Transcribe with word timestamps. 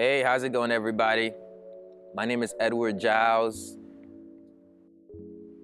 Hey, 0.00 0.22
how's 0.22 0.44
it 0.44 0.52
going, 0.54 0.72
everybody? 0.72 1.30
My 2.14 2.24
name 2.24 2.42
is 2.42 2.54
Edward 2.58 2.98
Giles, 2.98 3.76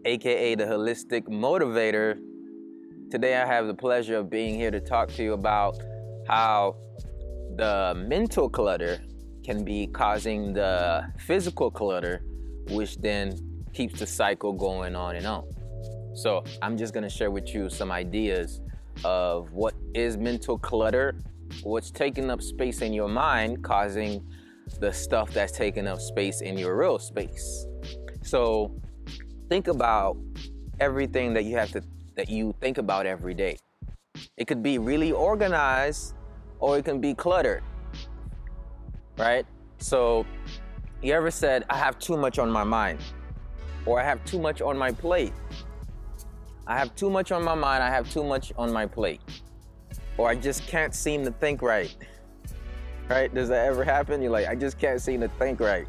aka 0.04 0.54
the 0.54 0.64
Holistic 0.64 1.22
Motivator. 1.22 2.19
Today, 3.11 3.35
I 3.41 3.46
have 3.46 3.67
the 3.67 3.72
pleasure 3.72 4.19
of 4.19 4.29
being 4.29 4.54
here 4.54 4.71
to 4.71 4.79
talk 4.79 5.09
to 5.12 5.22
you 5.22 5.33
about 5.33 5.79
how 6.29 6.77
the 7.57 7.95
mental 7.96 8.51
clutter 8.51 8.99
can 9.43 9.64
be 9.64 9.87
causing 9.87 10.53
the 10.53 11.11
physical 11.18 11.71
clutter, 11.71 12.23
which 12.73 12.98
then 12.98 13.39
keeps 13.73 14.00
the 14.00 14.07
cycle 14.07 14.53
going 14.53 14.95
on 14.95 15.16
and 15.16 15.27
on. 15.27 15.45
So, 16.12 16.45
I'm 16.61 16.77
just 16.77 16.93
gonna 16.93 17.09
share 17.09 17.30
with 17.30 17.55
you 17.55 17.71
some 17.71 17.91
ideas 17.91 18.61
of 19.03 19.50
what 19.53 19.73
is 19.95 20.18
mental 20.18 20.59
clutter, 20.59 21.14
what's 21.62 21.90
taking 21.90 22.30
up 22.30 22.42
space 22.42 22.82
in 22.82 22.92
your 22.92 23.08
mind, 23.08 23.62
causing 23.62 24.24
the 24.80 24.92
stuff 24.92 25.32
that's 25.32 25.52
taking 25.52 25.86
up 25.86 26.00
space 26.00 26.41
in 26.41 26.59
your 26.59 26.77
real 26.77 26.98
space. 26.98 27.66
So, 28.23 28.74
think 29.48 29.68
about 29.68 30.16
everything 30.80 31.32
that 31.34 31.45
you 31.45 31.56
have 31.56 31.70
to 31.73 31.82
that 32.16 32.28
you 32.28 32.54
think 32.60 32.78
about 32.78 33.06
every 33.06 33.34
day. 33.34 33.59
It 34.37 34.46
could 34.46 34.62
be 34.62 34.78
really 34.78 35.12
organized 35.12 36.14
or 36.59 36.78
it 36.78 36.84
can 36.84 37.01
be 37.01 37.14
cluttered. 37.14 37.62
Right? 39.18 39.46
So, 39.78 40.26
you 41.02 41.12
ever 41.12 41.30
said, 41.30 41.65
I 41.70 41.76
have 41.76 41.98
too 41.98 42.16
much 42.16 42.38
on 42.38 42.51
my 42.51 42.65
mind? 42.65 42.98
Or 43.84 44.01
I 44.01 44.04
have 44.04 44.24
too 44.24 44.40
much 44.40 44.60
on 44.60 44.76
my 44.76 44.90
plate? 44.90 45.32
I 46.66 46.76
have 46.76 46.95
too 46.96 47.10
much 47.10 47.30
on 47.30 47.45
my 47.45 47.54
mind, 47.54 47.82
I 47.82 47.90
have 47.90 48.10
too 48.10 48.24
much 48.24 48.52
on 48.59 48.73
my 48.73 48.87
plate. 48.87 49.20
Or 50.19 50.29
I 50.29 50.34
just 50.34 50.66
can't 50.66 50.95
seem 50.95 51.25
to 51.25 51.30
think 51.30 51.62
right. 51.62 51.95
Right? 53.09 53.33
Does 53.33 53.48
that 53.51 53.66
ever 53.66 53.84
happen? 53.84 54.23
You're 54.23 54.30
like, 54.30 54.48
I 54.48 54.55
just 54.55 54.79
can't 54.79 55.01
seem 55.01 55.20
to 55.20 55.29
think 55.29 55.61
right. 55.61 55.87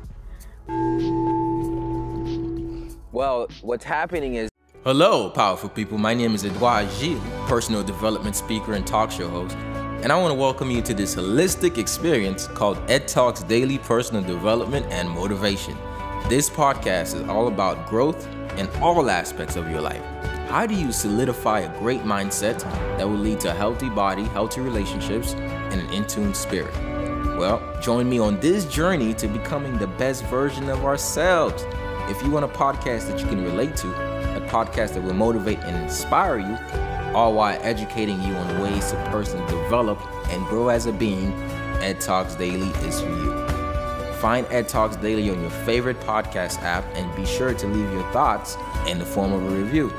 Well, 3.12 3.48
what's 3.62 3.85
happening 3.85 4.35
is 4.35 4.49
Hello, 4.84 5.29
powerful 5.29 5.70
people. 5.70 5.98
My 5.98 6.13
name 6.13 6.35
is 6.35 6.46
Edward 6.46 6.88
Giles, 6.99 7.21
personal 7.48 7.84
development 7.84 8.35
speaker 8.35 8.74
and 8.74 8.85
talk 8.85 9.12
show 9.12 9.27
host, 9.27 9.55
and 9.55 10.12
I 10.12 10.21
want 10.21 10.32
to 10.32 10.40
welcome 10.40 10.70
you 10.71 10.82
to 10.84 10.94
this 10.94 11.16
holistic 11.16 11.77
experience 11.77 12.48
called 12.48 12.77
Ed 12.90 13.07
Talks 13.07 13.44
Daily 13.44 13.79
Personal 13.79 14.21
Development 14.21 14.85
and 14.90 15.10
Motivation. 15.10 15.76
This 16.29 16.49
podcast 16.49 17.16
is 17.16 17.27
all 17.27 17.48
about 17.48 17.88
growth 17.88 18.27
in 18.57 18.68
all 18.82 19.10
aspects 19.10 19.55
of 19.55 19.70
your 19.70 19.82
life. 19.82 20.04
How 20.48 20.65
do 20.65 20.73
you 20.73 20.93
solidify 20.93 21.59
a 21.59 21.79
great 21.79 22.03
mindset 22.03 22.59
that 22.98 23.05
will 23.07 23.17
lead 23.17 23.41
to 23.41 23.51
a 23.51 23.53
healthy 23.53 23.90
body, 23.90 24.23
healthy 24.23 24.62
relationships, 24.62 25.34
and 25.34 25.81
an 25.81 25.89
in 25.89 26.07
tune 26.07 26.34
spirit? 26.34 26.73
Well, 27.37 27.62
join 27.81 28.07
me 28.09 28.17
on 28.17 28.39
this 28.39 28.63
journey 28.63 29.13
to 29.15 29.27
becoming 29.27 29.77
the 29.77 29.87
best 29.87 30.23
version 30.27 30.70
of 30.70 30.85
ourselves. 30.85 31.65
If 32.09 32.23
you 32.23 32.31
want 32.31 32.45
a 32.45 32.48
podcast 32.48 33.09
that 33.09 33.20
you 33.20 33.27
can 33.27 33.43
relate 33.43 33.76
to, 33.76 33.89
a 34.37 34.48
podcast 34.48 34.93
that 34.93 35.04
will 35.04 35.13
motivate 35.13 35.59
and 35.59 35.76
inspire 35.84 36.39
you, 36.39 36.57
all 37.13 37.34
while 37.34 37.59
educating 37.61 38.21
you 38.21 38.34
on 38.34 38.61
ways 38.61 38.89
to 38.91 38.95
personally 39.11 39.45
develop 39.51 39.99
and 40.29 40.45
grow 40.45 40.70
as 40.70 40.85
a 40.85 40.93
being, 40.93 41.34
Ed 41.82 41.99
Talks 41.99 42.35
Daily 42.35 42.70
is 42.87 43.01
for 43.01 43.09
you. 43.09 43.34
Find 44.13 44.48
Ed 44.49 44.70
Talks 44.70 44.95
Daily 44.95 45.29
on 45.29 45.41
your 45.41 45.51
favorite 45.51 45.99
podcast 45.99 46.61
app 46.61 46.85
and 46.95 47.13
be 47.17 47.26
sure 47.26 47.54
to 47.54 47.67
leave 47.67 47.91
your 47.91 48.09
thoughts 48.13 48.55
in 48.87 48.98
the 48.98 49.05
form 49.05 49.34
of 49.34 49.43
a 49.43 49.49
review. 49.49 49.91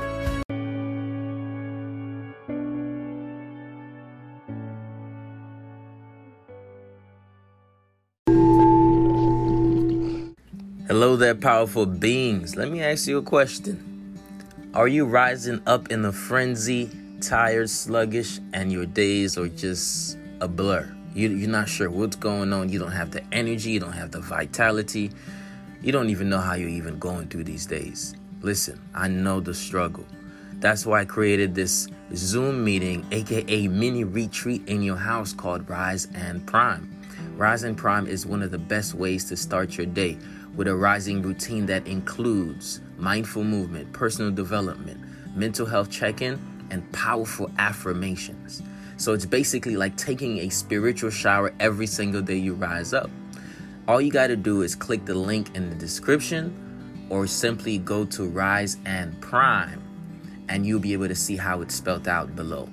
Powerful 11.35 11.85
beings. 11.85 12.55
Let 12.55 12.71
me 12.71 12.81
ask 12.81 13.07
you 13.07 13.17
a 13.17 13.21
question. 13.21 14.17
Are 14.73 14.87
you 14.87 15.05
rising 15.05 15.61
up 15.67 15.91
in 15.91 16.03
a 16.05 16.11
frenzy, 16.11 16.89
tired, 17.21 17.69
sluggish, 17.69 18.39
and 18.53 18.71
your 18.71 18.85
days 18.85 19.37
are 19.37 19.47
just 19.47 20.17
a 20.41 20.47
blur? 20.47 20.91
You, 21.13 21.29
you're 21.29 21.49
not 21.49 21.69
sure 21.69 21.89
what's 21.89 22.15
going 22.15 22.51
on. 22.51 22.69
You 22.69 22.79
don't 22.79 22.91
have 22.91 23.11
the 23.11 23.23
energy, 23.31 23.71
you 23.71 23.79
don't 23.79 23.93
have 23.93 24.11
the 24.11 24.21
vitality. 24.21 25.11
You 25.81 25.91
don't 25.91 26.09
even 26.09 26.29
know 26.29 26.39
how 26.39 26.55
you're 26.55 26.69
even 26.69 26.97
going 26.99 27.27
through 27.27 27.43
these 27.43 27.65
days. 27.65 28.15
Listen, 28.41 28.81
I 28.95 29.07
know 29.07 29.39
the 29.39 29.53
struggle. 29.53 30.05
That's 30.53 30.85
why 30.85 31.01
I 31.01 31.05
created 31.05 31.53
this 31.53 31.87
Zoom 32.15 32.63
meeting, 32.63 33.05
aka 33.11 33.67
mini 33.67 34.03
retreat 34.03 34.67
in 34.67 34.81
your 34.81 34.97
house 34.97 35.31
called 35.31 35.69
Rise 35.69 36.07
and 36.15 36.45
Prime. 36.47 36.95
Rise 37.35 37.63
and 37.63 37.77
Prime 37.77 38.07
is 38.07 38.25
one 38.25 38.41
of 38.41 38.51
the 38.51 38.57
best 38.57 38.93
ways 38.93 39.25
to 39.25 39.37
start 39.37 39.77
your 39.77 39.85
day 39.85 40.17
with 40.59 40.67
a 40.67 40.75
rising 40.75 41.21
routine 41.21 41.65
that 41.67 41.87
includes 41.87 42.81
mindful 42.97 43.45
movement, 43.45 43.93
personal 43.93 44.29
development, 44.29 44.99
mental 45.33 45.65
health 45.65 45.89
check 45.89 46.21
in, 46.21 46.37
and 46.69 46.91
powerful 46.91 47.49
affirmations. 47.57 48.61
So 48.97 49.13
it's 49.13 49.25
basically 49.25 49.77
like 49.77 49.95
taking 49.95 50.39
a 50.39 50.49
spiritual 50.49 51.11
shower 51.11 51.53
every 51.61 51.87
single 51.87 52.21
day 52.21 52.35
you 52.35 52.55
rise 52.55 52.93
up. 52.93 53.09
All 53.87 54.01
you 54.01 54.11
got 54.11 54.27
to 54.27 54.35
do 54.35 54.61
is 54.61 54.75
click 54.75 55.05
the 55.05 55.15
link 55.15 55.55
in 55.55 55.69
the 55.69 55.75
description 55.77 57.07
or 57.09 57.25
simply 57.25 57.77
go 57.77 58.03
to 58.03 58.25
Rise 58.25 58.75
and 58.85 59.17
Prime 59.21 59.81
and 60.49 60.65
you'll 60.65 60.81
be 60.81 60.91
able 60.91 61.07
to 61.07 61.15
see 61.15 61.37
how 61.37 61.61
it's 61.61 61.75
spelled 61.75 62.09
out 62.09 62.35
below. 62.35 62.67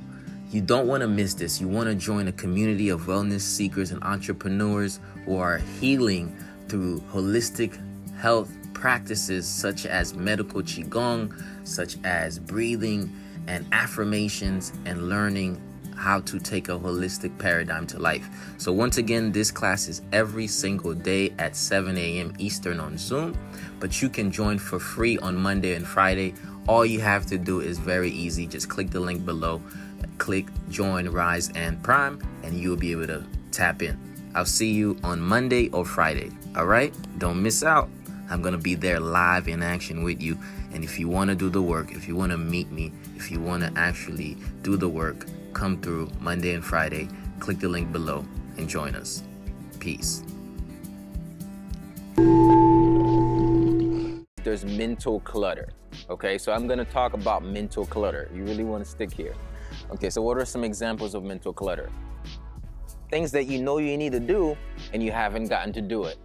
You 0.50 0.60
don't 0.60 0.88
want 0.88 1.02
to 1.02 1.08
miss 1.08 1.34
this. 1.34 1.60
You 1.60 1.68
want 1.68 1.88
to 1.88 1.94
join 1.94 2.26
a 2.26 2.32
community 2.32 2.88
of 2.88 3.02
wellness 3.02 3.42
seekers 3.42 3.92
and 3.92 4.02
entrepreneurs 4.02 4.98
who 5.24 5.36
are 5.36 5.58
healing 5.80 6.36
through 6.68 7.00
holistic 7.12 7.78
health 8.16 8.50
practices 8.74 9.46
such 9.48 9.86
as 9.86 10.14
medical 10.14 10.62
qigong, 10.62 11.32
such 11.64 11.96
as 12.04 12.38
breathing 12.38 13.10
and 13.46 13.66
affirmations 13.72 14.72
and 14.84 15.08
learning 15.08 15.60
how 15.96 16.20
to 16.20 16.38
take 16.38 16.68
a 16.68 16.78
holistic 16.78 17.36
paradigm 17.38 17.86
to 17.86 17.98
life. 17.98 18.28
So, 18.58 18.70
once 18.72 18.98
again, 18.98 19.32
this 19.32 19.50
class 19.50 19.88
is 19.88 20.02
every 20.12 20.46
single 20.46 20.94
day 20.94 21.32
at 21.38 21.56
7 21.56 21.96
a.m. 21.96 22.34
Eastern 22.38 22.80
on 22.80 22.98
Zoom, 22.98 23.36
but 23.80 24.02
you 24.02 24.08
can 24.08 24.30
join 24.30 24.58
for 24.58 24.78
free 24.78 25.18
on 25.18 25.36
Monday 25.36 25.74
and 25.74 25.86
Friday. 25.86 26.34
All 26.68 26.84
you 26.84 27.00
have 27.00 27.26
to 27.26 27.38
do 27.38 27.60
is 27.60 27.78
very 27.78 28.10
easy 28.10 28.46
just 28.46 28.68
click 28.68 28.90
the 28.90 29.00
link 29.00 29.24
below, 29.24 29.62
click 30.18 30.46
join 30.68 31.08
Rise 31.08 31.50
and 31.54 31.82
Prime, 31.82 32.20
and 32.42 32.54
you'll 32.58 32.76
be 32.76 32.92
able 32.92 33.06
to 33.06 33.24
tap 33.50 33.82
in. 33.82 33.98
I'll 34.34 34.44
see 34.44 34.70
you 34.70 34.98
on 35.02 35.20
Monday 35.20 35.70
or 35.70 35.84
Friday. 35.86 36.30
All 36.56 36.66
right? 36.66 36.94
Don't 37.18 37.42
miss 37.42 37.62
out. 37.62 37.88
I'm 38.30 38.42
going 38.42 38.52
to 38.52 38.58
be 38.58 38.74
there 38.74 38.98
live 38.98 39.48
in 39.48 39.62
action 39.62 40.02
with 40.02 40.22
you. 40.22 40.38
And 40.72 40.82
if 40.82 40.98
you 40.98 41.08
want 41.08 41.30
to 41.30 41.36
do 41.36 41.48
the 41.48 41.62
work, 41.62 41.92
if 41.92 42.08
you 42.08 42.16
want 42.16 42.32
to 42.32 42.38
meet 42.38 42.70
me, 42.70 42.92
if 43.14 43.30
you 43.30 43.40
want 43.40 43.62
to 43.62 43.72
actually 43.78 44.36
do 44.62 44.76
the 44.76 44.88
work, 44.88 45.26
come 45.52 45.80
through 45.80 46.10
Monday 46.20 46.54
and 46.54 46.64
Friday. 46.64 47.08
Click 47.38 47.58
the 47.60 47.68
link 47.68 47.92
below 47.92 48.24
and 48.56 48.68
join 48.68 48.94
us. 48.94 49.22
Peace. 49.78 50.22
there's 54.46 54.64
mental 54.64 55.18
clutter. 55.20 55.68
Okay, 56.08 56.38
so 56.38 56.52
I'm 56.52 56.66
gonna 56.68 56.84
talk 56.84 57.14
about 57.14 57.44
mental 57.44 57.84
clutter. 57.84 58.30
You 58.32 58.44
really 58.44 58.62
wanna 58.62 58.84
stick 58.84 59.12
here. 59.12 59.34
Okay, 59.90 60.08
so 60.08 60.22
what 60.22 60.38
are 60.38 60.44
some 60.44 60.62
examples 60.64 61.14
of 61.14 61.24
mental 61.24 61.52
clutter? 61.52 61.90
Things 63.10 63.32
that 63.32 63.46
you 63.46 63.60
know 63.60 63.78
you 63.78 63.98
need 63.98 64.12
to 64.12 64.20
do 64.20 64.56
and 64.92 65.02
you 65.02 65.10
haven't 65.10 65.48
gotten 65.48 65.72
to 65.72 65.82
do 65.82 66.04
it. 66.04 66.16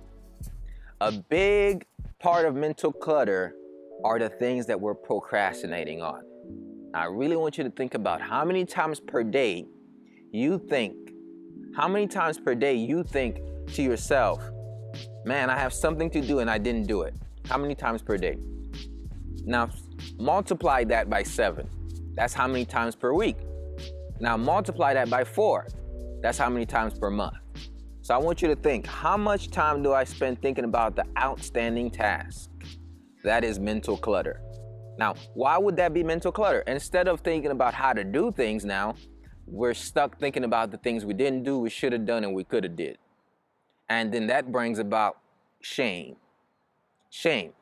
A 1.02 1.12
big 1.12 1.88
part 2.20 2.46
of 2.46 2.54
mental 2.54 2.94
clutter 2.94 3.56
are 4.04 4.20
the 4.20 4.30
things 4.30 4.68
that 4.68 4.80
we're 4.80 4.94
procrastinating 4.94 6.00
on. 6.00 6.22
I 6.94 7.06
really 7.06 7.36
want 7.36 7.58
you 7.58 7.64
to 7.64 7.72
think 7.72 7.96
about 7.96 8.22
how 8.22 8.46
many 8.46 8.66
times 8.66 9.00
per 9.00 9.24
day 9.24 9.66
you 10.32 10.60
think, 10.60 10.94
how 11.76 11.88
many 11.88 12.06
times 12.06 12.38
per 12.38 12.54
day 12.54 12.76
you 12.76 13.04
think 13.04 13.40
to 13.74 13.82
yourself, 13.82 14.44
man, 15.26 15.50
I 15.50 15.58
have 15.58 15.74
something 15.74 16.08
to 16.12 16.22
do 16.22 16.38
and 16.38 16.52
I 16.52 16.60
didn't 16.60 16.86
do 16.86 17.02
it. 17.02 17.16
How 17.48 17.58
many 17.58 17.74
times 17.74 18.04
per 18.04 18.16
day? 18.16 18.38
Now, 19.44 19.72
multiply 20.20 20.84
that 20.84 21.10
by 21.10 21.24
seven. 21.24 21.68
That's 22.14 22.36
how 22.36 22.46
many 22.46 22.64
times 22.64 22.96
per 22.96 23.12
week. 23.12 23.38
Now, 24.20 24.38
multiply 24.38 24.94
that 24.94 25.10
by 25.10 25.24
four. 25.24 25.66
That's 26.22 26.38
how 26.38 26.52
many 26.52 26.68
times 26.68 26.94
per 26.94 27.10
month. 27.10 27.38
So 28.12 28.16
I 28.16 28.20
want 28.20 28.42
you 28.42 28.50
to 28.50 28.58
think 28.58 28.88
how 28.88 29.16
much 29.16 29.52
time 29.52 29.82
do 29.82 29.94
I 29.94 30.04
spend 30.04 30.42
thinking 30.42 30.66
about 30.66 30.98
the 30.98 31.06
outstanding 31.18 31.90
task? 31.90 32.50
That 33.24 33.46
is 33.46 33.58
mental 33.58 33.96
clutter. 33.96 34.42
Now, 34.98 35.16
why 35.34 35.58
would 35.58 35.78
that 35.78 35.94
be 35.94 36.04
mental 36.04 36.30
clutter? 36.30 36.60
Instead 36.68 37.08
of 37.08 37.22
thinking 37.22 37.52
about 37.52 37.74
how 37.74 37.94
to 37.94 38.04
do 38.04 38.30
things 38.30 38.66
now, 38.66 38.96
we're 39.48 39.74
stuck 39.74 40.20
thinking 40.20 40.44
about 40.44 40.72
the 40.72 40.78
things 40.78 41.06
we 41.06 41.14
didn't 41.14 41.46
do, 41.46 41.58
we 41.58 41.70
should 41.70 41.94
have 41.94 42.06
done, 42.06 42.26
and 42.26 42.36
we 42.36 42.44
could 42.44 42.66
have 42.66 42.76
did. 42.76 42.98
And 43.88 44.14
then 44.14 44.28
that 44.28 44.52
brings 44.52 44.78
about 44.78 45.18
shame. 45.62 46.18
Shame. 47.10 47.54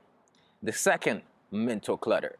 The 0.63 0.73
second 0.73 1.21
mental 1.51 1.95
clutter. 1.95 2.37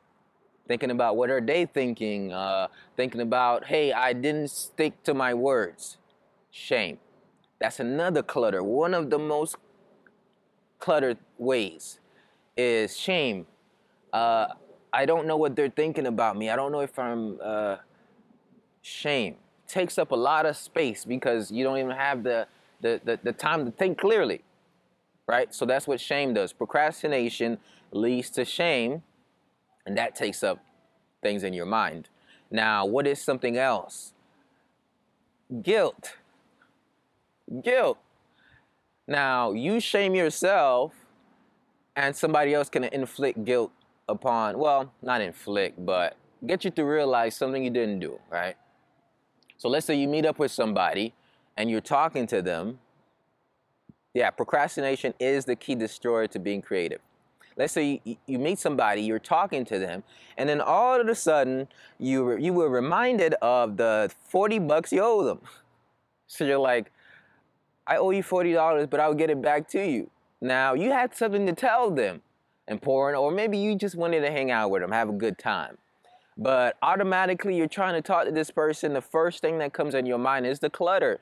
Thinking 0.68 0.90
about 0.90 1.16
what 1.16 1.30
are 1.30 1.42
they 1.42 1.68
thinking? 1.68 2.34
Uh, 2.34 2.70
thinking 2.98 3.22
about, 3.22 3.66
hey, 3.66 3.94
I 3.94 4.14
didn't 4.14 4.50
stick 4.50 5.04
to 5.04 5.14
my 5.14 5.36
words. 5.36 6.00
Shame. 6.50 6.98
That's 7.60 7.80
another 7.80 8.24
clutter. 8.24 8.64
One 8.64 8.94
of 8.94 9.10
the 9.10 9.20
most 9.20 9.58
cluttered 10.80 11.18
ways 11.38 12.00
is 12.56 12.98
shame. 12.98 13.46
Uh, 14.14 14.48
I 14.92 15.06
don't 15.06 15.28
know 15.28 15.38
what 15.38 15.56
they're 15.56 15.70
thinking 15.70 16.08
about 16.08 16.38
me. 16.38 16.50
I 16.50 16.56
don't 16.56 16.72
know 16.72 16.80
if 16.80 16.98
I'm 16.98 17.38
uh, 17.44 17.78
shame. 18.82 19.36
Takes 19.68 19.98
up 19.98 20.12
a 20.12 20.16
lot 20.16 20.46
of 20.46 20.58
space 20.58 21.06
because 21.06 21.52
you 21.52 21.64
don't 21.64 21.78
even 21.78 21.92
have 21.92 22.24
the, 22.24 22.48
the, 22.82 23.00
the, 23.04 23.20
the 23.24 23.32
time 23.34 23.66
to 23.66 23.72
think 23.72 24.00
clearly. 24.00 24.42
Right? 25.28 25.54
So 25.54 25.66
that's 25.66 25.86
what 25.86 26.02
shame 26.02 26.34
does. 26.34 26.54
Procrastination 26.54 27.60
leads 27.92 28.32
to 28.32 28.46
shame, 28.46 29.04
and 29.86 29.96
that 29.96 30.16
takes 30.16 30.42
up 30.44 30.60
things 31.22 31.44
in 31.44 31.54
your 31.54 31.68
mind. 31.68 32.10
Now, 32.50 32.86
what 32.86 33.06
is 33.06 33.22
something 33.22 33.58
else? 33.58 34.14
Guilt. 35.62 36.14
Guilt. 37.64 37.98
Now, 39.08 39.52
you 39.52 39.80
shame 39.80 40.14
yourself, 40.14 40.94
and 41.96 42.16
somebody 42.16 42.54
else 42.54 42.70
can 42.70 42.84
inflict 42.84 43.44
guilt 43.44 43.72
upon, 44.08 44.58
well, 44.58 44.94
not 45.02 45.22
inflict, 45.22 45.84
but 45.84 46.16
get 46.46 46.64
you 46.64 46.72
to 46.72 46.84
realize 46.84 47.36
something 47.36 47.64
you 47.64 47.70
didn't 47.70 48.00
do, 48.00 48.20
right? 48.30 48.56
So 49.58 49.68
let's 49.68 49.86
say 49.86 49.96
you 49.96 50.08
meet 50.08 50.26
up 50.26 50.40
with 50.40 50.52
somebody 50.52 51.14
and 51.58 51.70
you're 51.70 51.82
talking 51.82 52.26
to 52.28 52.42
them. 52.42 52.80
Yeah, 54.14 54.30
procrastination 54.32 55.14
is 55.20 55.46
the 55.46 55.56
key 55.56 55.76
destroyer 55.76 56.28
to 56.28 56.40
being 56.40 56.62
creative. 56.62 57.02
Let's 57.58 57.74
say 57.74 58.02
you, 58.06 58.16
you 58.26 58.40
meet 58.40 58.58
somebody, 58.58 59.02
you're 59.02 59.20
talking 59.20 59.66
to 59.66 59.78
them, 59.78 60.04
and 60.38 60.48
then 60.48 60.62
all 60.62 61.02
of 61.02 61.08
a 61.08 61.16
sudden 61.16 61.68
you, 62.00 62.38
you 62.38 62.54
were 62.54 62.70
reminded 62.70 63.34
of 63.42 63.76
the 63.76 64.10
40 64.30 64.60
bucks 64.60 64.92
you 64.92 65.02
owe 65.02 65.24
them. 65.24 65.42
So 66.32 66.46
you're 66.46 66.60
like, 66.60 66.92
I 67.90 67.98
owe 67.98 68.12
you 68.12 68.22
$40, 68.22 68.88
but 68.88 69.00
I'll 69.00 69.16
get 69.16 69.32
it 69.32 69.42
back 69.42 69.68
to 69.70 69.84
you. 69.84 70.12
Now, 70.40 70.76
you 70.76 70.92
had 70.92 71.16
something 71.16 71.48
to 71.48 71.54
tell 71.54 71.90
them 71.90 72.22
important, 72.68 73.20
or 73.20 73.32
maybe 73.32 73.58
you 73.58 73.76
just 73.76 73.96
wanted 73.96 74.22
to 74.22 74.30
hang 74.30 74.52
out 74.52 74.70
with 74.70 74.84
them, 74.84 74.92
have 74.92 75.10
a 75.10 75.14
good 75.14 75.40
time. 75.40 75.80
But 76.38 76.78
automatically, 76.84 77.58
you're 77.58 77.68
trying 77.68 77.96
to 77.96 78.02
talk 78.02 78.26
to 78.26 78.32
this 78.32 78.52
person, 78.52 78.94
the 78.94 79.02
first 79.02 79.42
thing 79.42 79.58
that 79.58 79.74
comes 79.74 79.96
in 79.96 80.06
your 80.06 80.20
mind 80.20 80.46
is 80.46 80.60
the 80.60 80.70
clutter. 80.70 81.22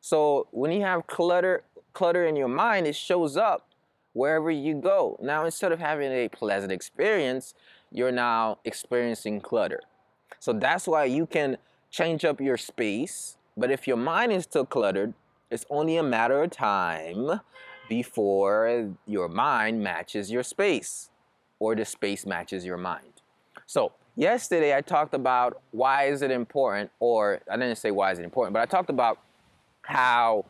So 0.00 0.46
when 0.52 0.70
you 0.70 0.82
have 0.82 1.08
clutter, 1.08 1.64
clutter 1.92 2.24
in 2.24 2.36
your 2.36 2.48
mind, 2.48 2.86
it 2.86 2.94
shows 2.94 3.36
up 3.36 3.66
wherever 4.12 4.50
you 4.50 4.76
go. 4.76 5.18
Now, 5.20 5.44
instead 5.44 5.72
of 5.72 5.80
having 5.80 6.12
a 6.12 6.28
pleasant 6.28 6.70
experience, 6.70 7.52
you're 7.90 8.12
now 8.12 8.58
experiencing 8.64 9.40
clutter. 9.40 9.80
So 10.38 10.52
that's 10.52 10.86
why 10.86 11.06
you 11.06 11.26
can 11.26 11.58
change 11.90 12.24
up 12.24 12.40
your 12.40 12.56
space. 12.56 13.36
But 13.56 13.72
if 13.72 13.88
your 13.88 13.96
mind 13.96 14.32
is 14.32 14.44
still 14.44 14.64
cluttered, 14.64 15.14
it's 15.50 15.66
only 15.68 15.96
a 15.96 16.02
matter 16.02 16.42
of 16.42 16.50
time 16.50 17.40
before 17.88 18.94
your 19.06 19.28
mind 19.28 19.82
matches 19.82 20.30
your 20.30 20.44
space 20.44 21.10
or 21.58 21.74
the 21.74 21.84
space 21.84 22.24
matches 22.24 22.64
your 22.64 22.76
mind. 22.76 23.20
So, 23.66 23.92
yesterday 24.16 24.76
I 24.76 24.80
talked 24.80 25.12
about 25.12 25.60
why 25.72 26.04
is 26.04 26.22
it 26.22 26.30
important, 26.30 26.90
or 27.00 27.40
I 27.50 27.56
didn't 27.56 27.76
say 27.76 27.90
why 27.90 28.12
is 28.12 28.18
it 28.18 28.24
important, 28.24 28.54
but 28.54 28.60
I 28.60 28.66
talked 28.66 28.90
about 28.90 29.18
how 29.82 30.44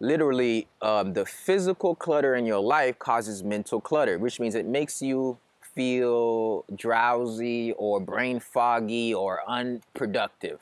literally 0.00 0.66
um, 0.80 1.12
the 1.12 1.26
physical 1.26 1.94
clutter 1.94 2.34
in 2.34 2.46
your 2.46 2.60
life 2.60 2.98
causes 2.98 3.42
mental 3.42 3.80
clutter, 3.80 4.18
which 4.18 4.40
means 4.40 4.54
it 4.54 4.66
makes 4.66 5.02
you 5.02 5.38
feel 5.60 6.64
drowsy 6.74 7.72
or 7.72 8.00
brain 8.00 8.40
foggy 8.40 9.12
or 9.12 9.40
unproductive. 9.46 10.60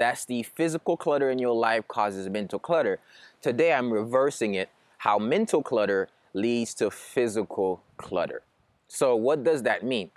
That's 0.00 0.24
the 0.24 0.42
physical 0.42 0.96
clutter 0.96 1.28
in 1.28 1.38
your 1.38 1.54
life 1.54 1.86
causes 1.86 2.26
mental 2.30 2.58
clutter. 2.58 3.00
Today 3.42 3.74
I'm 3.74 3.92
reversing 3.92 4.54
it 4.54 4.70
how 4.96 5.18
mental 5.18 5.62
clutter 5.62 6.08
leads 6.32 6.72
to 6.76 6.90
physical 6.90 7.82
clutter. 7.98 8.40
So, 8.88 9.14
what 9.14 9.44
does 9.44 9.62
that 9.64 9.84
mean? 9.84 10.10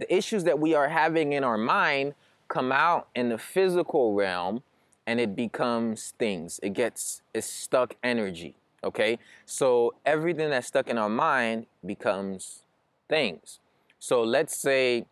The 0.00 0.12
issues 0.12 0.42
that 0.42 0.58
we 0.58 0.74
are 0.74 0.88
having 0.88 1.34
in 1.34 1.44
our 1.44 1.56
mind 1.56 2.14
come 2.48 2.72
out 2.72 3.06
in 3.14 3.28
the 3.28 3.38
physical 3.38 4.12
realm 4.14 4.64
and 5.06 5.20
it 5.20 5.36
becomes 5.36 6.12
things. 6.18 6.58
It 6.64 6.72
gets 6.72 7.22
it's 7.32 7.46
stuck 7.46 7.94
energy. 8.02 8.56
Okay? 8.82 9.20
So 9.44 9.94
everything 10.04 10.50
that's 10.50 10.66
stuck 10.66 10.88
in 10.88 10.98
our 10.98 11.08
mind 11.08 11.66
becomes 11.84 12.64
things. 13.08 13.60
So 14.00 14.24
let's 14.24 14.56
say 14.56 15.06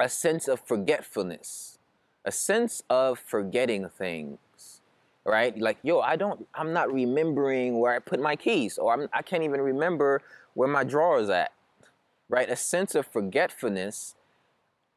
a 0.00 0.08
sense 0.08 0.48
of 0.48 0.60
forgetfulness, 0.60 1.71
a 2.24 2.32
sense 2.32 2.82
of 2.88 3.18
forgetting 3.18 3.88
things 3.88 4.38
right? 5.24 5.56
Like, 5.58 5.78
yo, 5.82 6.00
I 6.00 6.16
don't, 6.16 6.46
I'm 6.54 6.72
not 6.72 6.92
remembering 6.92 7.78
where 7.78 7.94
I 7.94 7.98
put 7.98 8.20
my 8.20 8.36
keys, 8.36 8.78
or 8.78 8.92
I'm, 8.92 9.08
I 9.12 9.22
can't 9.22 9.42
even 9.42 9.60
remember 9.60 10.20
where 10.54 10.68
my 10.68 10.84
drawer 10.84 11.20
is 11.20 11.30
at, 11.30 11.52
right? 12.28 12.48
A 12.48 12.56
sense 12.56 12.94
of 12.94 13.06
forgetfulness, 13.06 14.14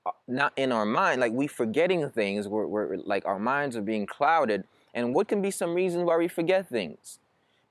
uh, 0.05 0.11
not 0.27 0.53
in 0.55 0.71
our 0.71 0.85
mind, 0.85 1.21
like 1.21 1.31
we 1.31 1.47
forgetting 1.47 2.09
things, 2.09 2.47
we're, 2.47 2.65
we're 2.65 2.97
like 2.97 3.25
our 3.25 3.39
minds 3.39 3.75
are 3.75 3.81
being 3.81 4.05
clouded. 4.05 4.63
And 4.93 5.13
what 5.13 5.27
can 5.27 5.41
be 5.41 5.51
some 5.51 5.73
reasons 5.73 6.05
why 6.05 6.17
we 6.17 6.27
forget 6.27 6.69
things? 6.69 7.19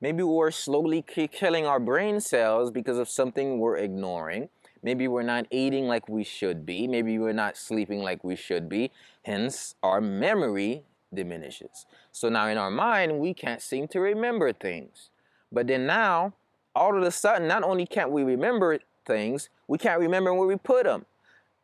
Maybe 0.01 0.23
we're 0.23 0.51
slowly 0.51 1.03
killing 1.03 1.67
our 1.67 1.81
brain 1.81 2.21
cells 2.21 2.71
because 2.71 2.99
of 2.99 3.09
something 3.09 3.59
we're 3.59 3.79
ignoring. 3.79 4.51
Maybe 4.85 5.09
we're 5.09 5.23
not 5.23 5.47
eating 5.51 5.89
like 5.89 6.09
we 6.09 6.23
should 6.23 6.65
be. 6.65 6.87
Maybe 6.87 7.19
we're 7.19 7.33
not 7.33 7.57
sleeping 7.57 8.03
like 8.03 8.23
we 8.23 8.37
should 8.37 8.69
be. 8.69 8.93
Hence, 9.25 9.75
our 9.83 10.01
memory 10.01 10.85
diminishes. 11.13 11.87
So 12.13 12.29
now 12.29 12.49
in 12.49 12.59
our 12.59 12.71
mind, 12.71 13.19
we 13.19 13.33
can't 13.35 13.63
seem 13.63 13.89
to 13.89 14.01
remember 14.01 14.53
things. 14.53 15.09
But 15.51 15.69
then 15.69 15.87
now, 15.87 16.35
all 16.77 16.97
of 16.97 17.03
a 17.03 17.11
sudden, 17.11 17.49
not 17.49 17.63
only 17.63 17.87
can't 17.87 18.11
we 18.11 18.25
remember 18.25 18.79
things, 19.07 19.49
we 19.67 19.79
can't 19.79 20.01
remember 20.01 20.35
where 20.35 20.47
we 20.47 20.57
put 20.57 20.85
them. 20.85 21.07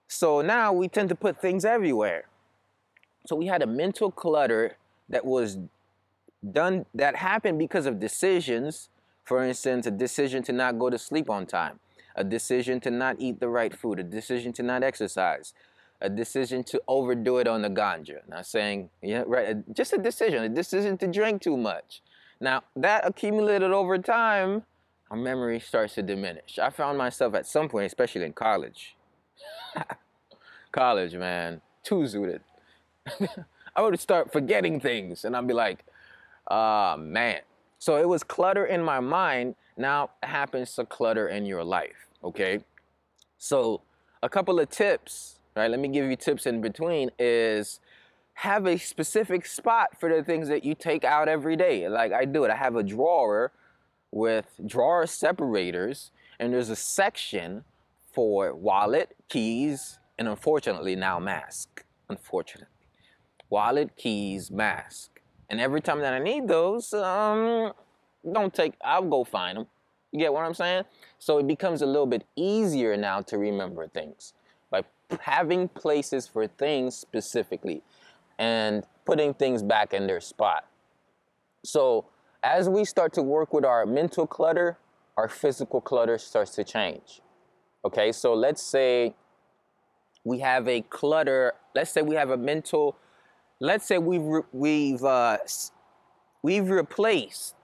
So 0.09 0.41
now 0.41 0.73
we 0.73 0.89
tend 0.89 1.09
to 1.11 1.15
put 1.15 1.41
things 1.41 1.65
everywhere. 1.65 2.25
So 3.27 3.37
we 3.37 3.47
had 3.47 3.63
a 3.63 3.67
mental 3.67 4.11
clutter 4.11 4.77
that 5.09 5.27
was 5.27 5.59
done 6.53 6.87
that 6.95 7.17
happened 7.17 7.59
because 7.59 7.85
of 7.85 8.01
decisions. 8.01 8.89
For 9.25 9.45
instance, 9.45 9.87
a 9.87 9.91
decision 9.91 10.43
to 10.45 10.53
not 10.53 10.79
go 10.79 10.89
to 10.91 10.99
sleep 10.99 11.29
on 11.29 11.47
time, 11.47 11.79
a 12.17 12.25
decision 12.25 12.81
to 12.81 12.91
not 12.91 13.17
eat 13.19 13.41
the 13.41 13.49
right 13.49 13.77
food, 13.77 13.99
a 13.99 14.03
decision 14.03 14.53
to 14.55 14.63
not 14.63 14.83
exercise, 14.83 15.55
a 16.01 16.09
decision 16.09 16.65
to 16.65 16.81
overdo 16.89 17.39
it 17.39 17.47
on 17.47 17.63
the 17.63 17.71
ganja. 17.71 18.27
Not 18.29 18.47
saying, 18.47 18.91
yeah, 19.03 19.25
right, 19.27 19.57
just 19.75 19.93
a 19.93 19.99
decision, 19.99 20.43
a 20.43 20.49
decision 20.49 20.99
to 20.99 21.07
drink 21.07 21.43
too 21.43 21.57
much. 21.57 22.03
Now, 22.41 22.63
that 22.77 23.07
accumulated 23.07 23.71
over 23.71 23.99
time, 23.99 24.65
our 25.11 25.17
memory 25.17 25.61
starts 25.61 25.95
to 25.95 26.03
diminish. 26.03 26.59
I 26.59 26.71
found 26.71 26.97
myself 26.97 27.35
at 27.35 27.47
some 27.47 27.69
point, 27.69 27.87
especially 27.87 28.25
in 28.25 28.33
college. 28.33 28.97
college, 30.73 31.15
man, 31.15 31.61
too 31.83 32.03
zooted. 32.03 32.41
I 33.77 33.83
would 33.83 33.99
start 34.01 34.33
forgetting 34.33 34.81
things 34.81 35.25
and 35.25 35.37
I'd 35.37 35.47
be 35.47 35.55
like, 35.55 35.85
ah, 36.49 36.95
oh, 36.95 36.97
man. 36.97 37.41
So 37.79 37.97
it 37.97 38.09
was 38.09 38.23
clutter 38.23 38.65
in 38.67 38.83
my 38.83 39.01
mind. 39.01 39.57
Now 39.77 40.11
it 40.23 40.27
happens 40.27 40.75
to 40.75 40.85
clutter 40.85 41.29
in 41.29 41.47
your 41.47 41.65
life, 41.65 42.09
okay? 42.23 42.61
So, 43.39 43.83
a 44.23 44.29
couple 44.29 44.61
of 44.61 44.69
tips 44.69 45.41
right? 45.57 45.71
Let 45.71 45.81
me 45.81 45.89
give 45.89 46.09
you 46.09 46.17
tips 46.17 46.47
in 46.47 46.61
between 46.61 47.11
is 47.19 47.81
have 48.35 48.67
a 48.67 48.79
specific 48.79 49.45
spot 49.47 49.99
for 49.99 50.09
the 50.09 50.23
things 50.23 50.49
that 50.49 50.65
you 50.65 50.75
take 50.75 51.05
out 51.05 51.29
every 51.29 51.57
day. 51.57 51.89
Like 51.89 52.13
I 52.13 52.25
do 52.25 52.45
it. 52.45 52.51
I 52.51 52.57
have 52.57 52.77
a 52.77 52.83
drawer 52.83 53.53
with 54.11 54.47
drawer 54.67 55.07
separators 55.07 56.11
and 56.39 56.53
there's 56.53 56.71
a 56.71 56.77
section 56.77 57.65
for 58.13 58.55
wallet, 58.55 59.15
keys, 59.29 59.99
and 60.19 60.27
unfortunately 60.29 60.97
now 60.97 61.19
mask. 61.19 61.85
Unfortunately. 62.09 62.67
Wallet, 63.51 63.97
keys, 63.97 64.51
mask. 64.51 65.21
And 65.49 65.61
every 65.61 65.81
time 65.81 66.01
that 66.01 66.13
I 66.13 66.19
need 66.19 66.49
those, 66.49 66.93
um, 66.93 67.73
don't 68.33 68.55
take, 68.55 68.75
I'll 68.83 69.03
go 69.03 69.25
find 69.25 69.59
them. 69.59 69.67
You 70.13 70.19
get 70.19 70.33
what 70.33 70.45
I'm 70.45 70.55
saying? 70.55 70.85
So 71.19 71.39
it 71.39 71.47
becomes 71.47 71.83
a 71.83 71.87
little 71.87 72.07
bit 72.07 72.25
easier 72.37 72.97
now 72.97 73.21
to 73.23 73.39
remember 73.39 73.87
things 73.87 74.33
by 74.71 74.83
having 75.21 75.69
places 75.69 76.27
for 76.27 76.47
things 76.47 76.97
specifically 76.97 77.83
and 78.39 78.85
putting 79.05 79.35
things 79.35 79.63
back 79.63 79.93
in 79.93 80.07
their 80.07 80.21
spot. 80.21 80.65
So, 81.63 82.07
as 82.43 82.71
we 82.71 82.87
start 82.87 83.13
to 83.15 83.23
work 83.23 83.53
with 83.53 83.67
our 83.67 83.85
mental 83.85 84.27
clutter, 84.27 84.79
our 85.17 85.29
physical 85.29 85.83
clutter 85.83 86.17
starts 86.17 86.55
to 86.55 86.65
change. 86.65 87.21
Okay, 87.85 88.13
so 88.13 88.33
let's 88.33 88.63
say 88.63 89.15
we 90.25 90.39
have 90.39 90.67
a 90.67 90.81
clutter, 90.83 91.53
let's 91.75 91.91
say 91.91 92.01
we 92.01 92.15
have 92.15 92.31
a 92.31 92.37
mental, 92.39 92.97
let's 93.59 93.87
say 93.87 93.99
we've, 93.99 94.43
we've, 94.53 95.05
uh, 95.05 95.37
we've 96.43 96.71
replaced, 96.71 97.55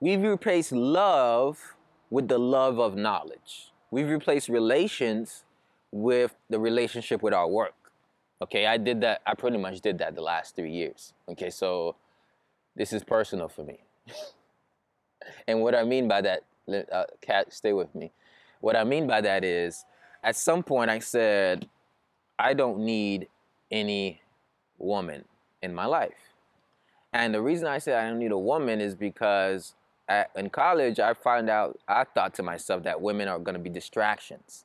we've 0.00 0.22
replaced 0.22 0.72
love 0.72 1.74
with 2.10 2.28
the 2.28 2.38
love 2.38 2.78
of 2.78 2.96
knowledge. 2.96 3.72
We've 3.90 4.08
replaced 4.08 4.48
relations 4.48 5.44
with 5.90 6.36
the 6.50 6.58
relationship 6.58 7.22
with 7.22 7.32
our 7.32 7.48
work. 7.48 7.74
Okay, 8.42 8.66
I 8.66 8.76
did 8.76 9.00
that. 9.00 9.22
I 9.26 9.34
pretty 9.34 9.56
much 9.56 9.80
did 9.80 9.98
that 9.98 10.14
the 10.14 10.22
last 10.22 10.56
three 10.56 10.70
years. 10.70 11.14
Okay, 11.28 11.50
so 11.50 11.96
this 12.74 12.92
is 12.92 13.02
personal 13.02 13.48
for 13.48 13.64
me. 13.64 13.78
and 15.48 15.62
what 15.62 15.74
I 15.74 15.84
mean 15.84 16.06
by 16.06 16.20
that, 16.20 16.42
uh, 16.92 17.04
stay 17.48 17.72
with 17.72 17.94
me. 17.94 18.12
What 18.60 18.76
I 18.76 18.84
mean 18.84 19.06
by 19.06 19.20
that 19.22 19.44
is, 19.44 19.84
at 20.22 20.36
some 20.36 20.62
point 20.62 20.90
I 20.90 20.98
said, 20.98 21.68
I 22.38 22.52
don't 22.52 22.80
need 22.80 23.28
any 23.70 24.20
woman 24.78 25.24
in 25.62 25.74
my 25.74 25.86
life. 25.86 26.12
And 27.12 27.34
the 27.34 27.40
reason 27.40 27.66
I 27.66 27.78
said 27.78 27.98
I 27.98 28.08
don't 28.08 28.18
need 28.18 28.32
a 28.32 28.38
woman 28.38 28.80
is 28.80 28.94
because 28.94 29.74
at, 30.08 30.30
in 30.36 30.50
college, 30.50 31.00
I 31.00 31.14
found 31.14 31.50
out, 31.50 31.78
I 31.88 32.04
thought 32.04 32.34
to 32.34 32.42
myself 32.42 32.84
that 32.84 33.00
women 33.00 33.28
are 33.28 33.38
going 33.38 33.54
to 33.54 33.60
be 33.60 33.70
distractions. 33.70 34.64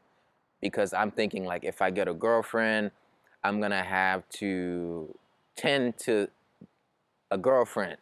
Because 0.62 0.94
I'm 0.94 1.10
thinking, 1.10 1.46
like, 1.46 1.64
if 1.64 1.82
I 1.82 1.90
get 1.90 2.08
a 2.08 2.14
girlfriend, 2.14 2.92
I'm 3.44 3.60
going 3.60 3.72
to 3.72 3.78
have 3.82 4.28
to 4.34 5.16
tend 5.56 5.98
to 6.00 6.28
a 7.32 7.38
girlfriend. 7.38 7.98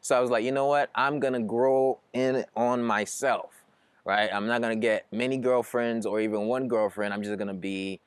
So 0.00 0.16
I 0.16 0.20
was 0.20 0.30
like, 0.30 0.42
you 0.44 0.50
know 0.50 0.66
what? 0.66 0.90
I'm 0.94 1.20
going 1.20 1.34
to 1.34 1.40
grow 1.40 1.98
in 2.12 2.44
on 2.56 2.82
myself, 2.82 3.52
right? 4.04 4.30
I'm 4.32 4.46
not 4.46 4.60
going 4.62 4.74
to 4.78 4.80
get 4.80 5.06
many 5.12 5.36
girlfriends 5.36 6.06
or 6.06 6.20
even 6.20 6.46
one 6.46 6.66
girlfriend. 6.66 7.14
I'm 7.14 7.22
just 7.22 7.36
going 7.36 7.48
to 7.48 7.54
be 7.54 8.00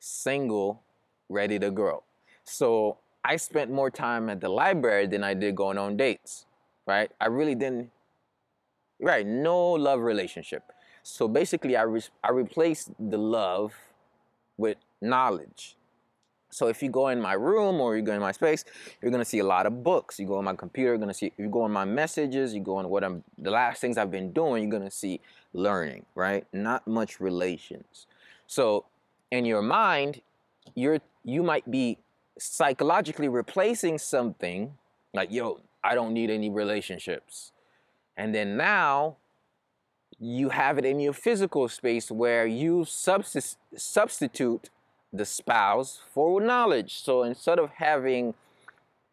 single, 0.00 0.82
ready 1.28 1.58
to 1.60 1.70
grow. 1.70 2.02
So 2.44 2.98
I 3.24 3.36
spent 3.36 3.70
more 3.70 3.90
time 3.90 4.28
at 4.28 4.40
the 4.40 4.48
library 4.48 5.06
than 5.06 5.22
I 5.22 5.34
did 5.34 5.54
going 5.54 5.78
on 5.78 5.96
dates, 5.96 6.46
right? 6.86 7.10
I 7.20 7.26
really 7.26 7.54
didn't, 7.54 7.90
right? 9.00 9.26
No 9.26 9.72
love 9.72 10.00
relationship. 10.00 10.72
So 11.02 11.28
basically, 11.28 11.76
I, 11.76 11.82
re- 11.82 12.02
I 12.22 12.30
replaced 12.30 12.90
the 12.98 13.18
love 13.18 13.74
with 14.56 14.76
knowledge. 15.00 15.76
So 16.50 16.66
if 16.66 16.82
you 16.82 16.90
go 16.90 17.08
in 17.08 17.20
my 17.20 17.34
room 17.34 17.80
or 17.80 17.96
you 17.96 18.02
go 18.02 18.12
in 18.12 18.20
my 18.20 18.32
space, 18.32 18.64
you're 19.00 19.12
gonna 19.12 19.24
see 19.24 19.38
a 19.38 19.44
lot 19.44 19.66
of 19.66 19.84
books. 19.84 20.18
You 20.18 20.26
go 20.26 20.36
on 20.36 20.44
my 20.44 20.54
computer, 20.54 20.90
you're 20.90 20.98
gonna 20.98 21.14
see. 21.14 21.32
You 21.38 21.48
go 21.48 21.62
on 21.62 21.70
my 21.70 21.84
messages. 21.84 22.52
You 22.52 22.60
go 22.60 22.76
on 22.76 22.88
what 22.88 23.04
I'm. 23.04 23.22
The 23.38 23.50
last 23.50 23.80
things 23.80 23.96
I've 23.96 24.10
been 24.10 24.32
doing, 24.32 24.64
you're 24.64 24.72
gonna 24.72 24.90
see 24.90 25.20
learning, 25.52 26.06
right? 26.14 26.44
Not 26.52 26.86
much 26.86 27.20
relations. 27.20 28.06
So 28.48 28.84
in 29.30 29.44
your 29.44 29.62
mind, 29.62 30.22
you're 30.74 30.98
you 31.24 31.42
might 31.42 31.70
be 31.70 31.98
psychologically 32.38 33.28
replacing 33.28 33.98
something 33.98 34.72
like, 35.14 35.30
yo, 35.30 35.60
I 35.84 35.94
don't 35.94 36.12
need 36.12 36.30
any 36.30 36.50
relationships. 36.50 37.52
And 38.20 38.34
then 38.34 38.58
now 38.58 39.16
you 40.18 40.50
have 40.50 40.76
it 40.76 40.84
in 40.84 41.00
your 41.00 41.14
physical 41.14 41.66
space 41.68 42.10
where 42.10 42.46
you 42.46 42.84
substitute 42.84 44.68
the 45.10 45.24
spouse 45.24 46.02
for 46.12 46.38
knowledge. 46.38 47.00
So 47.00 47.22
instead 47.22 47.58
of 47.58 47.70
having 47.70 48.34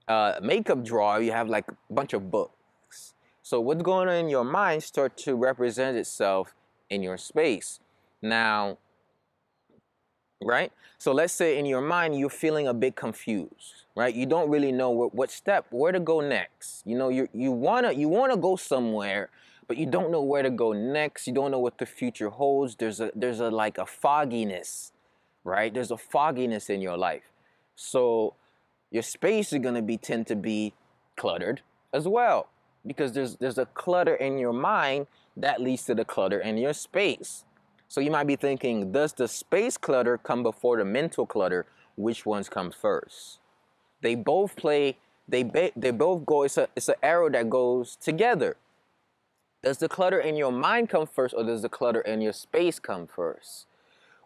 uh, 0.10 0.34
a 0.40 0.42
makeup 0.42 0.84
drawer, 0.84 1.22
you 1.22 1.32
have 1.32 1.48
like 1.48 1.72
a 1.72 1.94
bunch 1.94 2.12
of 2.12 2.30
books. 2.30 3.14
So 3.44 3.62
what's 3.62 3.82
going 3.82 4.10
on 4.10 4.16
in 4.16 4.28
your 4.28 4.44
mind 4.44 4.84
start 4.84 5.16
to 5.20 5.36
represent 5.36 5.96
itself 5.96 6.54
in 6.90 7.02
your 7.02 7.18
space. 7.18 7.80
Now, 8.22 8.78
right? 10.44 10.74
So 10.98 11.14
let's 11.14 11.32
say 11.32 11.58
in 11.58 11.66
your 11.66 11.80
mind 11.82 12.20
you're 12.20 12.30
feeling 12.30 12.68
a 12.68 12.74
bit 12.74 12.98
confused, 12.98 13.86
right? 13.98 14.13
You 14.13 14.27
don't 14.27 14.51
really 14.51 14.72
know 14.72 14.92
what, 14.92 15.16
what 15.16 15.32
step, 15.32 15.66
where 15.72 15.92
to 15.92 16.00
go 16.00 16.22
next. 16.22 16.84
You 16.86 16.96
know, 16.96 17.10
you 17.10 17.27
you 17.34 17.51
wanna 17.51 17.92
you 17.94 18.08
wanna 18.08 18.38
go 18.38 18.56
somewhere, 18.56 19.32
but 19.68 19.75
you 19.77 19.88
don't 19.88 20.12
know 20.12 20.22
where 20.22 20.44
to 20.44 20.51
go 20.51 20.72
next. 20.72 21.25
You 21.25 21.34
don't 21.34 21.50
know 21.50 21.60
what 21.60 21.80
the 21.80 21.88
future 21.88 22.30
holds. 22.30 22.75
There's 22.75 23.00
a 23.00 23.12
there's 23.16 23.39
a 23.39 23.50
like 23.50 23.80
a 23.80 23.88
fogginess, 23.88 24.92
right? 25.44 25.74
There's 25.74 25.89
a 25.89 25.98
fogginess 25.98 26.70
in 26.70 26.80
your 26.80 26.96
life. 26.96 27.24
So 27.75 28.36
your 28.92 29.01
space 29.01 29.51
is 29.51 29.60
gonna 29.60 29.82
be 29.82 29.98
tend 29.98 30.27
to 30.27 30.36
be 30.36 30.74
cluttered 31.16 31.62
as 31.92 32.08
well. 32.08 32.50
Because 32.86 33.13
there's 33.13 33.38
there's 33.38 33.58
a 33.58 33.66
clutter 33.66 34.13
in 34.13 34.38
your 34.38 34.54
mind 34.54 35.08
that 35.36 35.60
leads 35.60 35.86
to 35.86 35.96
the 35.96 36.06
clutter 36.06 36.39
in 36.39 36.58
your 36.58 36.74
space. 36.74 37.46
So 37.88 38.00
you 38.00 38.12
might 38.12 38.27
be 38.27 38.36
thinking, 38.36 38.92
does 38.92 39.13
the 39.13 39.27
space 39.27 39.75
clutter 39.75 40.20
come 40.20 40.44
before 40.44 40.77
the 40.77 40.86
mental 40.86 41.25
clutter? 41.25 41.66
Which 41.96 42.27
ones 42.27 42.48
come 42.48 42.70
first? 42.70 43.39
They 44.01 44.16
both 44.16 44.56
play, 44.56 44.98
they, 45.27 45.44
they 45.75 45.92
both 45.92 46.25
go, 46.25 46.44
it's, 46.44 46.58
a, 46.58 46.68
it's 46.75 46.89
an 46.89 46.96
arrow 47.01 47.30
that 47.30 47.50
goes 47.50 47.96
together. 47.96 48.56
Does 49.63 49.80
the 49.80 49.89
clutter 49.89 50.20
in 50.20 50.36
your 50.36 50.51
mind 50.51 50.89
come 50.89 51.08
first 51.08 51.34
or 51.36 51.44
does 51.44 51.62
the 51.62 51.70
clutter 51.70 52.01
in 52.01 52.22
your 52.22 52.34
space 52.34 52.80
come 52.80 53.08
first? 53.08 53.66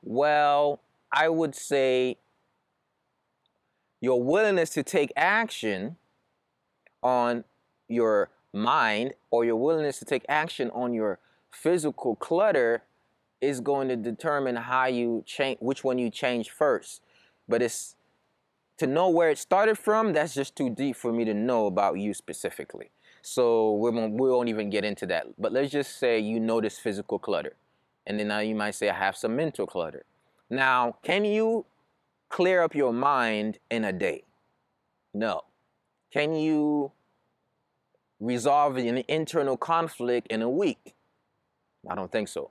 Well, 0.03 0.79
I 1.11 1.29
would 1.29 1.55
say 1.55 2.17
your 4.01 4.21
willingness 4.21 4.71
to 4.71 4.83
take 4.83 5.11
action 5.15 5.97
on 7.01 7.43
your 7.87 8.29
mind 8.53 9.13
or 9.29 9.45
your 9.45 9.55
willingness 9.55 9.99
to 9.99 10.05
take 10.05 10.25
action 10.27 10.69
on 10.71 10.93
your 10.93 11.19
physical 11.49 12.15
clutter 12.15 12.83
is 13.39 13.59
going 13.59 13.87
to 13.87 13.95
determine 13.95 14.55
how 14.55 14.85
you 14.85 15.23
change, 15.25 15.57
which 15.59 15.83
one 15.83 15.97
you 15.97 16.09
change 16.09 16.49
first. 16.49 17.01
But 17.47 17.61
it's 17.61 17.95
to 18.81 18.87
know 18.87 19.09
where 19.09 19.29
it 19.29 19.37
started 19.37 19.77
from. 19.77 20.11
That's 20.11 20.33
just 20.33 20.55
too 20.55 20.67
deep 20.67 20.95
for 20.95 21.13
me 21.13 21.23
to 21.25 21.35
know 21.35 21.67
about 21.67 21.99
you 21.99 22.15
specifically. 22.15 22.89
So 23.21 23.73
we 23.73 23.91
won't, 23.91 24.19
we 24.19 24.27
won't 24.27 24.49
even 24.49 24.71
get 24.71 24.83
into 24.83 25.05
that. 25.05 25.27
But 25.37 25.53
let's 25.53 25.71
just 25.71 25.99
say 25.99 26.19
you 26.19 26.39
notice 26.39 26.79
physical 26.79 27.19
clutter, 27.19 27.53
and 28.07 28.19
then 28.19 28.29
now 28.29 28.39
you 28.39 28.55
might 28.55 28.73
say 28.73 28.89
I 28.89 28.95
have 28.95 29.15
some 29.15 29.35
mental 29.35 29.67
clutter. 29.67 30.03
Now, 30.49 30.95
can 31.03 31.25
you 31.25 31.65
clear 32.29 32.63
up 32.63 32.73
your 32.73 32.91
mind 32.91 33.59
in 33.69 33.85
a 33.85 33.93
day? 33.93 34.23
No. 35.13 35.43
Can 36.11 36.33
you 36.33 36.91
resolve 38.19 38.77
an 38.77 39.03
internal 39.07 39.57
conflict 39.57 40.25
in 40.31 40.41
a 40.41 40.49
week? 40.49 40.95
I 41.87 41.93
don't 41.93 42.11
think 42.11 42.29
so. 42.29 42.49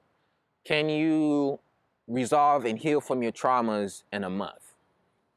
Can 0.64 0.88
you 0.88 1.58
resolve 2.06 2.64
and 2.66 2.78
heal 2.78 3.00
from 3.00 3.20
your 3.20 3.32
traumas 3.32 4.04
in 4.12 4.22
a 4.22 4.30
month? 4.30 4.69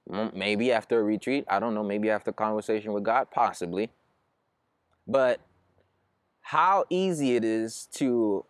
Maybe 0.10 0.72
after 0.72 1.00
a 1.00 1.04
retreat. 1.04 1.46
I 1.48 1.60
don't 1.60 1.74
know. 1.74 1.84
Maybe 1.84 2.10
after 2.10 2.32
a 2.32 2.34
conversation 2.34 2.94
with 2.94 3.04
God, 3.04 3.28
possibly. 3.32 3.90
But 5.08 5.40
how 6.42 6.86
easy 6.90 7.36
it 7.36 7.44
is 7.44 7.88
to 7.94 8.46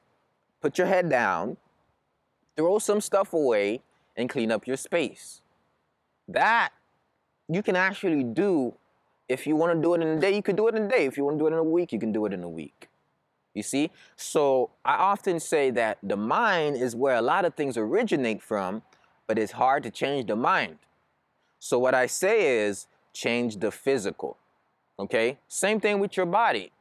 put 0.61 0.77
your 0.77 0.87
head 0.87 1.09
down, 1.09 1.57
throw 2.57 2.79
some 2.79 3.01
stuff 3.01 3.33
away, 3.33 3.81
and 4.15 4.29
clean 4.29 4.51
up 4.51 4.67
your 4.67 4.77
space. 4.77 5.41
That 6.27 6.71
you 7.47 7.61
can 7.61 7.75
actually 7.75 8.23
do. 8.23 8.75
If 9.29 9.47
you 9.47 9.55
want 9.55 9.75
to 9.75 9.81
do 9.81 9.93
it 9.93 10.01
in 10.01 10.07
a 10.07 10.19
day, 10.19 10.35
you 10.35 10.41
can 10.41 10.55
do 10.55 10.67
it 10.67 10.75
in 10.75 10.83
a 10.83 10.89
day. 10.89 11.05
If 11.05 11.17
you 11.17 11.23
want 11.23 11.37
to 11.37 11.43
do 11.43 11.47
it 11.47 11.53
in 11.53 11.59
a 11.59 11.63
week, 11.63 11.93
you 11.93 11.99
can 11.99 12.11
do 12.11 12.25
it 12.25 12.33
in 12.33 12.43
a 12.43 12.49
week. 12.49 12.89
You 13.53 13.63
see? 13.63 13.91
So 14.15 14.71
I 14.83 14.95
often 14.95 15.39
say 15.39 15.69
that 15.71 15.99
the 16.01 16.17
mind 16.17 16.77
is 16.77 16.95
where 16.95 17.15
a 17.15 17.21
lot 17.21 17.45
of 17.45 17.53
things 17.53 17.77
originate 17.77 18.41
from, 18.41 18.81
but 19.27 19.37
it's 19.37 19.53
hard 19.53 19.83
to 19.83 19.91
change 19.91 20.27
the 20.27 20.35
mind. 20.35 20.77
So 21.63 21.79
what 21.79 21.95
I 21.95 22.07
say 22.07 22.57
is 22.57 22.87
change 23.13 23.61
the 23.61 23.71
physical. 23.71 24.35
Okay? 24.99 25.37
Same 25.47 25.79
thing 25.79 25.99
with 25.99 26.17
your 26.17 26.25
body. 26.25 26.73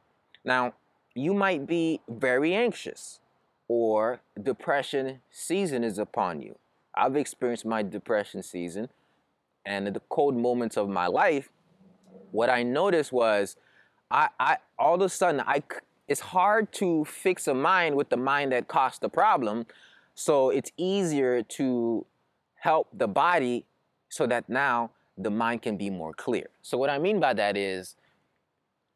Now, 0.43 0.73
you 1.15 1.33
might 1.33 1.65
be 1.65 2.01
very 2.09 2.53
anxious 2.53 3.21
or 3.69 4.19
depression 4.41 5.21
season 5.31 5.85
is 5.85 5.97
upon 5.97 6.41
you. 6.41 6.57
I've 6.93 7.15
experienced 7.15 7.65
my 7.65 7.81
depression 7.81 8.43
season 8.43 8.89
and 9.65 9.87
the 9.87 10.01
cold 10.09 10.35
moments 10.35 10.75
of 10.75 10.89
my 10.89 11.07
life, 11.07 11.47
what 12.31 12.49
I 12.49 12.63
noticed 12.63 13.13
was 13.13 13.55
I, 14.11 14.27
I 14.37 14.57
all 14.77 14.95
of 14.95 15.01
a 15.01 15.07
sudden 15.07 15.39
I 15.47 15.63
it's 16.09 16.19
hard 16.19 16.73
to 16.73 17.05
fix 17.05 17.47
a 17.47 17.53
mind 17.53 17.95
with 17.95 18.09
the 18.09 18.17
mind 18.17 18.51
that 18.51 18.67
caused 18.67 18.99
the 18.99 19.07
problem. 19.07 19.65
So 20.13 20.49
it's 20.49 20.73
easier 20.75 21.41
to 21.41 22.05
help 22.55 22.89
the 22.91 23.07
body 23.07 23.65
so 24.13 24.27
that 24.27 24.47
now 24.47 24.91
the 25.17 25.31
mind 25.31 25.63
can 25.63 25.75
be 25.75 25.89
more 25.89 26.13
clear. 26.13 26.45
So 26.61 26.77
what 26.77 26.91
I 26.91 26.99
mean 26.99 27.19
by 27.19 27.33
that 27.33 27.57
is 27.57 27.95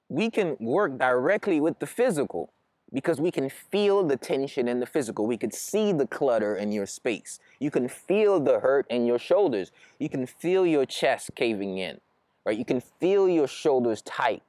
we 0.09 0.29
can 0.29 0.55
work 0.59 0.99
directly 0.99 1.59
with 1.59 1.79
the 1.79 1.87
physical 1.87 2.51
because 2.93 3.19
we 3.19 3.31
can 3.31 3.49
feel 3.49 4.03
the 4.03 4.15
tension 4.15 4.67
in 4.67 4.79
the 4.79 4.85
physical. 4.85 5.25
We 5.25 5.37
can 5.37 5.49
see 5.49 5.91
the 5.91 6.05
clutter 6.05 6.55
in 6.55 6.71
your 6.71 6.85
space. 6.85 7.39
You 7.59 7.71
can 7.71 7.89
feel 7.89 8.39
the 8.39 8.59
hurt 8.59 8.85
in 8.91 9.07
your 9.07 9.17
shoulders. 9.17 9.71
You 9.97 10.07
can 10.07 10.27
feel 10.27 10.67
your 10.67 10.85
chest 10.85 11.31
caving 11.33 11.79
in, 11.79 11.99
right? 12.45 12.57
You 12.57 12.63
can 12.63 12.79
feel 12.79 13.27
your 13.27 13.47
shoulders 13.47 14.03
tight. 14.03 14.43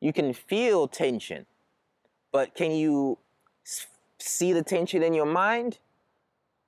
You 0.00 0.12
can 0.12 0.34
feel 0.34 0.86
tension. 0.86 1.46
But 2.30 2.54
can 2.54 2.72
you 2.72 3.16
see 4.18 4.52
the 4.52 4.62
tension 4.62 5.02
in 5.02 5.14
your 5.14 5.26
mind? 5.26 5.78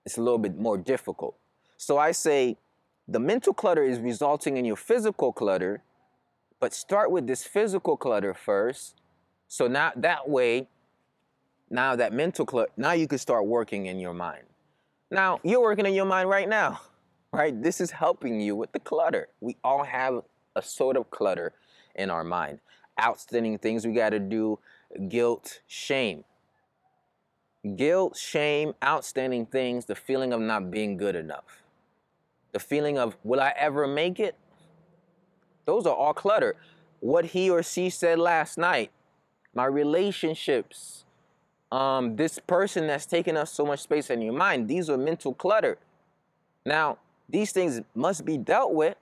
It's 0.06 0.16
a 0.16 0.22
little 0.22 0.38
bit 0.38 0.58
more 0.58 0.78
difficult. 0.78 1.36
So 1.76 1.98
I 1.98 2.12
say 2.12 2.56
the 3.08 3.18
mental 3.18 3.52
clutter 3.52 3.82
is 3.82 3.98
resulting 3.98 4.56
in 4.56 4.64
your 4.64 4.76
physical 4.76 5.32
clutter, 5.32 5.82
but 6.60 6.72
start 6.72 7.10
with 7.10 7.26
this 7.26 7.44
physical 7.44 7.96
clutter 7.96 8.34
first. 8.34 9.00
So 9.48 9.66
now 9.66 9.92
that 9.96 10.28
way, 10.28 10.68
now 11.68 11.96
that 11.96 12.12
mental 12.12 12.46
clutter, 12.46 12.70
now 12.76 12.92
you 12.92 13.08
can 13.08 13.18
start 13.18 13.46
working 13.46 13.86
in 13.86 13.98
your 13.98 14.14
mind. 14.14 14.44
Now 15.10 15.40
you're 15.42 15.60
working 15.60 15.86
in 15.86 15.94
your 15.94 16.04
mind 16.06 16.28
right 16.28 16.48
now, 16.48 16.80
right? 17.32 17.60
This 17.60 17.80
is 17.80 17.90
helping 17.90 18.40
you 18.40 18.54
with 18.54 18.72
the 18.72 18.80
clutter. 18.80 19.28
We 19.40 19.56
all 19.64 19.84
have 19.84 20.22
a 20.54 20.62
sort 20.62 20.96
of 20.96 21.10
clutter 21.10 21.52
in 21.94 22.10
our 22.10 22.24
mind. 22.24 22.60
outstanding 23.00 23.58
things 23.58 23.86
we 23.86 23.94
got 23.94 24.10
to 24.10 24.18
do, 24.18 24.58
guilt, 25.08 25.60
shame. 25.66 26.24
Guilt, 27.76 28.16
shame, 28.16 28.74
outstanding 28.84 29.46
things, 29.46 29.86
the 29.86 29.94
feeling 29.94 30.32
of 30.32 30.40
not 30.40 30.70
being 30.70 30.96
good 30.96 31.16
enough. 31.16 31.61
The 32.52 32.58
feeling 32.58 32.98
of, 32.98 33.16
will 33.24 33.40
I 33.40 33.54
ever 33.56 33.86
make 33.86 34.20
it? 34.20 34.36
Those 35.64 35.86
are 35.86 35.94
all 35.94 36.14
clutter. 36.14 36.56
What 37.00 37.26
he 37.26 37.50
or 37.50 37.62
she 37.62 37.90
said 37.90 38.18
last 38.18 38.58
night, 38.58 38.90
my 39.54 39.64
relationships, 39.64 41.04
um, 41.70 42.16
this 42.16 42.38
person 42.38 42.86
that's 42.86 43.06
taking 43.06 43.36
up 43.36 43.48
so 43.48 43.64
much 43.64 43.80
space 43.80 44.10
in 44.10 44.20
your 44.20 44.34
mind, 44.34 44.68
these 44.68 44.90
are 44.90 44.98
mental 44.98 45.34
clutter. 45.34 45.78
Now, 46.64 46.98
these 47.28 47.52
things 47.52 47.80
must 47.94 48.24
be 48.24 48.36
dealt 48.36 48.74
with, 48.74 48.96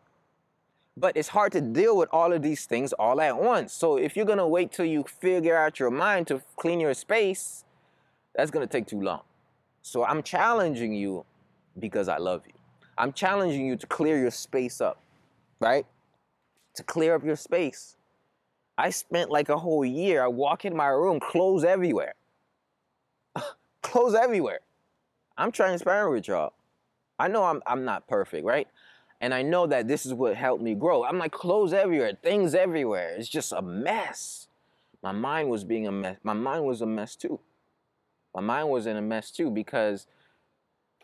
but 0.97 1.17
it's 1.17 1.29
hard 1.29 1.53
to 1.53 1.61
deal 1.61 1.97
with 1.97 2.09
all 2.13 2.33
of 2.33 2.43
these 2.43 2.67
things 2.67 2.93
all 2.93 3.21
at 3.21 3.41
once. 3.41 3.73
So 3.73 3.97
if 3.97 4.17
you're 4.17 4.27
gonna 4.27 4.47
wait 4.49 4.71
till 4.71 4.85
you 4.85 5.03
figure 5.05 5.57
out 5.57 5.81
your 5.81 5.91
mind 5.91 6.29
to 6.29 6.43
clean 6.57 6.79
your 6.81 6.95
space, 6.95 7.65
that's 8.35 8.51
gonna 8.51 8.67
take 8.67 8.87
too 8.87 9.01
long. 9.01 9.23
So 9.83 10.05
I'm 10.05 10.23
challenging 10.23 10.93
you 10.93 11.25
because 11.79 12.09
I 12.09 12.19
love 12.19 12.43
you. 12.47 12.60
I'm 13.01 13.15
challenging 13.15 13.65
you 13.65 13.77
to 13.77 13.87
clear 13.87 14.19
your 14.19 14.31
space 14.31 14.83
up, 14.83 15.01
right? 15.59 15.87
To 16.75 16.83
clear 16.83 17.15
up 17.15 17.25
your 17.25 17.35
space. 17.35 17.97
I 18.77 18.91
spent 18.91 19.31
like 19.31 19.49
a 19.49 19.57
whole 19.57 19.87
year. 19.87 20.23
I 20.23 20.29
walk 20.29 20.67
in 20.67 20.77
my 20.77 20.89
room, 20.89 21.19
clothes 21.19 21.65
everywhere. 21.65 22.13
clothes 23.83 24.15
everywhere. 24.15 24.61
I'm 25.39 25.51
transparent 25.51 26.13
with 26.13 26.29
y'all. 26.29 26.53
I 27.19 27.29
know 27.29 27.45
I'm 27.45 27.63
I'm 27.67 27.87
not 27.87 28.07
perfect, 28.07 28.45
right? 28.45 28.69
And 29.23 29.33
I 29.33 29.41
know 29.43 29.67
that 29.67 29.89
this 29.89 30.05
is 30.05 30.13
what 30.13 30.37
helped 30.37 30.63
me 30.63 30.75
grow. 30.75 31.03
I'm 31.05 31.19
like 31.19 31.33
clothes 31.33 31.73
everywhere, 31.73 32.13
things 32.23 32.55
everywhere. 32.55 33.15
It's 33.17 33.29
just 33.31 33.53
a 33.53 33.63
mess. 33.63 34.49
My 35.03 35.13
mind 35.13 35.49
was 35.49 35.65
being 35.65 35.87
a 35.87 35.93
mess. 35.93 36.19
My 36.23 36.35
mind 36.35 36.65
was 36.65 36.83
a 36.83 36.87
mess 36.87 37.17
too. 37.17 37.41
My 38.35 38.43
mind 38.43 38.69
was 38.69 38.87
in 38.87 38.99
a 38.99 39.03
mess 39.03 39.31
too 39.31 39.51
because 39.51 40.07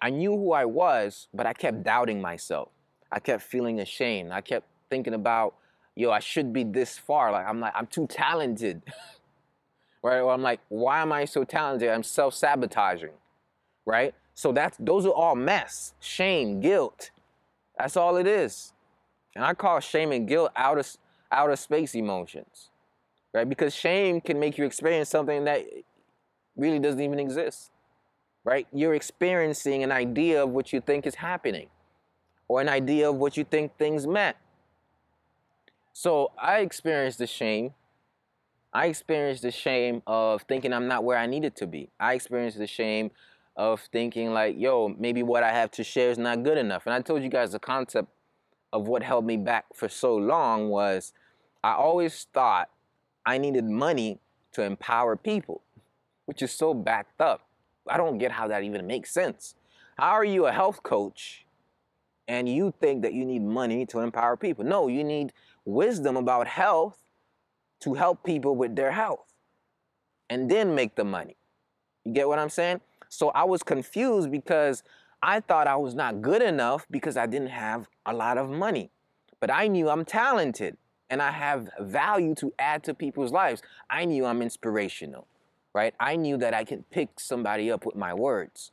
I 0.00 0.10
knew 0.10 0.32
who 0.32 0.52
I 0.52 0.64
was, 0.64 1.28
but 1.32 1.46
I 1.46 1.52
kept 1.52 1.82
doubting 1.82 2.20
myself. 2.20 2.68
I 3.10 3.18
kept 3.18 3.42
feeling 3.42 3.80
ashamed. 3.80 4.32
I 4.32 4.40
kept 4.40 4.66
thinking 4.90 5.14
about, 5.14 5.54
yo, 5.94 6.10
I 6.10 6.18
should 6.20 6.52
be 6.52 6.64
this 6.64 6.98
far. 6.98 7.32
Like 7.32 7.46
I'm 7.46 7.60
like, 7.60 7.72
I'm 7.74 7.86
too 7.86 8.06
talented. 8.06 8.82
right? 10.02 10.20
Or 10.20 10.32
I'm 10.32 10.42
like, 10.42 10.60
why 10.68 11.00
am 11.00 11.12
I 11.12 11.24
so 11.24 11.44
talented? 11.44 11.88
I'm 11.88 12.02
self-sabotaging. 12.02 13.12
Right? 13.84 14.14
So 14.34 14.52
that's 14.52 14.76
those 14.78 15.06
are 15.06 15.12
all 15.12 15.34
mess, 15.34 15.94
shame, 16.00 16.60
guilt. 16.60 17.10
That's 17.78 17.96
all 17.96 18.16
it 18.16 18.26
is. 18.26 18.72
And 19.34 19.44
I 19.44 19.54
call 19.54 19.80
shame 19.80 20.12
and 20.12 20.28
guilt 20.28 20.50
outer 20.56 20.84
outer 21.32 21.56
space 21.56 21.94
emotions. 21.94 22.70
Right? 23.32 23.48
Because 23.48 23.74
shame 23.74 24.20
can 24.20 24.38
make 24.38 24.58
you 24.58 24.64
experience 24.64 25.08
something 25.08 25.44
that 25.44 25.64
really 26.56 26.78
doesn't 26.78 27.00
even 27.00 27.18
exist. 27.18 27.70
Right? 28.46 28.68
You're 28.72 28.94
experiencing 28.94 29.82
an 29.82 29.90
idea 29.90 30.44
of 30.44 30.50
what 30.50 30.72
you 30.72 30.80
think 30.80 31.04
is 31.04 31.16
happening 31.16 31.66
or 32.46 32.60
an 32.60 32.68
idea 32.68 33.10
of 33.10 33.16
what 33.16 33.36
you 33.36 33.42
think 33.42 33.76
things 33.76 34.06
meant. 34.06 34.36
So 35.92 36.30
I 36.40 36.60
experienced 36.60 37.18
the 37.18 37.26
shame. 37.26 37.74
I 38.72 38.86
experienced 38.86 39.42
the 39.42 39.50
shame 39.50 40.00
of 40.06 40.42
thinking 40.42 40.72
I'm 40.72 40.86
not 40.86 41.02
where 41.02 41.18
I 41.18 41.26
needed 41.26 41.56
to 41.56 41.66
be. 41.66 41.90
I 41.98 42.14
experienced 42.14 42.58
the 42.58 42.68
shame 42.68 43.10
of 43.56 43.80
thinking 43.90 44.32
like, 44.32 44.54
yo, 44.56 44.94
maybe 44.96 45.24
what 45.24 45.42
I 45.42 45.50
have 45.52 45.72
to 45.72 45.82
share 45.82 46.10
is 46.10 46.18
not 46.18 46.44
good 46.44 46.58
enough. 46.58 46.86
And 46.86 46.94
I 46.94 47.00
told 47.00 47.24
you 47.24 47.28
guys 47.28 47.50
the 47.50 47.58
concept 47.58 48.08
of 48.72 48.86
what 48.86 49.02
held 49.02 49.24
me 49.24 49.38
back 49.38 49.64
for 49.74 49.88
so 49.88 50.14
long 50.14 50.68
was 50.68 51.12
I 51.64 51.72
always 51.72 52.28
thought 52.32 52.70
I 53.24 53.38
needed 53.38 53.64
money 53.64 54.20
to 54.52 54.62
empower 54.62 55.16
people, 55.16 55.62
which 56.26 56.42
is 56.42 56.52
so 56.52 56.74
backed 56.74 57.20
up. 57.20 57.45
I 57.88 57.96
don't 57.96 58.18
get 58.18 58.32
how 58.32 58.48
that 58.48 58.62
even 58.62 58.86
makes 58.86 59.10
sense. 59.10 59.54
How 59.96 60.12
are 60.12 60.24
you 60.24 60.46
a 60.46 60.52
health 60.52 60.82
coach 60.82 61.46
and 62.28 62.48
you 62.48 62.74
think 62.80 63.02
that 63.02 63.14
you 63.14 63.24
need 63.24 63.42
money 63.42 63.86
to 63.86 64.00
empower 64.00 64.36
people? 64.36 64.64
No, 64.64 64.88
you 64.88 65.04
need 65.04 65.32
wisdom 65.64 66.16
about 66.16 66.46
health 66.46 66.98
to 67.80 67.94
help 67.94 68.22
people 68.24 68.56
with 68.56 68.76
their 68.76 68.92
health 68.92 69.32
and 70.28 70.50
then 70.50 70.74
make 70.74 70.96
the 70.96 71.04
money. 71.04 71.36
You 72.04 72.12
get 72.12 72.28
what 72.28 72.38
I'm 72.38 72.50
saying? 72.50 72.80
So 73.08 73.30
I 73.30 73.44
was 73.44 73.62
confused 73.62 74.30
because 74.30 74.82
I 75.22 75.40
thought 75.40 75.66
I 75.66 75.76
was 75.76 75.94
not 75.94 76.22
good 76.22 76.42
enough 76.42 76.86
because 76.90 77.16
I 77.16 77.26
didn't 77.26 77.50
have 77.50 77.88
a 78.04 78.12
lot 78.12 78.38
of 78.38 78.50
money. 78.50 78.90
But 79.40 79.50
I 79.50 79.68
knew 79.68 79.88
I'm 79.88 80.04
talented 80.04 80.76
and 81.08 81.22
I 81.22 81.30
have 81.30 81.68
value 81.80 82.34
to 82.36 82.52
add 82.58 82.82
to 82.84 82.94
people's 82.94 83.32
lives. 83.32 83.62
I 83.88 84.04
knew 84.04 84.24
I'm 84.24 84.42
inspirational, 84.42 85.26
right? 85.76 85.94
I 86.00 86.16
knew 86.16 86.38
that 86.38 86.54
I 86.54 86.64
could 86.64 86.88
pick 86.88 87.20
somebody 87.20 87.70
up 87.70 87.84
with 87.84 87.96
my 87.96 88.14
words. 88.14 88.72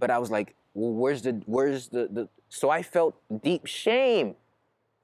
But 0.00 0.10
I 0.10 0.18
was 0.18 0.32
like, 0.32 0.56
well, 0.74 0.90
where's 0.90 1.22
the, 1.22 1.40
where's 1.46 1.86
the, 1.86 2.08
the, 2.10 2.28
so 2.48 2.70
I 2.70 2.82
felt 2.82 3.14
deep 3.44 3.66
shame. 3.66 4.34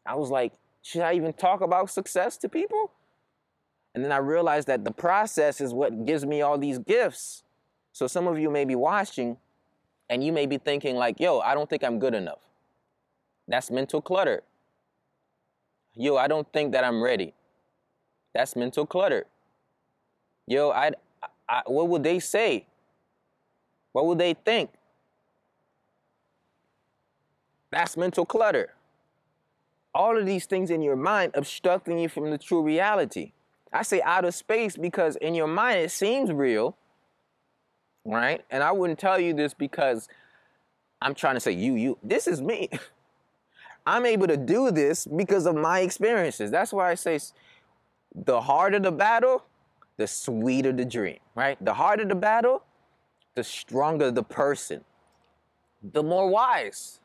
I 0.05 0.16
was 0.16 0.31
like, 0.31 0.53
should 0.83 1.03
I 1.03 1.12
even 1.12 1.33
talk 1.33 1.61
about 1.61 1.88
success 1.88 2.37
to 2.38 2.49
people? 2.49 2.90
And 3.95 4.05
then 4.05 4.11
I 4.11 4.16
realized 4.16 4.66
that 4.66 4.85
the 4.85 4.90
process 4.90 5.61
is 5.61 5.73
what 5.73 6.05
gives 6.05 6.27
me 6.27 6.43
all 6.43 6.59
these 6.59 6.81
gifts. 6.81 7.45
So 7.93 8.09
some 8.09 8.27
of 8.27 8.37
you 8.37 8.51
may 8.51 8.64
be 8.64 8.75
watching 8.75 9.37
and 10.09 10.25
you 10.25 10.33
may 10.33 10.47
be 10.47 10.59
thinking 10.59 10.97
like, 10.97 11.21
yo, 11.21 11.38
I 11.38 11.55
don't 11.55 11.71
think 11.71 11.85
I'm 11.85 12.01
good 12.01 12.14
enough. 12.14 12.43
That's 13.47 13.71
mental 13.71 14.03
clutter. 14.03 14.43
Yo, 15.95 16.16
I 16.16 16.27
don't 16.27 16.53
think 16.53 16.73
that 16.73 16.83
I'm 16.83 17.01
ready. 17.01 17.35
That's 18.35 18.57
mental 18.57 18.85
clutter. 18.85 19.27
Yo, 20.49 20.71
I, 20.73 20.90
I 21.50 21.62
what 21.66 21.88
would 21.88 22.04
they 22.04 22.20
say? 22.20 22.66
What 23.92 24.06
would 24.06 24.18
they 24.18 24.34
think? 24.34 24.70
That's 27.70 27.96
mental 27.96 28.24
clutter. 28.24 28.74
All 29.94 30.16
of 30.16 30.24
these 30.24 30.46
things 30.46 30.70
in 30.70 30.82
your 30.82 30.96
mind 30.96 31.32
obstructing 31.34 31.98
you 31.98 32.08
from 32.08 32.30
the 32.30 32.38
true 32.38 32.62
reality. 32.62 33.32
I 33.72 33.82
say 33.82 34.00
out 34.02 34.24
of 34.24 34.34
space 34.34 34.76
because 34.76 35.16
in 35.16 35.34
your 35.34 35.48
mind 35.48 35.80
it 35.80 35.90
seems 35.90 36.32
real, 36.32 36.76
right? 38.04 38.44
And 38.50 38.62
I 38.62 38.72
wouldn't 38.72 38.98
tell 38.98 39.18
you 39.20 39.32
this 39.34 39.54
because 39.54 40.08
I'm 41.02 41.14
trying 41.14 41.34
to 41.34 41.40
say 41.40 41.52
you, 41.52 41.74
you. 41.74 41.98
This 42.02 42.26
is 42.26 42.40
me. 42.40 42.68
I'm 43.86 44.06
able 44.06 44.26
to 44.26 44.36
do 44.36 44.70
this 44.70 45.06
because 45.06 45.46
of 45.46 45.56
my 45.56 45.80
experiences. 45.80 46.50
That's 46.50 46.72
why 46.72 46.90
I 46.90 46.94
say 46.94 47.18
the 48.14 48.40
harder 48.40 48.78
the 48.78 48.92
battle, 48.92 49.44
the 50.00 50.06
sweeter 50.06 50.72
the 50.72 50.84
dream, 50.84 51.18
right? 51.34 51.62
The 51.64 51.74
harder 51.74 52.04
the 52.04 52.14
battle, 52.14 52.64
the 53.34 53.44
stronger 53.44 54.10
the 54.10 54.22
person, 54.22 54.84
the 55.82 56.02
more 56.02 56.28
wise. 56.28 57.00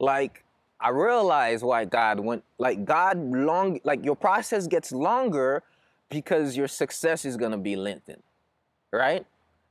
Like, 0.00 0.44
I 0.80 0.88
realize 0.90 1.62
why 1.62 1.84
God 1.84 2.20
went, 2.20 2.44
like, 2.58 2.84
God 2.84 3.18
long, 3.18 3.80
like, 3.84 4.04
your 4.04 4.16
process 4.16 4.66
gets 4.66 4.90
longer 4.90 5.62
because 6.08 6.56
your 6.56 6.68
success 6.68 7.24
is 7.24 7.36
gonna 7.36 7.58
be 7.58 7.76
lengthened, 7.76 8.22
right? 8.92 9.26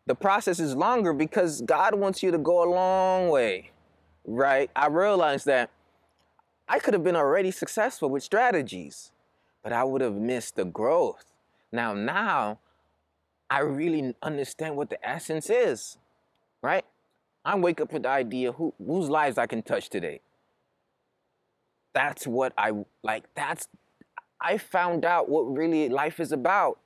the 0.05 0.15
process 0.15 0.59
is 0.59 0.75
longer 0.75 1.13
because 1.13 1.61
God 1.61 1.95
wants 1.95 2.21
you 2.21 2.31
to 2.31 2.37
go 2.37 2.63
a 2.63 2.69
long 2.69 3.29
way, 3.29 3.71
right? 4.25 4.69
I 4.75 4.87
realized 4.87 5.45
that 5.47 5.71
I 6.67 6.79
could 6.79 6.93
have 6.93 7.03
been 7.03 7.15
already 7.15 7.51
successful 7.51 8.09
with 8.09 8.23
strategies, 8.23 9.11
but 9.63 9.73
I 9.73 9.83
would 9.83 10.01
have 10.01 10.13
missed 10.13 10.55
the 10.55 10.65
growth. 10.65 11.25
Now, 11.75 11.93
now 11.93 12.59
I 13.49 13.59
really 13.59 14.15
understand 14.21 14.75
what 14.75 14.89
the 14.89 15.07
essence 15.07 15.49
is, 15.49 15.97
right? 16.61 16.85
I 17.43 17.55
wake 17.55 17.79
up 17.79 17.93
with 17.93 18.03
the 18.03 18.09
idea 18.09 18.51
who, 18.51 18.73
whose 18.83 19.09
lives 19.09 19.37
I 19.37 19.45
can 19.45 19.61
touch 19.61 19.89
today. 19.89 20.21
That's 21.93 22.25
what 22.25 22.53
I 22.57 22.71
like. 23.03 23.25
That's 23.35 23.67
I 24.41 24.57
found 24.57 25.05
out 25.05 25.29
what 25.29 25.43
really 25.43 25.87
life 25.89 26.19
is 26.19 26.31
about. 26.31 26.79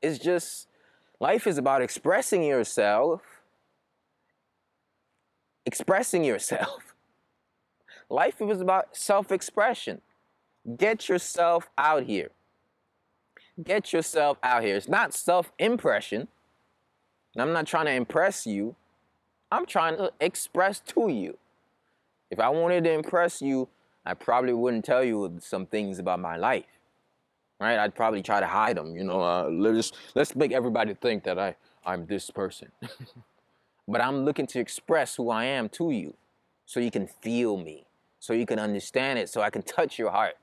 It's 0.00 0.18
just 0.18 0.68
Life 1.20 1.46
is 1.46 1.58
about 1.58 1.82
expressing 1.82 2.44
yourself. 2.44 3.22
Expressing 5.66 6.24
yourself. 6.24 6.94
Life 8.08 8.40
is 8.40 8.60
about 8.60 8.96
self 8.96 9.32
expression. 9.32 10.00
Get 10.76 11.08
yourself 11.08 11.68
out 11.76 12.04
here. 12.04 12.30
Get 13.62 13.92
yourself 13.92 14.38
out 14.42 14.62
here. 14.62 14.76
It's 14.76 14.88
not 14.88 15.14
self 15.14 15.52
impression. 15.58 16.28
I'm 17.36 17.52
not 17.52 17.66
trying 17.66 17.86
to 17.86 17.92
impress 17.92 18.46
you. 18.46 18.74
I'm 19.50 19.64
trying 19.64 19.96
to 19.96 20.12
express 20.20 20.80
to 20.80 21.08
you. 21.08 21.38
If 22.30 22.40
I 22.40 22.48
wanted 22.48 22.84
to 22.84 22.92
impress 22.92 23.40
you, 23.40 23.68
I 24.04 24.14
probably 24.14 24.52
wouldn't 24.52 24.84
tell 24.84 25.04
you 25.04 25.38
some 25.40 25.66
things 25.66 25.98
about 25.98 26.20
my 26.20 26.36
life 26.36 26.78
right? 27.60 27.78
I'd 27.78 27.94
probably 27.94 28.22
try 28.22 28.40
to 28.40 28.46
hide 28.46 28.76
them, 28.76 28.96
you 28.96 29.04
know. 29.04 29.20
Uh, 29.20 29.48
let's 29.50 29.92
let's 30.14 30.34
make 30.36 30.52
everybody 30.52 30.94
think 30.94 31.24
that 31.24 31.38
I 31.38 31.56
I'm 31.84 32.06
this 32.06 32.30
person. 32.30 32.70
but 33.88 34.00
I'm 34.00 34.24
looking 34.24 34.46
to 34.48 34.60
express 34.60 35.16
who 35.16 35.30
I 35.30 35.44
am 35.44 35.68
to 35.70 35.90
you, 35.90 36.14
so 36.66 36.80
you 36.80 36.90
can 36.90 37.06
feel 37.06 37.56
me, 37.56 37.86
so 38.18 38.32
you 38.32 38.46
can 38.46 38.58
understand 38.58 39.18
it, 39.18 39.28
so 39.28 39.40
I 39.40 39.50
can 39.50 39.62
touch 39.62 39.98
your 39.98 40.10
heart, 40.10 40.36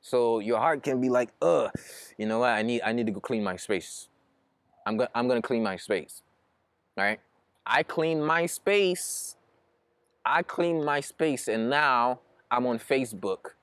So 0.00 0.38
your 0.38 0.58
heart 0.58 0.82
can 0.82 1.00
be 1.00 1.08
like, 1.08 1.30
ugh, 1.42 1.70
you 2.16 2.26
know 2.26 2.40
what? 2.40 2.50
I 2.50 2.62
need 2.62 2.82
I 2.82 2.92
need 2.92 3.06
to 3.06 3.12
go 3.12 3.20
clean 3.20 3.42
my 3.42 3.56
space. 3.56 4.08
I'm 4.86 4.96
gonna 4.96 5.10
I'm 5.14 5.28
gonna 5.28 5.42
clean 5.42 5.62
my 5.62 5.76
space. 5.76 6.22
All 6.96 7.04
right? 7.04 7.20
I 7.66 7.82
clean 7.82 8.22
my 8.22 8.46
space. 8.46 9.36
I 10.24 10.42
clean 10.42 10.84
my 10.84 11.00
space 11.00 11.48
and 11.48 11.68
now 11.68 12.20
I'm 12.50 12.66
on 12.66 12.78
Facebook 12.78 13.54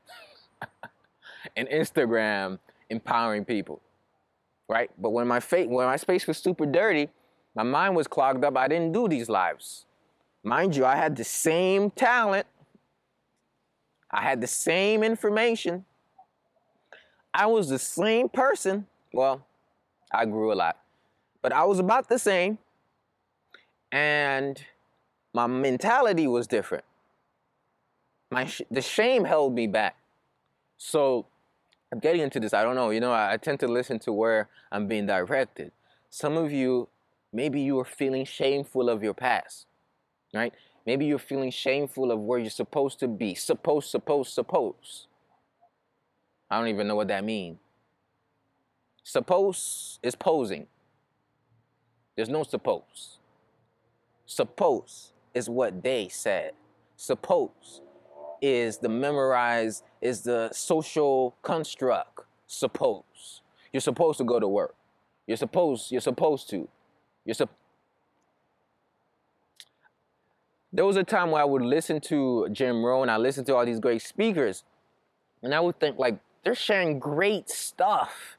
and 1.55 1.67
Instagram 1.69 2.59
empowering 2.89 3.45
people. 3.45 3.81
Right? 4.69 4.91
But 4.97 5.11
when 5.11 5.27
my 5.27 5.39
face 5.39 5.67
when 5.67 5.85
my 5.85 5.97
space 5.97 6.27
was 6.27 6.37
super 6.37 6.65
dirty, 6.65 7.09
my 7.55 7.63
mind 7.63 7.95
was 7.95 8.07
clogged 8.07 8.43
up, 8.43 8.57
I 8.57 8.67
didn't 8.67 8.91
do 8.91 9.07
these 9.07 9.29
lives. 9.29 9.85
Mind 10.43 10.75
you, 10.75 10.85
I 10.85 10.95
had 10.95 11.15
the 11.15 11.23
same 11.23 11.89
talent. 11.91 12.47
I 14.11 14.21
had 14.21 14.41
the 14.41 14.47
same 14.47 15.03
information. 15.03 15.85
I 17.33 17.47
was 17.47 17.69
the 17.69 17.79
same 17.79 18.29
person. 18.29 18.87
Well, 19.11 19.45
I 20.11 20.25
grew 20.25 20.53
a 20.53 20.55
lot, 20.55 20.77
but 21.41 21.51
I 21.51 21.63
was 21.63 21.79
about 21.79 22.09
the 22.09 22.19
same. 22.19 22.57
And 23.91 24.63
my 25.33 25.47
mentality 25.47 26.27
was 26.27 26.47
different. 26.47 26.83
My 28.31 28.45
sh- 28.45 28.63
the 28.71 28.81
shame 28.81 29.25
held 29.25 29.53
me 29.53 29.67
back. 29.67 29.97
So 30.77 31.27
I'm 31.91 31.99
getting 31.99 32.21
into 32.21 32.39
this. 32.39 32.53
I 32.53 32.63
don't 32.63 32.75
know. 32.75 32.89
You 32.89 32.99
know, 32.99 33.11
I, 33.11 33.33
I 33.33 33.37
tend 33.37 33.59
to 33.61 33.67
listen 33.67 33.99
to 33.99 34.11
where 34.11 34.49
I'm 34.71 34.87
being 34.87 35.05
directed. 35.05 35.71
Some 36.09 36.37
of 36.37 36.51
you, 36.51 36.87
maybe 37.31 37.61
you 37.61 37.79
are 37.79 37.85
feeling 37.85 38.25
shameful 38.25 38.89
of 38.89 39.03
your 39.03 39.13
past, 39.13 39.67
right? 40.33 40.53
Maybe 40.85 41.05
you're 41.05 41.19
feeling 41.19 41.51
shameful 41.51 42.11
of 42.11 42.19
where 42.19 42.39
you're 42.39 42.49
supposed 42.49 42.99
to 42.99 43.07
be. 43.07 43.35
Supposed, 43.35 43.89
supposed, 43.89 44.33
suppose. 44.33 45.07
I 46.49 46.57
don't 46.57 46.67
even 46.67 46.87
know 46.87 46.95
what 46.95 47.07
that 47.07 47.23
means. 47.23 47.57
Suppose 49.03 49.99
is 50.01 50.15
posing. 50.15 50.67
There's 52.15 52.29
no 52.29 52.43
suppose. 52.43 53.17
Suppose 54.25 55.13
is 55.33 55.49
what 55.49 55.83
they 55.83 56.07
said. 56.09 56.53
Suppose 56.95 57.81
is 58.41 58.77
the 58.77 58.89
memorized, 58.89 59.83
is 60.01 60.21
the 60.21 60.49
social 60.53 61.35
construct. 61.41 62.25
Suppose. 62.45 63.41
You're 63.71 63.81
supposed 63.81 64.19
to 64.19 64.23
go 64.23 64.39
to 64.39 64.47
work. 64.47 64.75
You're 65.25 65.37
supposed, 65.37 65.91
you're 65.91 66.01
supposed 66.01 66.49
to. 66.51 66.67
You're 67.25 67.33
supposed 67.33 67.57
there 70.73 70.85
was 70.85 70.97
a 70.97 71.03
time 71.03 71.29
where 71.29 71.41
I 71.41 71.45
would 71.45 71.61
listen 71.61 72.01
to 72.01 72.49
Jim 72.51 72.83
Rohn, 72.83 73.07
I 73.07 73.17
listened 73.17 73.45
to 73.47 73.55
all 73.55 73.65
these 73.65 73.79
great 73.79 74.01
speakers, 74.01 74.63
and 75.43 75.53
I 75.53 75.59
would 75.59 75.79
think 75.79 75.99
like 75.99 76.17
they're 76.43 76.55
sharing 76.55 76.99
great 76.99 77.49
stuff. 77.49 78.37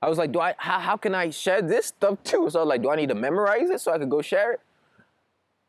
I 0.00 0.08
was 0.08 0.18
like, 0.18 0.32
do 0.32 0.40
I 0.40 0.54
how, 0.58 0.80
how 0.80 0.96
can 0.96 1.14
I 1.14 1.30
share 1.30 1.62
this 1.62 1.86
stuff 1.86 2.22
too? 2.24 2.48
So 2.50 2.58
I 2.58 2.62
was 2.62 2.68
like, 2.68 2.82
do 2.82 2.90
I 2.90 2.96
need 2.96 3.08
to 3.08 3.14
memorize 3.14 3.70
it 3.70 3.80
so 3.80 3.92
I 3.92 3.98
could 3.98 4.10
go 4.10 4.22
share 4.22 4.52
it? 4.52 4.60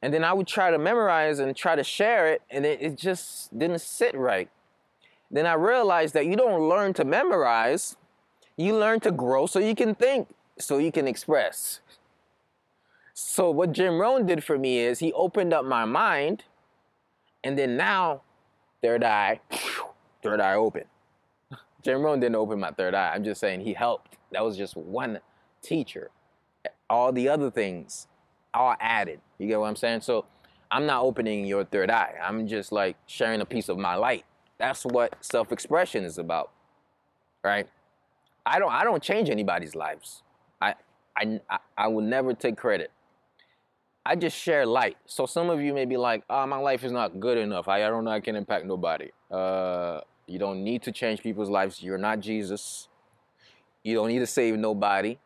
And 0.01 0.13
then 0.13 0.23
I 0.23 0.33
would 0.33 0.45
try 0.47 0.71
to 0.71 0.77
memorize 0.77 1.39
and 1.39 1.55
try 1.55 1.75
to 1.75 1.83
share 1.83 2.27
it, 2.27 2.41
and 2.49 2.65
it, 2.65 2.81
it 2.81 2.95
just 2.95 3.57
didn't 3.57 3.79
sit 3.79 4.15
right. 4.15 4.49
Then 5.31 5.45
I 5.45 5.53
realized 5.53 6.13
that 6.13 6.25
you 6.25 6.35
don't 6.35 6.69
learn 6.69 6.93
to 6.93 7.03
memorize, 7.03 7.95
you 8.55 8.77
learn 8.77 8.99
to 9.01 9.11
grow 9.11 9.47
so 9.47 9.59
you 9.59 9.73
can 9.73 9.95
think, 9.95 10.27
so 10.59 10.77
you 10.77 10.91
can 10.91 11.07
express. 11.07 11.79
So 13.13 13.49
what 13.49 13.71
Jim 13.71 13.99
Rohn 13.99 14.25
did 14.25 14.43
for 14.43 14.59
me 14.59 14.79
is 14.79 14.99
he 14.99 15.11
opened 15.13 15.53
up 15.53 15.65
my 15.65 15.85
mind, 15.85 16.43
and 17.43 17.57
then 17.57 17.77
now, 17.77 18.21
third 18.81 19.03
eye, 19.03 19.39
third 20.21 20.41
eye 20.41 20.55
open. 20.55 20.83
Jim 21.85 22.01
Rohn 22.01 22.19
didn't 22.19 22.35
open 22.35 22.59
my 22.59 22.71
third 22.71 22.95
eye. 22.95 23.11
I'm 23.13 23.23
just 23.23 23.39
saying 23.39 23.61
he 23.61 23.73
helped. 23.73 24.17
That 24.31 24.43
was 24.43 24.57
just 24.57 24.75
one 24.75 25.19
teacher. 25.61 26.09
All 26.89 27.13
the 27.13 27.29
other 27.29 27.51
things, 27.51 28.07
all 28.55 28.75
added. 28.79 29.21
You 29.37 29.47
get 29.47 29.59
what 29.59 29.67
I'm 29.67 29.75
saying? 29.75 30.01
So 30.01 30.25
I'm 30.71 30.87
not 30.87 31.03
opening 31.03 31.45
your 31.45 31.63
third 31.63 31.91
eye. 31.91 32.15
I'm 32.23 32.47
just 32.47 32.71
like 32.71 32.97
sharing 33.05 33.39
a 33.39 33.45
piece 33.45 33.69
of 33.69 33.77
my 33.77 33.93
light. 33.93 34.25
That's 34.57 34.83
what 34.83 35.23
self-expression 35.23 36.03
is 36.03 36.17
about, 36.17 36.49
right? 37.43 37.69
I 38.47 38.57
don't 38.57 38.71
I 38.71 38.83
don't 38.83 39.03
change 39.03 39.29
anybody's 39.29 39.75
lives. 39.75 40.23
I 40.59 40.73
I 41.15 41.39
I 41.77 41.87
will 41.87 42.01
never 42.01 42.33
take 42.33 42.57
credit. 42.57 42.89
I 44.03 44.15
just 44.15 44.35
share 44.35 44.65
light. 44.65 44.97
So 45.05 45.27
some 45.27 45.51
of 45.51 45.61
you 45.61 45.71
may 45.71 45.85
be 45.85 45.97
like, 45.97 46.23
oh, 46.31 46.47
my 46.47 46.57
life 46.57 46.83
is 46.83 46.91
not 46.91 47.19
good 47.19 47.37
enough. 47.37 47.67
I, 47.67 47.85
I 47.85 47.89
don't 47.89 48.05
know 48.05 48.11
I 48.11 48.21
can 48.21 48.35
impact 48.35 48.65
nobody. 48.65 49.11
Uh, 49.29 50.01
you 50.27 50.39
don't 50.39 50.63
need 50.63 50.83
to 50.83 50.91
change 50.91 51.21
people's 51.21 51.49
lives. 51.49 51.81
You're 51.83 51.97
not 51.97 52.19
Jesus. 52.19 52.87
You 53.83 53.95
don't 53.95 54.07
need 54.07 54.19
to 54.19 54.27
save 54.27 54.57
nobody. 54.57 55.17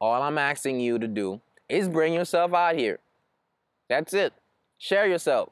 All 0.00 0.22
I'm 0.22 0.38
asking 0.38 0.80
you 0.80 0.98
to 0.98 1.06
do 1.06 1.40
is 1.68 1.88
bring 1.88 2.12
yourself 2.12 2.52
out 2.52 2.76
here. 2.76 2.98
That's 3.88 4.12
it. 4.12 4.32
Share 4.78 5.06
yourself. 5.06 5.50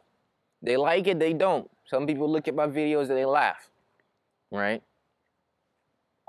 They 0.61 0.77
like 0.77 1.07
it, 1.07 1.19
they 1.19 1.33
don't. 1.33 1.71
Some 1.87 2.07
people 2.07 2.31
look 2.31 2.49
at 2.49 2.55
my 2.55 2.67
videos 2.67 3.09
and 3.09 3.19
they 3.19 3.25
laugh. 3.25 3.69
Right? 4.51 4.83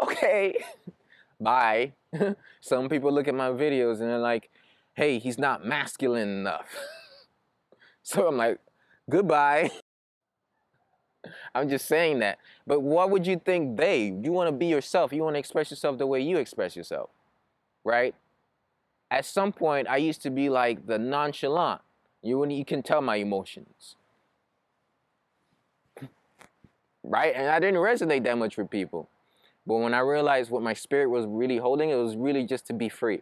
Okay. 0.02 0.64
Bye. 1.40 1.94
Some 2.62 2.90
people 2.90 3.12
look 3.12 3.28
at 3.28 3.36
my 3.36 3.50
videos 3.50 4.00
and 4.00 4.10
they're 4.10 4.18
like, 4.18 4.50
hey, 4.94 5.20
he's 5.20 5.38
not 5.38 5.66
masculine 5.66 6.30
enough. 6.30 6.68
so 8.04 8.28
I'm 8.28 8.38
like, 8.38 8.60
goodbye. 9.10 9.72
I'm 11.56 11.70
just 11.70 11.88
saying 11.88 12.20
that. 12.20 12.40
But 12.66 12.82
what 12.82 13.12
would 13.12 13.28
you 13.28 13.40
think 13.44 13.78
they? 13.78 14.06
You 14.06 14.32
want 14.32 14.48
to 14.48 14.52
be 14.52 14.66
yourself. 14.66 15.14
You 15.14 15.24
want 15.24 15.36
to 15.36 15.40
express 15.40 15.70
yourself 15.70 15.98
the 15.98 16.08
way 16.08 16.20
you 16.22 16.38
express 16.38 16.76
yourself. 16.76 17.10
Right? 17.84 18.16
At 19.12 19.26
some 19.26 19.52
point, 19.52 19.88
I 19.88 19.98
used 19.98 20.22
to 20.24 20.30
be 20.30 20.50
like 20.50 20.88
the 20.88 20.98
nonchalant. 20.98 21.82
You, 22.22 22.48
you 22.50 22.66
can 22.66 22.82
tell 22.82 23.02
my 23.02 23.18
emotions. 23.18 23.96
right? 27.04 27.34
And 27.36 27.48
I 27.48 27.60
didn't 27.60 27.82
resonate 27.82 28.24
that 28.24 28.38
much 28.38 28.58
with 28.58 28.70
people. 28.70 29.10
But 29.68 29.76
when 29.76 29.94
I 29.94 30.00
realized 30.00 30.50
what 30.50 30.62
my 30.62 30.74
spirit 30.74 31.10
was 31.10 31.26
really 31.28 31.58
holding, 31.58 31.90
it 31.90 31.96
was 31.96 32.16
really 32.16 32.46
just 32.46 32.66
to 32.68 32.74
be 32.74 32.90
free. 32.90 33.22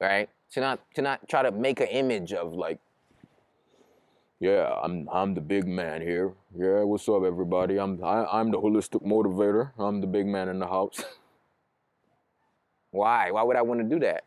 Right? 0.00 0.28
to 0.52 0.60
not 0.60 0.80
to 0.94 1.02
not 1.02 1.28
try 1.28 1.42
to 1.42 1.50
make 1.50 1.80
an 1.80 1.88
image 1.88 2.32
of 2.32 2.52
like 2.54 2.78
yeah 4.40 4.72
i'm 4.82 5.08
i'm 5.12 5.34
the 5.34 5.40
big 5.40 5.66
man 5.66 6.00
here. 6.00 6.34
Yeah 6.56 6.82
what's 6.82 7.08
up 7.08 7.24
everybody? 7.24 7.78
I'm 7.78 8.02
I, 8.02 8.22
i 8.22 8.40
am 8.40 8.50
the 8.50 8.58
holistic 8.58 9.04
motivator. 9.06 9.72
I'm 9.78 10.00
the 10.00 10.06
big 10.06 10.26
man 10.26 10.48
in 10.48 10.58
the 10.58 10.66
house. 10.66 11.00
Why? 12.90 13.30
Why 13.30 13.42
would 13.42 13.56
i 13.56 13.62
want 13.62 13.80
to 13.80 13.86
do 13.88 14.00
that? 14.00 14.24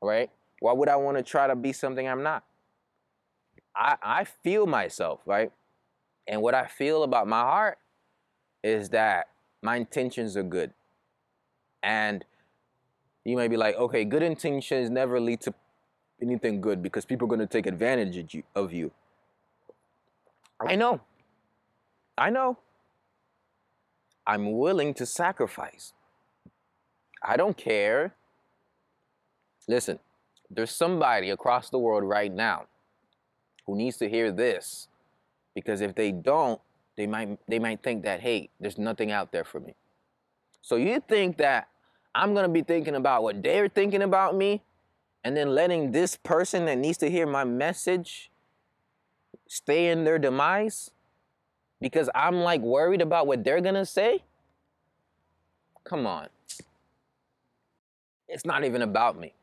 Right? 0.00 0.30
Why 0.60 0.72
would 0.72 0.88
i 0.88 0.96
want 0.96 1.16
to 1.16 1.22
try 1.22 1.46
to 1.46 1.56
be 1.56 1.72
something 1.72 2.08
i'm 2.08 2.22
not? 2.22 2.44
I 3.74 3.96
i 4.02 4.24
feel 4.24 4.66
myself 4.66 5.20
right? 5.26 5.52
And 6.26 6.42
what 6.42 6.54
i 6.54 6.66
feel 6.66 7.02
about 7.02 7.26
my 7.26 7.40
heart 7.40 7.78
is 8.62 8.90
that 8.90 9.28
my 9.62 9.76
intentions 9.76 10.36
are 10.36 10.42
good. 10.42 10.72
And 11.82 12.24
you 13.24 13.36
might 13.36 13.48
be 13.48 13.56
like, 13.56 13.76
okay, 13.76 14.04
good 14.04 14.22
intentions 14.22 14.90
never 14.90 15.20
lead 15.20 15.40
to 15.42 15.54
anything 16.22 16.60
good 16.60 16.82
because 16.82 17.04
people 17.04 17.26
are 17.26 17.28
going 17.28 17.40
to 17.40 17.46
take 17.46 17.66
advantage 17.66 18.42
of 18.54 18.72
you. 18.72 18.90
I 20.60 20.76
know. 20.76 21.00
I 22.16 22.30
know. 22.30 22.58
I'm 24.26 24.56
willing 24.56 24.94
to 24.94 25.06
sacrifice. 25.06 25.92
I 27.22 27.36
don't 27.36 27.56
care. 27.56 28.14
Listen, 29.66 29.98
there's 30.50 30.70
somebody 30.70 31.30
across 31.30 31.70
the 31.70 31.78
world 31.78 32.04
right 32.04 32.32
now 32.32 32.66
who 33.66 33.76
needs 33.76 33.96
to 33.98 34.08
hear 34.08 34.30
this 34.30 34.88
because 35.54 35.80
if 35.80 35.94
they 35.94 36.12
don't, 36.12 36.60
they 36.96 37.06
might 37.06 37.38
they 37.48 37.58
might 37.58 37.82
think 37.82 38.04
that 38.04 38.20
hey, 38.20 38.50
there's 38.60 38.78
nothing 38.78 39.10
out 39.10 39.32
there 39.32 39.44
for 39.44 39.60
me. 39.60 39.74
So 40.60 40.76
you 40.76 41.02
think 41.08 41.38
that 41.38 41.68
I'm 42.14 42.34
going 42.34 42.44
to 42.44 42.52
be 42.52 42.62
thinking 42.62 42.94
about 42.94 43.22
what 43.22 43.42
they're 43.42 43.68
thinking 43.68 44.02
about 44.02 44.36
me 44.36 44.62
and 45.24 45.36
then 45.36 45.54
letting 45.54 45.92
this 45.92 46.16
person 46.16 46.64
that 46.66 46.78
needs 46.78 46.98
to 46.98 47.10
hear 47.10 47.26
my 47.26 47.44
message 47.44 48.30
stay 49.46 49.88
in 49.88 50.04
their 50.04 50.18
demise 50.18 50.90
because 51.80 52.08
I'm 52.14 52.36
like 52.40 52.60
worried 52.60 53.00
about 53.00 53.26
what 53.26 53.44
they're 53.44 53.60
to 53.60 53.86
say? 53.86 54.22
Come 55.84 56.06
on. 56.06 56.28
It's 58.28 58.46
not 58.46 58.64
even 58.64 58.82
about 58.82 59.18
me. 59.18 59.34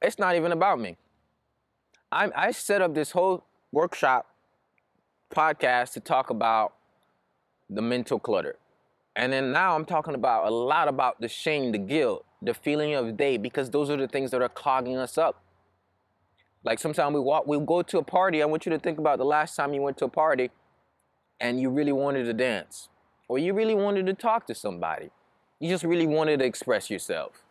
It's 0.00 0.18
not 0.18 0.34
even 0.36 0.52
about 0.52 0.80
me. 0.80 0.96
I, 2.10 2.30
I 2.34 2.50
set 2.52 2.80
up 2.80 2.94
this 2.94 3.10
whole 3.10 3.44
workshop 3.70 4.26
podcast 5.30 5.92
to 5.92 6.00
talk 6.00 6.30
about 6.30 6.74
the 7.68 7.82
mental 7.82 8.18
clutter. 8.18 8.56
And 9.18 9.32
then 9.32 9.50
now 9.50 9.74
I'm 9.74 9.84
talking 9.84 10.14
about 10.14 10.46
a 10.46 10.50
lot 10.50 10.86
about 10.86 11.20
the 11.20 11.26
shame, 11.26 11.72
the 11.72 11.78
guilt, 11.78 12.24
the 12.40 12.54
feeling 12.54 12.94
of 12.94 13.16
day, 13.16 13.36
because 13.36 13.68
those 13.68 13.90
are 13.90 13.96
the 13.96 14.06
things 14.06 14.30
that 14.30 14.40
are 14.40 14.48
clogging 14.48 14.96
us 14.96 15.18
up. 15.18 15.42
Like 16.62 16.78
sometimes 16.78 17.14
we 17.14 17.20
walk, 17.20 17.44
we 17.44 17.58
go 17.58 17.82
to 17.82 17.98
a 17.98 18.02
party. 18.04 18.40
I 18.42 18.46
want 18.46 18.64
you 18.64 18.70
to 18.70 18.78
think 18.78 18.96
about 18.96 19.18
the 19.18 19.24
last 19.24 19.56
time 19.56 19.74
you 19.74 19.82
went 19.82 19.98
to 19.98 20.04
a 20.04 20.08
party 20.08 20.52
and 21.40 21.60
you 21.60 21.68
really 21.68 21.90
wanted 21.90 22.24
to 22.26 22.32
dance, 22.32 22.90
or 23.26 23.40
you 23.40 23.54
really 23.54 23.74
wanted 23.74 24.06
to 24.06 24.14
talk 24.14 24.46
to 24.46 24.54
somebody. 24.54 25.10
You 25.58 25.68
just 25.68 25.82
really 25.82 26.06
wanted 26.06 26.38
to 26.38 26.44
express 26.44 26.88
yourself. 26.88 27.42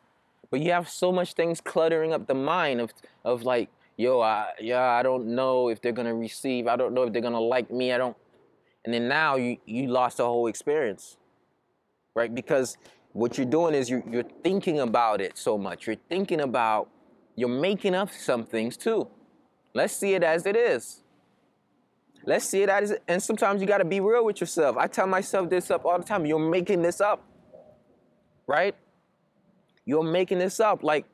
But 0.50 0.62
you 0.62 0.72
have 0.72 0.88
so 0.88 1.12
much 1.12 1.34
things 1.34 1.60
cluttering 1.60 2.14
up 2.14 2.28
the 2.28 2.34
mind 2.34 2.80
of, 2.80 2.94
of 3.26 3.44
like, 3.44 3.68
yo, 3.98 4.22
I, 4.22 4.52
yeah, 4.62 4.92
I 4.92 5.04
don't 5.04 5.36
know 5.36 5.68
if 5.68 5.82
they're 5.82 5.92
gonna 5.92 6.16
receive. 6.16 6.66
I 6.66 6.78
don't 6.78 6.94
know 6.94 7.04
if 7.04 7.12
they're 7.12 7.22
gonna 7.22 7.42
like 7.42 7.70
me. 7.70 7.92
I 7.92 7.98
don't. 7.98 8.16
And 8.86 8.94
then 8.94 9.10
now 9.10 9.36
you, 9.36 9.58
you 9.66 9.88
lost 9.88 10.18
the 10.18 10.26
whole 10.26 10.48
experience, 10.48 11.18
right? 12.18 12.34
Because 12.34 12.78
what 13.14 13.38
you're 13.38 13.46
doing 13.46 13.76
is 13.76 13.90
you're, 13.90 14.04
you're 14.10 14.30
thinking 14.44 14.80
about 14.80 15.22
it 15.22 15.38
so 15.38 15.56
much. 15.58 15.86
You're 15.86 16.04
thinking 16.10 16.42
about, 16.42 16.90
you're 17.36 17.48
making 17.48 17.94
up 17.94 18.10
some 18.12 18.44
things 18.44 18.76
too. 18.76 19.08
Let's 19.76 19.96
see 19.96 20.16
it 20.16 20.24
as 20.24 20.48
it 20.48 20.56
is. 20.56 21.04
Let's 22.26 22.46
see 22.46 22.64
it 22.64 22.70
as, 22.70 22.90
it 22.90 22.94
is. 22.96 23.00
and 23.08 23.24
sometimes 23.24 23.62
you 23.62 23.68
got 23.68 23.78
to 23.78 23.86
be 23.86 24.00
real 24.00 24.26
with 24.26 24.42
yourself. 24.42 24.78
I 24.78 24.88
tell 24.88 25.06
myself 25.06 25.48
this 25.50 25.70
up 25.70 25.86
all 25.86 26.00
the 26.00 26.04
time. 26.04 26.26
You're 26.26 26.40
making 26.40 26.82
this 26.82 27.00
up, 27.00 27.24
right? 28.48 28.76
You're 29.86 30.04
making 30.04 30.40
this 30.40 30.60
up. 30.60 30.82
Like 30.82 31.06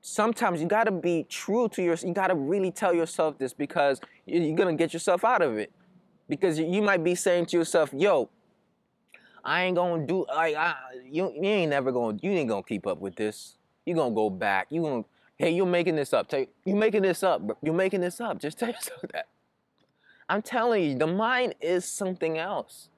sometimes 0.00 0.60
you 0.60 0.66
got 0.66 0.84
to 0.84 0.90
be 0.90 1.24
true 1.28 1.68
to 1.68 1.82
yourself. 1.82 2.08
You 2.08 2.14
got 2.14 2.26
to 2.26 2.34
really 2.34 2.72
tell 2.72 2.92
yourself 2.92 3.38
this 3.38 3.54
because 3.54 4.00
you're 4.26 4.56
gonna 4.56 4.74
get 4.74 4.92
yourself 4.92 5.24
out 5.24 5.40
of 5.40 5.56
it. 5.56 5.72
Because 6.28 6.58
you 6.58 6.82
might 6.82 7.02
be 7.02 7.14
saying 7.14 7.46
to 7.46 7.56
yourself, 7.56 7.90
"Yo, 7.94 8.28
I 9.48 9.62
ain't 9.62 9.76
gonna 9.76 10.06
do 10.06 10.26
like 10.28 10.54
I, 10.54 10.76
you. 11.04 11.32
You 11.34 11.42
ain't 11.42 11.70
never 11.70 11.90
gonna. 11.90 12.18
You 12.20 12.32
ain't 12.32 12.50
gonna 12.50 12.62
keep 12.62 12.86
up 12.86 13.00
with 13.00 13.16
this. 13.16 13.56
You 13.86 13.94
gonna 13.94 14.14
go 14.14 14.28
back. 14.28 14.66
You 14.68 14.82
gonna. 14.82 15.04
Hey, 15.36 15.50
you're 15.50 15.64
making 15.64 15.96
this 15.96 16.12
up. 16.12 16.30
You 16.32 16.76
making 16.76 17.00
this 17.02 17.22
up. 17.22 17.40
You're 17.62 17.72
making 17.74 18.02
this 18.02 18.20
up. 18.20 18.40
Just 18.40 18.58
tell 18.60 18.68
yourself 18.68 19.00
that. 19.12 19.26
I'm 20.28 20.42
telling 20.42 20.84
you, 20.84 20.98
the 20.98 21.06
mind 21.06 21.54
is 21.62 21.86
something 21.86 22.36
else. 22.36 22.90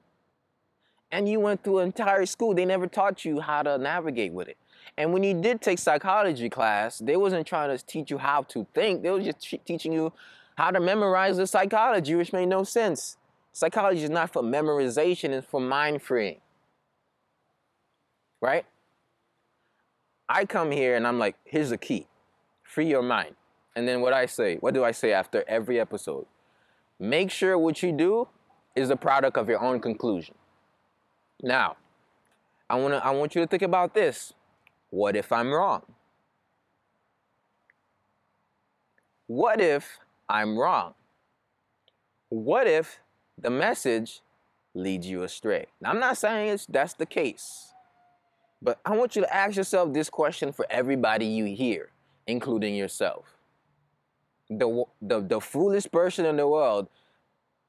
And 1.09 1.29
you 1.29 1.39
went 1.39 1.63
through 1.63 1.79
an 1.79 1.85
entire 1.85 2.25
school. 2.25 2.53
They 2.53 2.65
never 2.65 2.87
taught 2.87 3.23
you 3.23 3.39
how 3.39 3.63
to 3.63 3.77
navigate 3.77 4.33
with 4.33 4.49
it. 4.49 4.57
And 4.97 5.13
when 5.13 5.23
you 5.23 5.39
did 5.39 5.61
take 5.61 5.79
psychology 5.79 6.49
class, 6.49 6.99
they 6.99 7.15
wasn't 7.15 7.47
trying 7.47 7.77
to 7.77 7.85
teach 7.85 8.11
you 8.11 8.17
how 8.17 8.43
to 8.43 8.67
think. 8.73 9.03
They 9.03 9.11
were 9.11 9.21
just 9.21 9.39
teaching 9.65 9.93
you 9.93 10.11
how 10.57 10.71
to 10.71 10.81
memorize 10.81 11.37
the 11.37 11.47
psychology, 11.47 12.13
which 12.15 12.33
made 12.33 12.47
no 12.47 12.65
sense. 12.65 13.15
Psychology 13.53 14.03
is 14.03 14.09
not 14.09 14.31
for 14.31 14.41
memorization, 14.41 15.29
it's 15.29 15.47
for 15.47 15.59
mind 15.59 16.01
freeing. 16.01 16.39
Right? 18.41 18.65
I 20.27 20.45
come 20.45 20.71
here 20.71 20.95
and 20.95 21.05
I'm 21.05 21.19
like, 21.19 21.35
here's 21.43 21.69
the 21.69 21.77
key 21.77 22.07
free 22.63 22.87
your 22.87 23.01
mind. 23.01 23.35
And 23.75 23.87
then 23.87 23.99
what 23.99 24.13
I 24.13 24.25
say, 24.25 24.55
what 24.57 24.73
do 24.73 24.83
I 24.83 24.91
say 24.91 25.11
after 25.11 25.43
every 25.47 25.79
episode? 25.79 26.25
Make 26.99 27.31
sure 27.31 27.57
what 27.57 27.83
you 27.83 27.91
do 27.91 28.29
is 28.75 28.89
a 28.89 28.95
product 28.95 29.37
of 29.37 29.49
your 29.49 29.61
own 29.61 29.81
conclusion. 29.81 30.35
Now, 31.43 31.75
I, 32.69 32.75
wanna, 32.75 33.01
I 33.03 33.11
want 33.11 33.35
you 33.35 33.41
to 33.41 33.47
think 33.47 33.61
about 33.61 33.93
this. 33.93 34.33
What 34.89 35.15
if 35.15 35.31
I'm 35.31 35.51
wrong? 35.51 35.81
What 39.27 39.59
if 39.59 39.99
I'm 40.29 40.57
wrong? 40.57 40.93
What 42.29 42.67
if 42.67 42.99
the 43.41 43.49
message 43.49 44.21
leads 44.73 45.07
you 45.07 45.23
astray. 45.23 45.65
Now, 45.81 45.89
I'm 45.89 45.99
not 45.99 46.17
saying 46.17 46.49
it's, 46.49 46.65
that's 46.65 46.93
the 46.93 47.05
case, 47.05 47.73
but 48.61 48.79
I 48.85 48.95
want 48.95 49.15
you 49.15 49.23
to 49.23 49.35
ask 49.35 49.57
yourself 49.57 49.93
this 49.93 50.09
question 50.09 50.51
for 50.53 50.65
everybody 50.69 51.25
you 51.25 51.45
hear, 51.45 51.89
including 52.27 52.75
yourself. 52.75 53.25
The, 54.49 54.85
the, 55.01 55.21
the 55.21 55.41
foolish 55.41 55.87
person 55.91 56.25
in 56.25 56.37
the 56.37 56.47
world, 56.47 56.87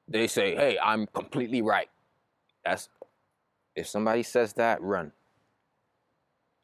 they 0.06 0.26
say, 0.26 0.54
hey, 0.54 0.78
I'm 0.82 1.06
completely 1.06 1.62
right. 1.62 1.88
That's, 2.64 2.88
if 3.74 3.88
somebody 3.88 4.22
says 4.22 4.52
that, 4.54 4.82
run. 4.82 5.12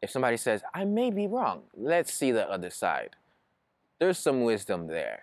If 0.02 0.10
somebody 0.10 0.36
says, 0.36 0.62
I 0.74 0.84
may 0.84 1.10
be 1.10 1.26
wrong, 1.26 1.62
let's 1.76 2.12
see 2.12 2.30
the 2.30 2.48
other 2.48 2.70
side. 2.70 3.16
There's 3.98 4.18
some 4.18 4.42
wisdom 4.42 4.86
there. 4.86 5.22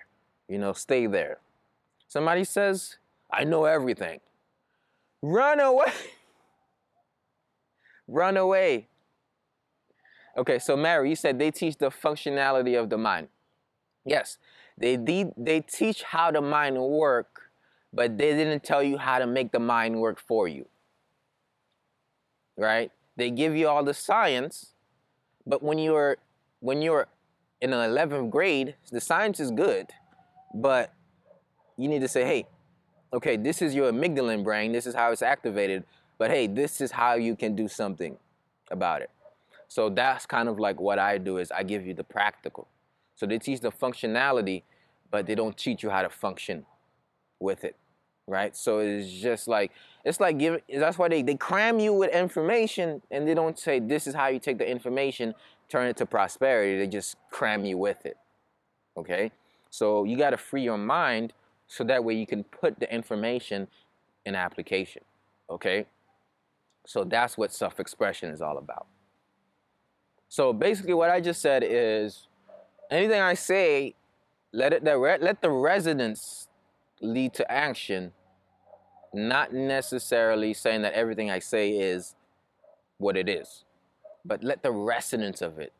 You 0.49 0.57
know, 0.57 0.73
stay 0.73 1.07
there. 1.07 1.37
Somebody 2.07 2.43
says, 2.43 2.97
I 3.31 3.43
know 3.43 3.65
everything. 3.65 4.19
Run 5.21 5.59
away. 5.59 5.91
Run 8.07 8.37
away. 8.37 8.87
Okay, 10.37 10.59
so 10.59 10.75
Mary, 10.75 11.09
you 11.09 11.15
said 11.15 11.39
they 11.39 11.51
teach 11.51 11.77
the 11.77 11.89
functionality 11.89 12.79
of 12.79 12.89
the 12.89 12.97
mind. 12.97 13.29
Yes, 14.05 14.37
they, 14.77 14.97
they 15.37 15.61
teach 15.61 16.03
how 16.03 16.31
the 16.31 16.41
mind 16.41 16.77
work, 16.77 17.49
but 17.93 18.17
they 18.17 18.33
didn't 18.35 18.63
tell 18.63 18.83
you 18.83 18.97
how 18.97 19.19
to 19.19 19.25
make 19.25 19.51
the 19.51 19.59
mind 19.59 19.99
work 19.99 20.19
for 20.19 20.47
you. 20.47 20.67
Right? 22.57 22.91
They 23.15 23.31
give 23.31 23.55
you 23.55 23.67
all 23.67 23.83
the 23.83 23.93
science, 23.93 24.73
but 25.45 25.63
when 25.63 25.79
you're 25.79 26.17
when 26.59 26.81
you're 26.81 27.07
in 27.61 27.73
an 27.73 27.91
11th 27.91 28.29
grade, 28.29 28.75
the 28.91 28.99
science 28.99 29.39
is 29.39 29.51
good, 29.51 29.91
but 30.53 30.93
you 31.77 31.87
need 31.87 32.01
to 32.01 32.07
say, 32.07 32.25
hey, 32.25 32.47
okay, 33.15 33.37
this 33.37 33.61
is 33.61 33.73
your 33.73 33.91
amygdala 33.91 34.43
brain, 34.43 34.73
this 34.73 34.85
is 34.85 34.93
how 34.93 35.11
it's 35.11 35.21
activated, 35.21 35.85
but 36.17 36.29
hey, 36.29 36.47
this 36.47 36.81
is 36.81 36.91
how 36.91 37.15
you 37.15 37.35
can 37.35 37.55
do 37.55 37.67
something 37.67 38.17
about 38.69 39.01
it. 39.01 39.09
So 39.67 39.89
that's 39.89 40.25
kind 40.25 40.49
of 40.49 40.59
like 40.59 40.79
what 40.79 40.99
I 40.99 41.17
do 41.17 41.37
is 41.37 41.51
I 41.51 41.63
give 41.63 41.87
you 41.87 41.93
the 41.93 42.03
practical. 42.03 42.67
So 43.15 43.25
they 43.25 43.39
teach 43.39 43.61
the 43.61 43.71
functionality, 43.71 44.63
but 45.09 45.25
they 45.25 45.33
don't 45.33 45.57
teach 45.57 45.81
you 45.81 45.89
how 45.89 46.01
to 46.01 46.09
function 46.09 46.65
with 47.39 47.63
it. 47.63 47.75
Right? 48.27 48.55
So 48.55 48.79
it's 48.79 49.11
just 49.11 49.47
like 49.47 49.71
it's 50.03 50.19
like 50.19 50.39
giving 50.39 50.61
that's 50.73 50.97
why 50.97 51.07
they, 51.09 51.21
they 51.21 51.35
cram 51.35 51.79
you 51.79 51.93
with 51.93 52.11
information 52.11 53.01
and 53.11 53.27
they 53.27 53.35
don't 53.35 53.57
say 53.57 53.79
this 53.79 54.07
is 54.07 54.15
how 54.15 54.27
you 54.27 54.39
take 54.39 54.57
the 54.57 54.69
information, 54.69 55.35
turn 55.69 55.87
it 55.87 55.97
to 55.97 56.07
prosperity. 56.07 56.79
They 56.79 56.87
just 56.87 57.17
cram 57.29 57.65
you 57.65 57.77
with 57.77 58.03
it. 58.05 58.17
Okay? 58.97 59.31
So 59.69 60.05
you 60.05 60.17
gotta 60.17 60.37
free 60.37 60.63
your 60.63 60.77
mind 60.77 61.33
so 61.67 61.83
that 61.83 62.03
way 62.03 62.13
you 62.13 62.27
can 62.27 62.43
put 62.43 62.79
the 62.79 62.93
information 62.93 63.67
in 64.25 64.35
application. 64.35 65.03
Okay? 65.49 65.85
So 66.85 67.03
that's 67.03 67.37
what 67.37 67.53
self 67.53 67.79
expression 67.79 68.29
is 68.29 68.41
all 68.41 68.57
about. 68.57 68.87
So 70.29 70.53
basically, 70.53 70.93
what 70.93 71.09
I 71.09 71.21
just 71.21 71.41
said 71.41 71.63
is 71.65 72.27
anything 72.91 73.21
I 73.21 73.33
say, 73.33 73.95
let, 74.51 74.73
it, 74.73 74.83
let 74.83 75.41
the 75.41 75.49
resonance 75.49 76.47
lead 77.01 77.33
to 77.35 77.51
action, 77.51 78.11
not 79.13 79.53
necessarily 79.53 80.53
saying 80.53 80.81
that 80.83 80.93
everything 80.93 81.31
I 81.31 81.39
say 81.39 81.71
is 81.71 82.15
what 82.97 83.17
it 83.17 83.29
is, 83.29 83.63
but 84.23 84.43
let 84.43 84.63
the 84.63 84.71
resonance 84.71 85.41
of 85.41 85.59
it, 85.59 85.73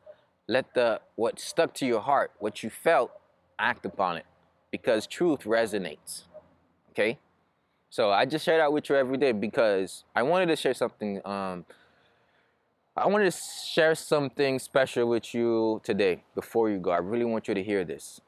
let 0.48 0.74
the 0.74 1.00
what 1.16 1.38
stuck 1.40 1.74
to 1.74 1.86
your 1.86 2.00
heart, 2.00 2.32
what 2.38 2.62
you 2.62 2.70
felt, 2.70 3.10
act 3.58 3.86
upon 3.86 4.18
it 4.18 4.26
because 4.76 5.06
truth 5.06 5.44
resonates. 5.44 6.24
Okay? 6.90 7.18
So 7.88 8.10
I 8.10 8.26
just 8.26 8.44
share 8.44 8.58
that 8.58 8.72
with 8.72 8.88
you 8.90 8.96
every 8.96 9.16
day 9.16 9.32
because 9.32 10.04
I 10.14 10.22
wanted 10.22 10.46
to 10.46 10.56
share 10.56 10.74
something. 10.74 11.20
Um, 11.24 11.64
I 12.94 13.06
wanted 13.06 13.32
to 13.32 13.38
share 13.74 13.94
something 13.94 14.58
special 14.58 15.08
with 15.08 15.34
you 15.34 15.80
today 15.82 16.24
before 16.34 16.68
you 16.68 16.78
go. 16.78 16.90
I 16.90 16.98
really 16.98 17.24
want 17.24 17.48
you 17.48 17.54
to 17.54 17.62
hear 17.62 17.84
this. 17.84 18.20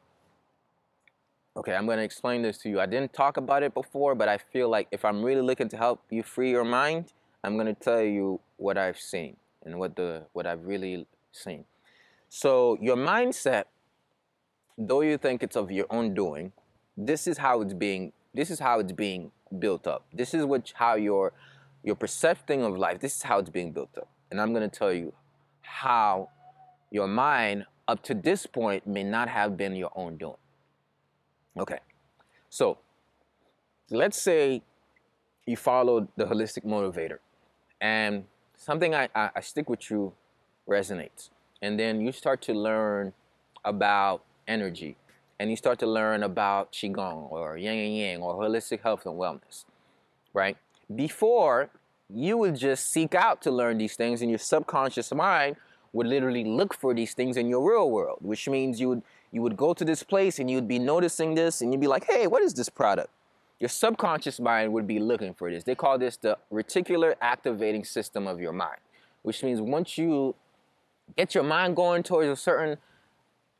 Okay, 1.56 1.74
I'm 1.74 1.86
going 1.86 1.98
to 1.98 2.04
explain 2.04 2.40
this 2.42 2.56
to 2.58 2.68
you. 2.70 2.80
I 2.80 2.86
didn't 2.86 3.12
talk 3.12 3.36
about 3.36 3.62
it 3.62 3.74
before, 3.74 4.14
but 4.14 4.28
I 4.28 4.38
feel 4.38 4.68
like 4.70 4.88
if 4.90 5.04
I'm 5.04 5.22
really 5.22 5.42
looking 5.42 5.68
to 5.70 5.76
help 5.76 6.00
you 6.08 6.22
free 6.22 6.50
your 6.50 6.64
mind, 6.64 7.12
I'm 7.44 7.54
going 7.54 7.66
to 7.66 7.74
tell 7.74 8.02
you 8.02 8.40
what 8.56 8.78
I've 8.78 8.98
seen 8.98 9.36
and 9.64 9.78
what 9.78 9.96
the 9.96 10.24
what 10.32 10.46
I've 10.46 10.64
really 10.64 11.06
seen. 11.32 11.64
So 12.28 12.78
your 12.80 12.96
mindset 12.96 13.64
though 14.78 15.00
you 15.00 15.18
think 15.18 15.42
it's 15.42 15.56
of 15.56 15.70
your 15.70 15.86
own 15.90 16.14
doing, 16.14 16.52
this 16.96 17.26
is 17.26 17.38
how 17.38 17.60
it's 17.60 17.74
being 17.74 18.12
this 18.32 18.50
is 18.50 18.60
how 18.60 18.78
it's 18.78 18.92
being 18.92 19.32
built 19.58 19.86
up. 19.86 20.06
This 20.12 20.32
is 20.32 20.44
what 20.44 20.72
how 20.74 20.94
your 20.94 21.32
your 21.82 21.96
perception 21.96 22.62
of 22.62 22.76
life, 22.76 23.00
this 23.00 23.16
is 23.16 23.22
how 23.22 23.38
it's 23.38 23.50
being 23.50 23.72
built 23.72 23.96
up. 23.98 24.08
And 24.30 24.40
I'm 24.40 24.52
going 24.52 24.68
to 24.68 24.78
tell 24.78 24.92
you 24.92 25.12
how 25.62 26.28
your 26.90 27.08
mind 27.08 27.66
up 27.86 28.02
to 28.04 28.14
this 28.14 28.46
point 28.46 28.86
may 28.86 29.02
not 29.02 29.28
have 29.28 29.56
been 29.56 29.74
your 29.74 29.90
own 29.94 30.16
doing. 30.16 30.36
Okay. 31.58 31.78
So, 32.50 32.78
let's 33.90 34.20
say 34.20 34.62
you 35.46 35.56
follow 35.56 36.08
the 36.16 36.26
holistic 36.26 36.64
motivator 36.64 37.18
and 37.80 38.24
something 38.56 38.94
I, 38.94 39.08
I, 39.14 39.30
I 39.36 39.40
stick 39.40 39.70
with 39.70 39.90
you 39.90 40.12
resonates. 40.68 41.30
And 41.62 41.78
then 41.78 42.00
you 42.00 42.12
start 42.12 42.42
to 42.42 42.52
learn 42.52 43.12
about 43.64 44.22
energy 44.48 44.96
and 45.38 45.50
you 45.50 45.56
start 45.56 45.78
to 45.78 45.86
learn 45.86 46.22
about 46.22 46.72
Qigong 46.72 47.30
or 47.30 47.56
Yin 47.56 47.78
and 47.78 47.96
Yang 47.96 48.22
or 48.22 48.34
holistic 48.34 48.80
health 48.80 49.06
and 49.06 49.14
wellness, 49.14 49.64
right? 50.32 50.56
Before, 50.94 51.70
you 52.12 52.36
would 52.38 52.56
just 52.56 52.90
seek 52.90 53.14
out 53.14 53.42
to 53.42 53.50
learn 53.50 53.78
these 53.78 53.94
things 53.94 54.22
and 54.22 54.30
your 54.30 54.38
subconscious 54.38 55.12
mind 55.12 55.56
would 55.92 56.06
literally 56.06 56.44
look 56.44 56.74
for 56.74 56.94
these 56.94 57.14
things 57.14 57.36
in 57.36 57.48
your 57.48 57.68
real 57.68 57.90
world, 57.90 58.18
which 58.22 58.48
means 58.48 58.80
you 58.80 58.88
would 58.88 59.02
you 59.30 59.42
would 59.42 59.58
go 59.58 59.74
to 59.74 59.84
this 59.84 60.02
place 60.02 60.38
and 60.38 60.50
you'd 60.50 60.66
be 60.66 60.78
noticing 60.78 61.34
this 61.34 61.60
and 61.60 61.70
you'd 61.70 61.82
be 61.82 61.86
like, 61.86 62.04
hey, 62.04 62.26
what 62.26 62.42
is 62.42 62.54
this 62.54 62.70
product? 62.70 63.10
your 63.60 63.68
subconscious 63.68 64.38
mind 64.38 64.72
would 64.72 64.86
be 64.86 64.98
looking 64.98 65.34
for 65.34 65.50
this. 65.50 65.64
They 65.64 65.74
call 65.74 65.98
this 65.98 66.16
the 66.16 66.38
reticular 66.52 67.14
activating 67.20 67.84
system 67.84 68.26
of 68.26 68.40
your 68.40 68.52
mind, 68.52 68.78
which 69.22 69.42
means 69.42 69.60
once 69.60 69.98
you 69.98 70.34
get 71.16 71.34
your 71.34 71.44
mind 71.44 71.74
going 71.74 72.02
towards 72.02 72.28
a 72.28 72.36
certain 72.36 72.78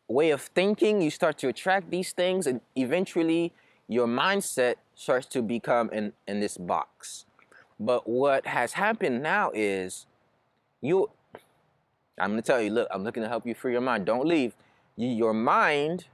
way 0.09 0.31
of 0.31 0.41
thinking, 0.41 1.03
you 1.03 1.11
start 1.11 1.39
to 1.39 1.49
attract 1.49 1.91
these 1.91 2.13
things, 2.13 2.47
and 2.47 2.61
eventually 2.75 3.53
your 3.87 4.07
mindset 4.07 4.75
starts 4.95 5.27
to 5.27 5.43
become 5.43 5.91
in, 5.91 6.13
in 6.27 6.41
this 6.41 6.57
box. 6.57 7.27
But 7.79 8.09
what 8.09 8.47
has 8.47 8.73
happened 8.73 9.23
now 9.23 9.51
is 9.55 10.07
you, 10.81 11.11
I'm 12.19 12.31
gonna 12.31 12.43
tell 12.43 12.61
you, 12.61 12.71
look, 12.71 12.89
I'm 12.91 13.05
looking 13.05 13.23
to 13.23 13.29
help 13.29 13.47
you 13.47 13.55
free 13.55 13.73
your 13.73 13.81
mind. 13.81 14.07
Don't 14.07 14.27
leave. 14.27 14.55
Your 14.97 15.33
mind 15.33 16.07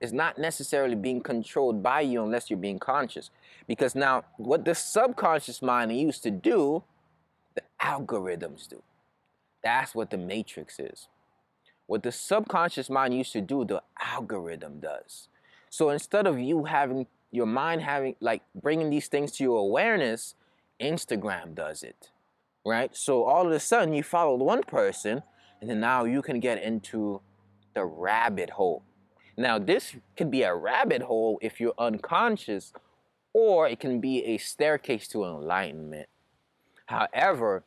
is 0.00 0.12
not 0.12 0.36
necessarily 0.36 0.96
being 0.96 1.20
controlled 1.20 1.82
by 1.82 2.00
you 2.00 2.22
unless 2.22 2.50
you're 2.50 2.58
being 2.58 2.78
conscious. 2.78 3.30
Because 3.66 3.94
now, 3.94 4.24
what 4.36 4.64
the 4.64 4.74
subconscious 4.74 5.62
mind 5.62 5.96
used 5.96 6.22
to 6.24 6.30
do, 6.30 6.82
the 7.54 7.62
algorithms 7.80 8.68
do. 8.68 8.82
That's 9.62 9.94
what 9.94 10.10
the 10.10 10.18
matrix 10.18 10.78
is. 10.78 11.08
What 11.86 12.02
the 12.02 12.12
subconscious 12.12 12.88
mind 12.88 13.14
used 13.14 13.32
to 13.32 13.40
do, 13.40 13.64
the 13.64 13.82
algorithm 14.00 14.80
does. 14.80 15.28
So 15.70 15.90
instead 15.90 16.26
of 16.26 16.38
you 16.38 16.64
having 16.64 17.06
your 17.30 17.46
mind 17.46 17.82
having 17.82 18.14
like 18.20 18.42
bringing 18.54 18.90
these 18.90 19.08
things 19.08 19.32
to 19.32 19.44
your 19.44 19.58
awareness, 19.58 20.34
Instagram 20.80 21.54
does 21.54 21.82
it. 21.82 22.10
Right? 22.64 22.96
So 22.96 23.24
all 23.24 23.46
of 23.46 23.52
a 23.52 23.60
sudden 23.60 23.92
you 23.92 24.02
followed 24.02 24.40
one 24.40 24.62
person 24.62 25.22
and 25.60 25.68
then 25.68 25.80
now 25.80 26.04
you 26.04 26.22
can 26.22 26.40
get 26.40 26.62
into 26.62 27.20
the 27.74 27.84
rabbit 27.84 28.50
hole. 28.50 28.82
Now 29.36 29.58
this 29.58 29.94
could 30.16 30.30
be 30.30 30.42
a 30.42 30.54
rabbit 30.54 31.02
hole 31.02 31.38
if 31.42 31.60
you're 31.60 31.74
unconscious 31.76 32.72
or 33.32 33.68
it 33.68 33.80
can 33.80 34.00
be 34.00 34.24
a 34.24 34.38
staircase 34.38 35.08
to 35.08 35.24
enlightenment. 35.24 36.08
However, 36.86 37.64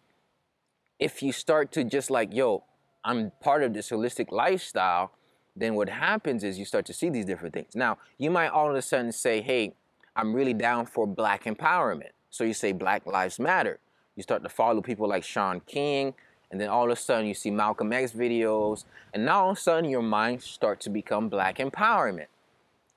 if 0.97 1.21
you 1.21 1.32
start 1.32 1.71
to 1.73 1.84
just 1.84 2.10
like, 2.10 2.34
yo, 2.34 2.63
I'm 3.07 3.31
part 3.39 3.63
of 3.63 3.73
this 3.73 3.89
holistic 3.89 4.33
lifestyle, 4.33 5.13
then 5.55 5.75
what 5.75 5.87
happens 5.87 6.43
is 6.43 6.59
you 6.59 6.65
start 6.65 6.85
to 6.87 6.93
see 6.93 7.09
these 7.09 7.23
different 7.23 7.53
things. 7.53 7.73
Now, 7.73 7.99
you 8.17 8.29
might 8.29 8.49
all 8.49 8.69
of 8.69 8.75
a 8.75 8.81
sudden 8.81 9.13
say, 9.13 9.39
hey, 9.39 9.73
I'm 10.13 10.33
really 10.33 10.53
down 10.53 10.87
for 10.87 11.07
black 11.07 11.45
empowerment. 11.45 12.09
So 12.31 12.43
you 12.43 12.53
say 12.53 12.73
Black 12.73 13.05
Lives 13.05 13.39
Matter. 13.39 13.79
You 14.17 14.23
start 14.23 14.43
to 14.43 14.49
follow 14.49 14.81
people 14.81 15.07
like 15.07 15.23
Shaun 15.23 15.61
King, 15.61 16.15
and 16.51 16.59
then 16.59 16.67
all 16.67 16.91
of 16.91 16.97
a 16.97 16.99
sudden 16.99 17.27
you 17.27 17.33
see 17.33 17.49
Malcolm 17.49 17.93
X 17.93 18.11
videos, 18.11 18.83
and 19.13 19.23
now 19.23 19.45
all 19.45 19.51
of 19.51 19.57
a 19.57 19.61
sudden 19.61 19.89
your 19.89 20.01
mind 20.01 20.41
starts 20.41 20.83
to 20.83 20.89
become 20.89 21.29
black 21.29 21.59
empowerment. 21.59 22.27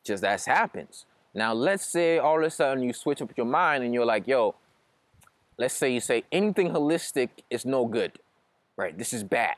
Just 0.03 0.25
as 0.25 0.45
happens. 0.45 1.07
Now 1.35 1.53
let's 1.53 1.87
say 1.87 2.19
all 2.19 2.39
of 2.41 2.45
a 2.45 2.51
sudden 2.51 2.83
you 2.83 2.93
switch 2.93 3.23
up 3.23 3.31
your 3.37 3.47
mind 3.47 3.85
and 3.85 3.95
you're 3.95 4.05
like, 4.05 4.27
yo, 4.27 4.57
let's 5.57 5.75
say 5.75 5.93
you 5.93 6.01
say 6.01 6.25
anything 6.33 6.71
holistic 6.71 7.29
is 7.49 7.65
no 7.65 7.87
good, 7.87 8.19
right? 8.77 8.99
This 8.99 9.13
is 9.13 9.23
bad 9.23 9.55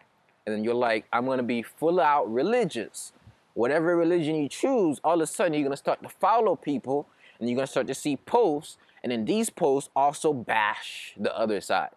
and 0.46 0.55
then 0.55 0.64
you're 0.64 0.74
like, 0.74 1.07
I'm 1.12 1.26
gonna 1.26 1.42
be 1.42 1.62
full 1.62 2.00
out 2.00 2.33
religious. 2.33 3.12
Whatever 3.55 3.96
religion 3.96 4.35
you 4.37 4.48
choose, 4.48 5.00
all 5.05 5.14
of 5.14 5.20
a 5.20 5.26
sudden 5.26 5.55
you're 5.55 5.62
gonna 5.62 5.76
start 5.76 6.02
to 6.02 6.09
follow 6.09 6.57
people 6.57 7.07
and 7.38 7.48
you're 7.48 7.57
gonna 7.57 7.66
start 7.66 7.87
to 7.88 7.94
see 7.94 8.16
posts, 8.16 8.78
and 9.02 9.11
then 9.11 9.24
these 9.24 9.50
posts 9.50 9.90
also 9.96 10.33
bash 10.33 11.14
the 11.18 11.37
other 11.37 11.61
side. 11.61 11.90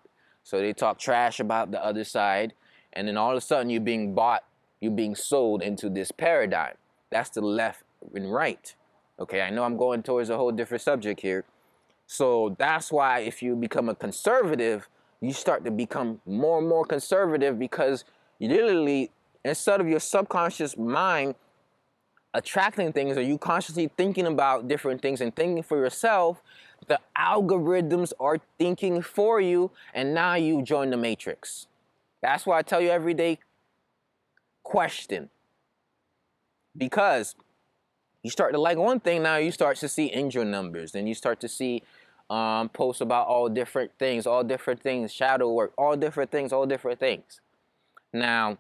So 0.44 0.60
they 0.60 0.74
talk 0.74 1.00
trash 1.00 1.40
about 1.40 1.72
the 1.72 1.84
other 1.84 2.04
side, 2.04 2.54
and 2.94 3.08
then 3.08 3.18
all 3.18 3.32
of 3.32 3.38
a 3.38 3.42
sudden 3.42 3.70
you're 3.70 3.82
being 3.82 4.14
bought, 4.14 4.44
you're 4.80 4.92
being 4.92 5.16
sold 5.16 5.62
into 5.62 5.90
this 5.90 6.12
paradigm. 6.12 6.76
That's 7.10 7.30
the 7.30 7.42
left 7.42 7.84
and 8.14 8.32
right. 8.34 8.76
Okay, 9.20 9.42
I 9.42 9.50
know 9.50 9.64
I'm 9.64 9.78
going 9.78 10.04
towards 10.04 10.30
a 10.30 10.38
whole 10.38 10.52
different 10.52 10.82
subject 10.82 11.22
here. 11.22 11.46
So 12.08 12.56
that's 12.58 12.92
why 12.92 13.20
if 13.20 13.42
you 13.42 13.56
become 13.56 13.90
a 13.90 13.96
conservative, 13.96 14.88
you 15.22 15.34
start 15.34 15.64
to 15.66 15.72
become 15.72 16.22
more 16.26 16.60
and 16.60 16.68
more 16.68 16.86
conservative 16.86 17.58
because 17.58 18.04
literally, 18.40 19.12
instead 19.44 19.82
of 19.82 19.88
your 19.88 20.00
subconscious 20.00 20.78
mind 20.78 21.36
attracting 22.34 22.92
things 22.92 23.18
or 23.18 23.22
you 23.22 23.38
consciously 23.38 23.90
thinking 23.96 24.28
about 24.28 24.68
different 24.68 25.02
things 25.02 25.22
and 25.22 25.36
thinking 25.36 25.64
for 25.64 25.78
yourself, 25.78 26.42
the 26.88 27.00
algorithms 27.18 28.12
are 28.20 28.40
thinking 28.60 29.02
for 29.02 29.40
you, 29.40 29.72
and 29.94 30.14
now 30.14 30.36
you 30.36 30.62
join 30.62 30.90
the 30.90 30.98
matrix. 30.98 31.68
That's 32.22 32.46
why 32.46 32.60
I 32.60 32.62
tell 32.62 32.82
you 32.82 32.90
every 32.90 33.14
day 33.14 33.40
question. 34.64 35.30
Because 36.78 37.36
you 38.22 38.30
start 38.30 38.54
to 38.54 38.60
like 38.60 38.78
one 38.78 39.00
thing, 39.00 39.24
now 39.24 39.38
you 39.38 39.52
start 39.52 39.78
to 39.78 39.88
see 39.88 40.12
angel 40.12 40.44
numbers, 40.44 40.92
then 40.92 41.08
you 41.08 41.14
start 41.14 41.40
to 41.40 41.48
see 41.48 41.84
um, 42.30 42.70
posts 42.70 43.02
about 43.02 43.28
all 43.28 43.48
different 43.48 43.92
things, 43.98 44.26
all 44.28 44.44
different 44.44 44.82
things, 44.82 45.14
shadow 45.14 45.52
work, 45.52 45.74
all 45.78 45.96
different 45.96 46.32
things, 46.32 46.52
all 46.52 46.66
different 46.66 47.00
things. 47.00 47.40
Now, 48.16 48.60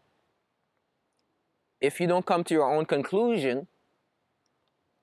if 1.80 2.02
you 2.02 2.08
don't 2.08 2.26
come 2.26 2.44
to 2.44 2.54
your 2.54 2.70
own 2.70 2.86
conclusion, 2.86 3.68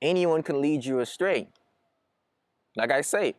anyone 0.03 0.43
can 0.43 0.61
lead 0.61 0.85
you 0.85 1.01
astray. 1.01 1.49
Like 2.77 2.93
I 2.93 3.01
say, 3.01 3.35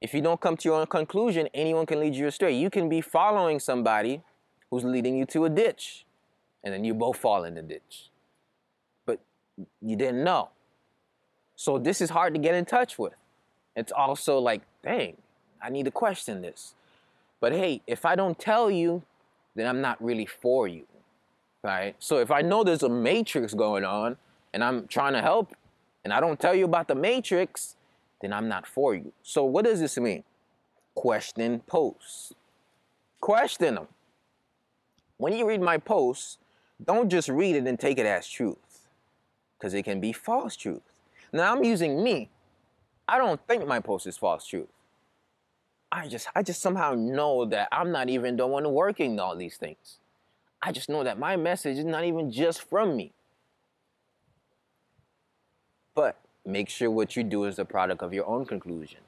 if 0.00 0.14
you 0.14 0.20
don't 0.20 0.40
come 0.40 0.56
to 0.58 0.68
your 0.68 0.78
own 0.78 0.86
conclusion, 0.86 1.48
anyone 1.52 1.86
can 1.86 1.98
lead 1.98 2.14
you 2.14 2.28
astray. 2.28 2.56
You 2.56 2.70
can 2.70 2.88
be 2.88 3.00
following 3.00 3.58
somebody 3.58 4.22
who's 4.70 4.84
leading 4.84 5.16
you 5.16 5.24
to 5.26 5.44
a 5.44 5.50
ditch, 5.50 6.06
and 6.62 6.72
then 6.72 6.84
you 6.84 6.94
both 6.94 7.16
fall 7.16 7.42
in 7.42 7.56
the 7.56 7.62
ditch. 7.62 8.10
But 9.06 9.18
you 9.82 9.96
didn't 9.96 10.22
know. 10.22 10.50
So 11.56 11.78
this 11.78 12.00
is 12.00 12.10
hard 12.10 12.32
to 12.34 12.38
get 12.38 12.54
in 12.54 12.64
touch 12.64 12.96
with. 12.96 13.14
It's 13.74 13.90
also 13.90 14.38
like, 14.38 14.62
dang, 14.84 15.16
I 15.60 15.68
need 15.70 15.86
to 15.86 15.90
question 15.90 16.42
this. 16.42 16.76
But 17.40 17.50
hey, 17.50 17.82
if 17.88 18.04
I 18.04 18.14
don't 18.14 18.38
tell 18.38 18.70
you, 18.70 19.02
then 19.56 19.66
I'm 19.66 19.80
not 19.80 20.02
really 20.02 20.26
for 20.26 20.68
you. 20.68 20.84
Right? 21.64 21.96
So 21.98 22.18
if 22.18 22.30
I 22.30 22.42
know 22.42 22.62
there's 22.62 22.84
a 22.84 22.88
matrix 22.88 23.52
going 23.52 23.84
on 23.84 24.16
and 24.52 24.62
I'm 24.62 24.86
trying 24.86 25.14
to 25.14 25.22
help 25.22 25.56
and 26.04 26.12
I 26.12 26.20
don't 26.20 26.38
tell 26.38 26.54
you 26.54 26.64
about 26.64 26.86
the 26.86 26.94
matrix, 26.94 27.74
then 28.20 28.32
I'm 28.32 28.48
not 28.48 28.66
for 28.66 28.94
you. 28.94 29.12
So 29.22 29.42
what 29.42 29.64
does 29.64 29.80
this 29.80 29.98
mean? 29.98 30.22
Question 30.94 31.60
posts. 31.66 32.32
Question 33.20 33.74
them. 33.74 33.88
When 35.16 35.32
you 35.32 35.48
read 35.48 35.60
my 35.60 35.78
posts, 35.78 36.38
don't 36.84 37.08
just 37.08 37.28
read 37.28 37.56
it 37.56 37.66
and 37.66 37.80
take 37.80 37.98
it 37.98 38.06
as 38.06 38.28
truth 38.28 38.88
because 39.58 39.74
it 39.74 39.82
can 39.82 39.98
be 39.98 40.12
false 40.12 40.54
truth. 40.54 40.82
Now 41.32 41.52
I'm 41.52 41.64
using 41.64 42.04
me. 42.04 42.28
I 43.08 43.18
don't 43.18 43.40
think 43.48 43.66
my 43.66 43.80
post 43.80 44.06
is 44.06 44.16
false 44.16 44.46
truth. 44.46 44.68
I 45.96 46.08
just 46.08 46.28
I 46.34 46.42
just 46.42 46.60
somehow 46.60 46.94
know 46.94 47.46
that 47.46 47.68
I'm 47.72 47.90
not 47.90 48.10
even 48.10 48.36
the 48.36 48.46
one 48.46 48.70
working 48.70 49.18
all 49.18 49.34
these 49.34 49.56
things. 49.56 49.96
I 50.60 50.70
just 50.70 50.90
know 50.90 51.02
that 51.02 51.18
my 51.18 51.36
message 51.36 51.78
is 51.78 51.86
not 51.86 52.04
even 52.04 52.30
just 52.30 52.68
from 52.68 52.96
me. 52.96 53.12
But 55.94 56.18
make 56.44 56.68
sure 56.68 56.90
what 56.90 57.16
you 57.16 57.22
do 57.22 57.44
is 57.44 57.58
a 57.58 57.64
product 57.64 58.02
of 58.02 58.12
your 58.12 58.26
own 58.26 58.44
conclusion. 58.44 58.98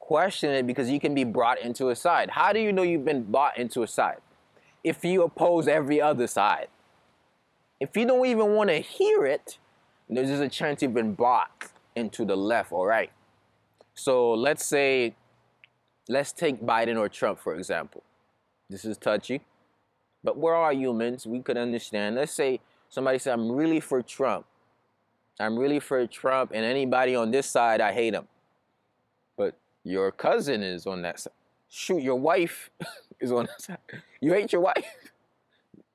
Question 0.00 0.50
it 0.50 0.66
because 0.66 0.90
you 0.90 0.98
can 0.98 1.14
be 1.14 1.22
brought 1.22 1.60
into 1.60 1.90
a 1.90 1.94
side. 1.94 2.30
How 2.30 2.52
do 2.52 2.58
you 2.58 2.72
know 2.72 2.82
you've 2.82 3.04
been 3.04 3.22
bought 3.22 3.56
into 3.56 3.84
a 3.84 3.86
side? 3.86 4.18
If 4.82 5.04
you 5.04 5.22
oppose 5.22 5.68
every 5.68 6.00
other 6.00 6.26
side. 6.26 6.66
If 7.78 7.96
you 7.96 8.04
don't 8.04 8.26
even 8.26 8.54
want 8.54 8.70
to 8.70 8.78
hear 8.78 9.26
it, 9.26 9.58
there's 10.08 10.28
just 10.28 10.42
a 10.42 10.48
chance 10.48 10.82
you've 10.82 10.94
been 10.94 11.14
bought 11.14 11.70
into 11.94 12.24
the 12.24 12.36
left 12.36 12.72
or 12.72 12.88
right. 12.88 13.12
So 13.94 14.32
let's 14.32 14.64
say 14.64 15.14
Let's 16.08 16.32
take 16.32 16.60
Biden 16.60 16.98
or 16.98 17.08
Trump, 17.08 17.38
for 17.38 17.54
example. 17.54 18.02
This 18.68 18.84
is 18.84 18.96
touchy, 18.96 19.42
but 20.24 20.36
we're 20.36 20.54
all 20.54 20.72
humans. 20.72 21.26
We 21.26 21.40
could 21.40 21.56
understand. 21.56 22.16
Let's 22.16 22.32
say 22.32 22.60
somebody 22.88 23.18
said, 23.18 23.34
I'm 23.34 23.52
really 23.52 23.80
for 23.80 24.02
Trump. 24.02 24.46
I'm 25.38 25.58
really 25.58 25.80
for 25.80 26.06
Trump, 26.06 26.52
and 26.54 26.64
anybody 26.64 27.14
on 27.14 27.30
this 27.30 27.46
side, 27.46 27.80
I 27.80 27.92
hate 27.92 28.14
him. 28.14 28.28
But 29.36 29.56
your 29.84 30.10
cousin 30.10 30.62
is 30.62 30.86
on 30.86 31.02
that 31.02 31.20
side. 31.20 31.32
Shoot, 31.68 32.02
your 32.02 32.16
wife 32.16 32.70
is 33.20 33.32
on 33.32 33.46
that 33.46 33.62
side. 33.62 33.78
You 34.20 34.32
hate 34.32 34.52
your 34.52 34.62
wife? 34.62 34.84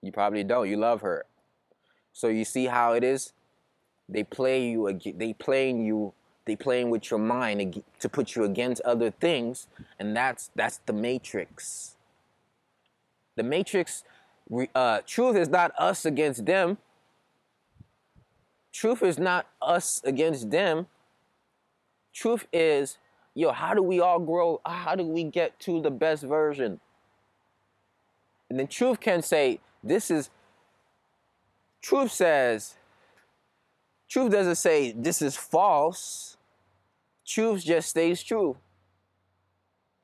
You 0.04 0.12
probably 0.12 0.44
don't. 0.44 0.70
You 0.70 0.78
love 0.78 1.02
her. 1.02 1.26
So 2.14 2.28
you 2.28 2.46
see 2.46 2.66
how 2.66 2.94
it 2.94 3.04
is? 3.04 3.34
They 4.08 4.24
play 4.24 4.70
you. 4.70 5.00
They 5.04 5.34
playing 5.34 5.84
you 5.86 6.14
they 6.48 6.56
playing 6.56 6.90
with 6.90 7.12
your 7.12 7.20
mind 7.20 7.84
to 8.00 8.10
put 8.10 8.36
you 8.36 8.46
against 8.46 8.82
other 8.82 9.12
things, 9.12 9.68
and 10.00 10.16
that's 10.16 10.50
that's 10.56 10.80
the 10.86 10.94
matrix. 10.94 11.96
The 13.36 13.44
matrix, 13.44 14.04
uh, 14.74 15.02
truth 15.06 15.36
is 15.36 15.50
not 15.50 15.72
us 15.78 16.06
against 16.06 16.46
them. 16.46 16.78
Truth 18.72 19.04
is 19.04 19.20
not 19.20 19.46
us 19.62 20.02
against 20.04 20.50
them. 20.50 20.88
Truth 22.14 22.48
is, 22.52 22.98
yo, 23.36 23.52
how 23.52 23.76
do 23.76 23.84
we 23.84 24.00
all 24.00 24.20
grow? 24.20 24.60
How 24.66 24.96
do 24.96 25.04
we 25.04 25.24
get 25.24 25.60
to 25.62 25.82
the 25.82 25.92
best 25.92 26.24
version? 26.24 26.80
And 28.50 28.58
then 28.58 28.68
truth 28.68 29.00
can 29.00 29.22
say, 29.22 29.60
this 29.84 30.10
is, 30.10 30.30
truth 31.82 32.12
says, 32.12 32.78
Truth 34.08 34.32
doesn't 34.32 34.56
say 34.56 34.92
this 34.92 35.22
is 35.22 35.36
false. 35.36 36.37
Truth 37.28 37.66
just 37.66 37.90
stays 37.90 38.24
true. 38.24 38.58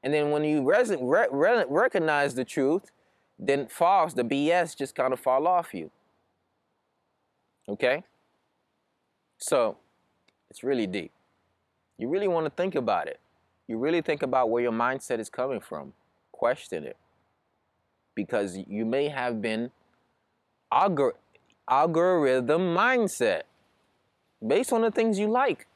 And 0.03 0.13
then 0.13 0.31
when 0.31 0.43
you 0.43 0.69
res- 0.69 0.89
re- 0.89 1.27
re- 1.31 1.65
recognize 1.69 2.35
the 2.35 2.43
truth, 2.43 2.91
then 3.39 3.67
false, 3.67 4.13
the 4.13 4.23
BS 4.23 4.77
just 4.77 4.93
kind 4.93 5.13
of 5.13 5.19
fall 5.19 5.47
off 5.47 5.73
you. 5.73 5.89
Okay? 7.69 8.03
So, 9.37 9.77
it's 10.49 10.63
really 10.63 10.85
deep. 10.85 11.11
You 11.97 12.09
really 12.09 12.27
want 12.27 12.45
to 12.45 12.49
think 12.49 12.75
about 12.75 13.07
it. 13.07 13.19
You 13.67 13.77
really 13.77 14.01
think 14.01 14.21
about 14.21 14.49
where 14.49 14.61
your 14.61 14.73
mindset 14.73 15.19
is 15.19 15.29
coming 15.29 15.61
from. 15.61 15.93
Question 16.33 16.83
it. 16.83 16.97
Because 18.15 18.57
you 18.67 18.85
may 18.85 19.07
have 19.07 19.41
been 19.41 19.71
algor- 20.71 21.13
algorithm 21.69 22.75
mindset 22.75 23.43
based 24.45 24.73
on 24.73 24.81
the 24.81 24.91
things 24.91 25.17
you 25.17 25.29
like. 25.29 25.67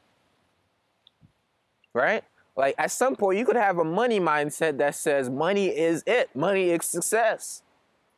Right? 1.98 2.24
Like 2.56 2.76
at 2.78 2.92
some 2.92 3.16
point, 3.16 3.40
you 3.40 3.46
could 3.46 3.56
have 3.56 3.80
a 3.80 3.84
money 3.84 4.20
mindset 4.20 4.78
that 4.78 4.94
says 4.94 5.32
money 5.32 5.68
is 5.68 6.04
it, 6.06 6.36
money 6.36 6.70
is 6.70 6.86
success. 6.86 7.64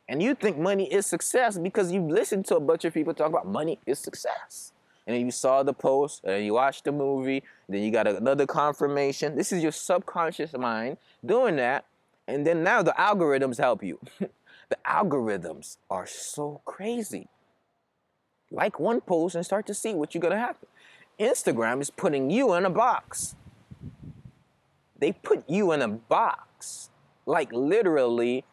And 0.06 0.22
you 0.22 0.34
think 0.34 0.58
money 0.58 0.92
is 0.92 1.06
success 1.06 1.56
because 1.56 1.90
you 1.90 2.02
listened 2.02 2.44
to 2.46 2.56
a 2.56 2.60
bunch 2.60 2.84
of 2.84 2.92
people 2.92 3.14
talk 3.14 3.28
about 3.28 3.46
money 3.46 3.78
is 3.86 3.98
success. 3.98 4.72
And 5.06 5.16
then 5.16 5.24
you 5.24 5.30
saw 5.30 5.62
the 5.62 5.72
post, 5.72 6.22
and 6.24 6.44
you 6.44 6.54
watched 6.54 6.84
the 6.84 6.92
movie, 6.92 7.42
then 7.68 7.82
you 7.82 7.90
got 7.90 8.06
another 8.06 8.46
confirmation. 8.46 9.34
This 9.34 9.50
is 9.50 9.62
your 9.62 9.72
subconscious 9.72 10.52
mind 10.52 10.98
doing 11.24 11.56
that. 11.56 11.86
And 12.28 12.46
then 12.46 12.62
now 12.62 12.82
the 12.82 12.94
algorithms 12.98 13.58
help 13.58 13.82
you. 13.82 13.98
the 14.18 14.78
algorithms 14.86 15.78
are 15.88 16.06
so 16.06 16.60
crazy. 16.66 17.28
Like 18.50 18.78
one 18.78 19.00
post 19.00 19.36
and 19.36 19.44
start 19.44 19.66
to 19.68 19.74
see 19.74 19.94
what 19.94 20.14
you're 20.14 20.20
gonna 20.20 20.38
happen. 20.38 20.68
Instagram 21.18 21.80
is 21.80 21.90
putting 21.90 22.30
you 22.30 22.54
in 22.54 22.64
a 22.64 22.70
box 22.70 23.36
they 25.00 25.12
put 25.12 25.48
you 25.48 25.72
in 25.72 25.82
a 25.82 25.88
box. 25.88 26.90
Like 27.26 27.52
literally, 27.52 28.44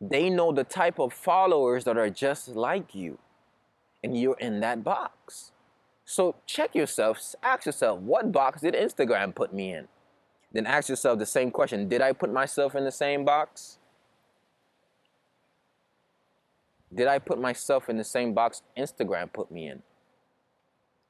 they 0.00 0.30
know 0.30 0.52
the 0.52 0.64
type 0.64 0.98
of 0.98 1.12
followers 1.12 1.84
that 1.84 1.96
are 1.96 2.10
just 2.10 2.48
like 2.48 2.94
you. 2.94 3.18
And 4.04 4.18
you're 4.18 4.38
in 4.38 4.60
that 4.60 4.84
box. 4.84 5.50
So 6.04 6.36
check 6.46 6.74
yourself, 6.74 7.34
ask 7.42 7.66
yourself, 7.66 8.00
what 8.00 8.32
box 8.32 8.62
did 8.62 8.74
Instagram 8.74 9.34
put 9.34 9.52
me 9.52 9.74
in? 9.74 9.88
Then 10.52 10.66
ask 10.66 10.88
yourself 10.88 11.18
the 11.18 11.26
same 11.26 11.50
question 11.50 11.88
Did 11.88 12.00
I 12.00 12.12
put 12.12 12.32
myself 12.32 12.74
in 12.74 12.84
the 12.84 12.92
same 12.92 13.24
box? 13.24 13.78
Did 16.94 17.06
I 17.06 17.18
put 17.18 17.38
myself 17.38 17.90
in 17.90 17.98
the 17.98 18.04
same 18.04 18.32
box 18.32 18.62
Instagram 18.76 19.30
put 19.32 19.50
me 19.50 19.68
in? 19.68 19.82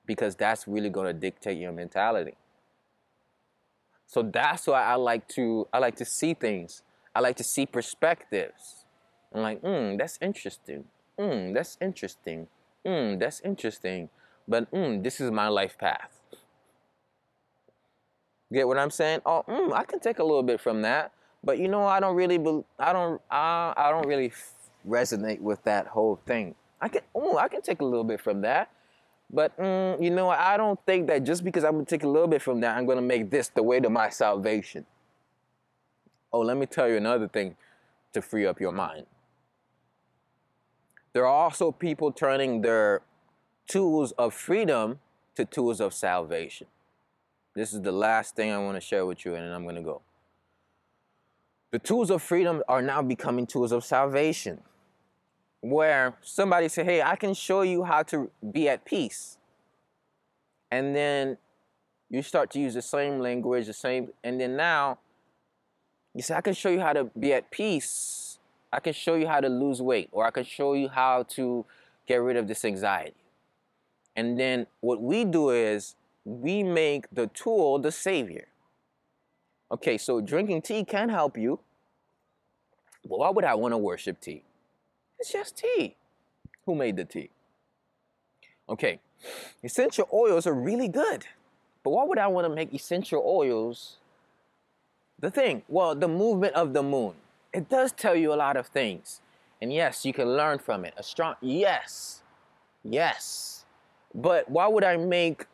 Because 0.07 0.35
that's 0.35 0.67
really 0.67 0.91
going 0.91 1.07
to 1.07 1.13
dictate 1.13 1.59
your 1.59 1.71
mentality. 1.71 2.35
So 4.09 4.23
that's 4.23 4.67
why 4.67 4.83
I 4.83 4.95
like 4.95 5.29
to 5.37 5.69
I 5.73 5.79
like 5.79 5.97
to 5.97 6.05
see 6.05 6.35
things. 6.35 6.83
I 7.15 7.21
like 7.21 7.37
to 7.37 7.45
see 7.45 7.67
perspectives. 7.67 8.87
I'm 9.35 9.43
like, 9.43 9.61
hmm, 9.61 9.97
that's 9.97 10.19
interesting. 10.23 10.85
Hmm, 11.19 11.53
that's 11.53 11.77
interesting. 11.81 12.49
Hmm, 12.87 13.19
that's 13.19 13.41
interesting. 13.45 14.09
But 14.49 14.65
hmm, 14.73 15.03
this 15.03 15.21
is 15.21 15.31
my 15.31 15.49
life 15.49 15.77
path. 15.77 16.11
Get 18.51 18.67
what 18.67 18.79
I'm 18.79 18.91
saying? 18.91 19.21
Oh, 19.27 19.45
mm, 19.47 19.75
I 19.75 19.85
can 19.85 20.01
take 20.01 20.21
a 20.21 20.25
little 20.25 20.43
bit 20.43 20.59
from 20.59 20.81
that, 20.83 21.13
but 21.45 21.59
you 21.59 21.69
know, 21.69 21.85
I 21.85 22.01
don't 22.01 22.17
really, 22.17 22.39
be, 22.39 22.63
I 22.79 22.95
don't, 22.95 23.21
uh, 23.31 23.75
I 23.77 23.91
don't 23.91 24.07
really 24.07 24.33
resonate 24.89 25.41
with 25.41 25.63
that 25.65 25.87
whole 25.87 26.19
thing. 26.25 26.55
I 26.81 26.89
can, 26.89 27.03
oh, 27.15 27.37
I 27.37 27.49
can 27.49 27.61
take 27.61 27.83
a 27.83 27.85
little 27.85 28.05
bit 28.05 28.23
from 28.23 28.41
that, 28.41 28.71
but 29.31 29.57
mm, 29.59 30.03
you 30.03 30.11
know, 30.11 30.31
I 30.31 30.57
don't 30.57 30.79
think 30.87 31.07
that 31.09 31.25
just 31.25 31.45
because 31.45 31.65
I'm 31.65 31.73
gonna 31.73 31.85
take 31.85 32.05
a 32.05 32.09
little 32.09 32.29
bit 32.29 32.43
from 32.43 32.61
that, 32.61 32.77
I'm 32.77 32.87
gonna 32.87 33.03
make 33.03 33.31
this 33.31 33.49
the 33.49 33.63
way 33.63 33.81
to 33.81 33.91
my 33.91 34.09
salvation. 34.09 34.87
Oh, 36.33 36.41
let 36.41 36.57
me 36.57 36.67
tell 36.67 36.89
you 36.89 36.97
another 36.97 37.29
thing 37.29 37.57
to 38.13 38.23
free 38.23 38.47
up 38.47 38.61
your 38.61 38.73
mind. 38.73 39.07
There 41.13 41.27
are 41.27 41.35
also 41.35 41.73
people 41.73 42.13
turning 42.13 42.63
their 42.63 43.03
tools 43.67 44.13
of 44.13 44.35
freedom 44.35 45.01
to 45.35 45.45
tools 45.45 45.81
of 45.81 45.95
salvation. 45.95 46.67
This 47.55 47.73
is 47.73 47.81
the 47.83 47.93
last 47.93 48.37
thing 48.37 48.53
I 48.53 48.59
want 48.59 48.77
to 48.77 48.81
share 48.81 49.05
with 49.07 49.25
you, 49.25 49.35
and 49.35 49.45
then 49.45 49.53
I'm 49.53 49.65
going 49.65 49.77
to 49.77 49.83
go. 49.83 50.03
The 51.71 51.79
tools 51.79 52.11
of 52.11 52.23
freedom 52.23 52.63
are 52.69 52.81
now 52.81 53.03
becoming 53.03 53.47
tools 53.47 53.73
of 53.73 53.85
salvation 53.85 54.61
where 55.61 56.15
somebody 56.23 56.69
say, 56.69 56.85
"Hey, 56.85 57.03
I 57.03 57.17
can 57.17 57.35
show 57.35 57.63
you 57.63 57.85
how 57.85 58.03
to 58.05 58.31
be 58.53 58.69
at 58.69 58.85
peace," 58.85 59.39
and 60.71 60.95
then 60.95 61.39
you 62.09 62.23
start 62.23 62.51
to 62.51 62.61
use 62.61 62.75
the 62.75 62.83
same 62.83 63.19
language, 63.19 63.67
the 63.67 63.73
same, 63.73 64.13
and 64.23 64.41
then 64.41 64.57
now 64.57 64.99
you 66.15 66.23
say, 66.23 66.35
"I 66.35 66.41
can 66.41 66.55
show 66.55 66.71
you 66.71 66.81
how 66.81 66.93
to 66.93 67.05
be 67.05 67.33
at 67.33 67.51
peace. 67.51 68.39
I 68.73 68.81
can 68.81 68.93
show 68.93 69.15
you 69.15 69.27
how 69.27 69.41
to 69.41 69.49
lose 69.49 69.81
weight, 69.81 70.09
or 70.13 70.25
I 70.25 70.31
can 70.31 70.45
show 70.45 70.75
you 70.75 70.89
how 70.89 71.25
to 71.25 71.65
get 72.07 72.17
rid 72.17 72.37
of 72.37 72.49
this 72.49 72.65
anxiety." 72.65 73.25
And 74.17 74.39
then 74.39 74.67
what 74.81 75.01
we 75.01 75.25
do 75.25 75.51
is 75.51 75.95
we 76.25 76.63
make 76.63 77.09
the 77.11 77.29
tool 77.29 77.79
the 77.79 77.93
savior. 77.93 78.49
Okay, 79.71 79.99
so 79.99 80.21
drinking 80.21 80.63
tea 80.63 80.85
can 80.85 81.09
help 81.09 81.37
you. 81.37 81.61
But 83.05 83.19
why 83.19 83.31
would 83.31 83.45
I 83.45 83.55
want 83.55 83.73
to 83.73 83.79
worship 83.79 84.21
tea? 84.21 84.45
It's 85.19 85.33
just 85.33 85.57
tea. 85.57 85.97
Who 86.67 86.75
made 86.75 86.97
the 86.97 87.05
tea? 87.05 87.31
Okay, 88.69 89.01
essential 89.65 90.09
oils 90.13 90.47
are 90.47 90.55
really 90.55 90.89
good. 90.89 91.25
But 91.83 91.91
why 91.91 92.05
would 92.05 92.19
I 92.19 92.27
want 92.27 92.47
to 92.47 92.55
make 92.55 92.75
essential 92.75 93.23
oils 93.25 93.97
the 95.19 95.31
thing? 95.31 95.63
Well, 95.69 95.95
the 95.95 96.09
movement 96.09 96.55
of 96.55 96.73
the 96.73 96.83
moon. 96.83 97.15
It 97.53 97.69
does 97.69 97.93
tell 97.93 98.15
you 98.15 98.33
a 98.33 98.37
lot 98.37 98.57
of 98.57 98.67
things. 98.67 99.21
And 99.61 99.73
yes, 99.73 100.05
you 100.05 100.13
can 100.13 100.37
learn 100.37 100.59
from 100.59 100.85
it. 100.85 100.95
A 100.97 101.03
strong 101.03 101.35
yes. 101.41 102.23
Yes. 102.85 103.65
But 104.15 104.51
why 104.51 104.69
would 104.69 104.85
I 104.85 104.97
make 104.97 105.47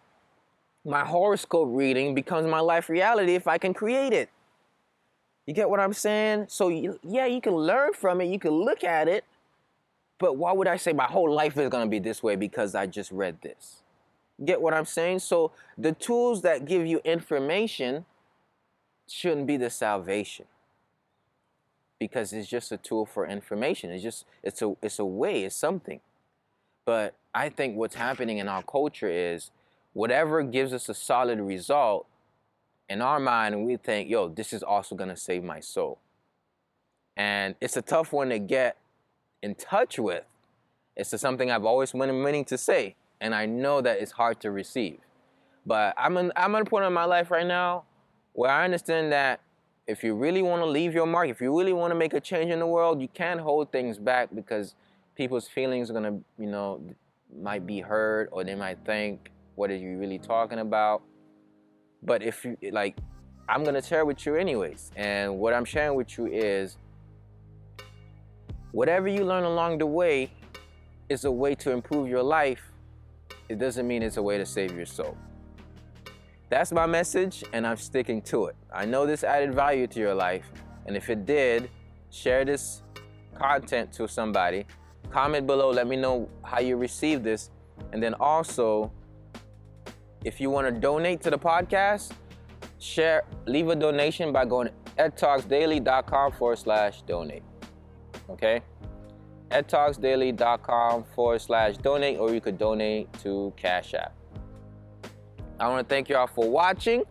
my 0.85 1.05
horoscope 1.05 1.69
reading 1.71 2.15
becomes 2.15 2.47
my 2.47 2.61
life 2.61 2.89
reality 2.89 3.35
if 3.35 3.47
I 3.47 3.59
can 3.59 3.73
create 3.73 4.12
it? 4.12 4.29
You 5.47 5.55
get 5.55 5.71
what 5.71 5.81
I'm 5.81 5.93
saying? 5.93 6.47
So 6.49 6.69
yeah, 7.03 7.27
you 7.27 7.41
can 7.41 7.55
learn 7.55 7.93
from 7.93 8.21
it, 8.21 8.27
you 8.27 8.39
can 8.39 8.53
look 8.53 8.83
at 8.83 9.09
it, 9.09 9.25
but 10.19 10.37
why 10.37 10.53
would 10.53 10.69
I 10.69 10.77
say 10.77 10.93
my 10.93 11.05
whole 11.05 11.33
life 11.33 11.57
is 11.59 11.69
going 11.69 11.87
to 11.87 11.91
be 11.91 11.99
this 11.99 12.23
way 12.23 12.37
because 12.37 12.75
I 12.75 12.87
just 12.87 13.11
read 13.11 13.41
this? 13.43 13.83
Get 14.45 14.61
what 14.61 14.75
I'm 14.75 14.85
saying? 14.85 15.21
So 15.21 15.53
the 15.79 15.93
tools 15.93 16.43
that 16.43 16.65
give 16.65 16.87
you 16.87 17.01
information 17.05 18.05
shouldn't 19.09 19.47
be 19.47 19.57
the 19.57 19.71
salvation. 19.71 20.47
Because 22.01 22.33
it's 22.33 22.49
just 22.49 22.73
a 22.73 22.77
tool 22.77 23.07
for 23.07 23.27
information. 23.27 23.91
It's 23.91 24.03
just 24.03 24.27
it's 24.43 24.61
a 24.61 24.77
it's 24.83 24.99
a 24.99 25.05
way, 25.05 25.45
it's 25.45 25.55
something. 25.55 26.01
But 26.85 27.15
I 27.35 27.49
think 27.49 27.77
what's 27.77 27.95
happening 27.95 28.39
in 28.39 28.49
our 28.49 28.62
culture 28.62 29.09
is 29.09 29.51
whatever 29.93 30.43
gives 30.43 30.73
us 30.73 30.89
a 30.89 30.95
solid 30.95 31.41
result 31.41 32.07
in 32.89 33.01
our 33.01 33.19
mind, 33.19 33.65
we 33.65 33.77
think, 33.77 34.11
yo, 34.11 34.29
this 34.29 34.53
is 34.53 34.62
also 34.62 34.95
gonna 34.95 35.17
save 35.17 35.43
my 35.43 35.61
soul. 35.61 35.99
And 37.17 37.55
it's 37.61 37.77
a 37.77 37.83
tough 37.83 38.12
one 38.12 38.29
to 38.31 38.39
get 38.39 38.77
in 39.45 39.55
touch 39.55 39.99
with. 39.99 40.25
It's 40.97 41.21
something 41.21 41.51
I've 41.51 41.67
always 41.67 41.93
been 41.93 42.23
meaning 42.23 42.47
to 42.47 42.57
say, 42.57 42.97
and 43.21 43.35
I 43.35 43.45
know 43.47 43.83
that 43.83 44.01
it's 44.01 44.13
hard 44.13 44.41
to 44.41 44.51
receive. 44.51 44.99
But 45.67 45.95
I'm 45.99 46.17
in, 46.17 46.33
I'm 46.35 46.55
at 46.55 46.63
a 46.63 46.65
point 46.65 46.87
in 46.87 46.93
my 46.93 47.05
life 47.05 47.31
right 47.31 47.47
now 47.47 47.85
where 48.33 48.51
I 48.51 48.65
understand 48.65 49.13
that 49.13 49.41
if 49.87 50.03
you 50.03 50.15
really 50.15 50.41
want 50.41 50.63
to 50.63 50.67
leave 50.67 50.95
your 50.95 51.07
mark, 51.07 51.29
if 51.29 51.43
you 51.43 51.57
really 51.57 51.75
want 51.75 51.91
to 51.91 51.95
make 51.95 52.15
a 52.15 52.21
change 52.21 52.51
in 52.51 52.59
the 52.59 52.67
world, 52.67 53.03
you 53.03 53.09
can't 53.09 53.39
hold 53.39 53.71
things 53.71 53.99
back 53.99 54.31
because 54.35 54.75
people's 55.15 55.47
feelings 55.47 55.91
are 55.91 55.93
gonna, 55.93 56.19
you 56.39 56.47
know, 56.47 56.81
might 57.37 57.67
be 57.67 57.81
hurt 57.81 58.31
or 58.33 58.45
they 58.45 58.55
might 58.55 58.79
think, 58.87 59.31
what 59.57 59.71
are 59.71 59.77
you 59.77 59.99
really 59.99 60.19
talking 60.19 60.61
about? 60.61 61.03
But 62.03 62.23
if 62.23 62.45
you 62.45 62.57
like, 62.73 62.97
I'm 63.47 63.63
gonna 63.63 63.83
share 63.83 64.07
with 64.07 64.25
you 64.25 64.37
anyways. 64.37 64.91
And 64.97 65.39
what 65.39 65.53
I'm 65.53 65.67
sharing 65.67 65.97
with 65.97 66.17
you 66.17 66.27
is 66.27 66.79
Whatever 68.75 69.07
you 69.07 69.25
learn 69.25 69.45
along 69.45 69.79
the 69.79 69.87
way 69.87 70.33
is 71.09 71.25
a 71.25 71.31
way 71.31 71.55
to 71.55 71.70
improve 71.70 72.09
your 72.09 72.25
life. 72.25 72.72
It 73.49 73.61
doesn't 73.61 73.87
mean 73.87 74.03
it's 74.03 74.16
a 74.16 74.22
way 74.22 74.37
to 74.37 74.45
save 74.45 74.77
your 74.77 74.85
soul. 74.85 75.16
That's 76.51 76.72
my 76.72 76.85
message, 76.85 77.45
and 77.53 77.64
I'm 77.68 77.77
sticking 77.77 78.20
to 78.22 78.47
it. 78.47 78.57
I 78.72 78.85
know 78.85 79.07
this 79.07 79.22
added 79.22 79.55
value 79.55 79.87
to 79.87 80.01
your 80.01 80.12
life, 80.12 80.51
and 80.87 80.97
if 80.97 81.09
it 81.09 81.25
did, 81.25 81.70
share 82.11 82.45
this 82.45 82.83
content 83.37 83.93
to 83.93 84.09
somebody. 84.09 84.66
Comment 85.09 85.47
below, 85.47 85.70
let 85.70 85.87
me 85.87 85.95
know 85.95 86.29
how 86.43 86.59
you 86.59 86.77
received 86.77 87.22
this. 87.22 87.51
And 87.93 88.03
then 88.03 88.14
also, 88.14 88.91
if 90.25 90.41
you 90.41 90.51
want 90.51 90.66
to 90.66 90.72
donate 90.72 91.20
to 91.20 91.31
the 91.31 91.39
podcast, 91.39 92.11
share, 92.81 93.22
leave 93.47 93.68
a 93.68 93.77
donation 93.77 94.33
by 94.33 94.45
going 94.47 94.66
to 94.66 94.75
edtalksdaily.com 94.99 96.33
forward 96.33 96.59
slash 96.59 97.03
donate 97.03 97.45
okay? 98.31 98.62
edtalksdaily.com 99.51 101.05
forward 101.14 101.41
slash 101.41 101.77
donate, 101.79 102.18
or 102.18 102.33
you 102.35 102.41
could 102.41 102.59
donate 102.59 103.12
to 103.22 103.53
Cash 103.57 103.95
App. 103.95 104.12
I 105.61 105.68
want 105.68 105.89
to 105.89 105.95
thank 105.95 106.09
you 106.09 106.16
all 106.16 106.27
for 106.27 106.49
watching. 106.49 107.05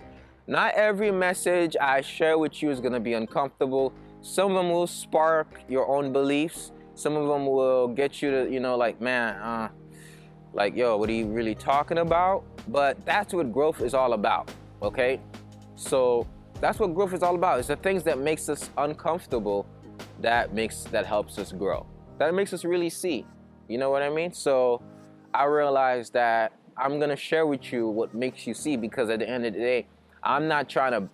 Not 0.45 0.74
every 0.74 1.11
message 1.11 1.78
I 1.80 2.01
share 2.01 2.38
with 2.38 2.61
you 2.61 2.70
is 2.70 2.82
going 2.82 2.93
to 2.93 2.99
be 2.99 3.14
uncomfortable. 3.14 3.93
Some 4.22 4.51
of 4.51 4.57
them 4.57 4.72
will 4.72 4.88
spark 4.88 5.61
your 5.70 5.88
own 5.88 6.11
beliefs. 6.11 6.74
Some 6.95 7.16
of 7.16 7.28
them 7.28 7.45
will 7.45 7.88
get 7.88 8.22
you 8.22 8.32
to, 8.32 8.51
you 8.51 8.59
know, 8.59 8.76
like, 8.76 8.99
man, 8.99 9.36
uh, 9.36 9.70
like, 10.53 10.76
yo, 10.76 10.97
what 10.97 11.09
are 11.09 11.14
you 11.14 11.28
really 11.28 11.55
talking 11.55 11.99
about? 11.99 12.43
But 12.68 13.03
that's 13.05 13.34
what 13.34 13.51
growth 13.53 13.82
is 13.82 13.93
all 13.93 14.14
about, 14.14 14.51
okay? 14.82 15.20
So 15.76 16.28
that's 16.59 16.78
what 16.80 16.93
growth 16.93 17.14
is 17.14 17.24
all 17.24 17.36
about. 17.36 17.59
It's 17.59 17.70
the 17.70 17.78
things 17.78 18.03
that 18.03 18.20
makes 18.20 18.49
us 18.49 18.70
uncomfortable 18.78 19.66
that 20.24 20.53
makes 20.53 20.84
that 20.86 21.05
helps 21.05 21.38
us 21.38 21.51
grow. 21.51 21.86
That 22.17 22.34
makes 22.34 22.53
us 22.53 22.65
really 22.65 22.89
see. 22.89 23.26
You 23.67 23.78
know 23.78 23.91
what 23.91 24.01
I 24.01 24.09
mean? 24.09 24.34
So 24.34 24.82
I 25.34 25.45
realized 25.45 26.13
that 26.13 26.53
I'm 26.76 26.99
gonna 26.99 27.15
share 27.15 27.45
with 27.45 27.71
you 27.71 27.88
what 27.88 28.15
makes 28.15 28.47
you 28.47 28.53
see 28.53 28.76
because 28.76 29.09
at 29.09 29.19
the 29.19 29.30
end 29.30 29.45
of 29.45 29.53
the 29.53 29.59
day, 29.59 29.88
I'm 30.24 30.47
not 30.47 30.67
trying 30.69 30.93
to 30.93 31.09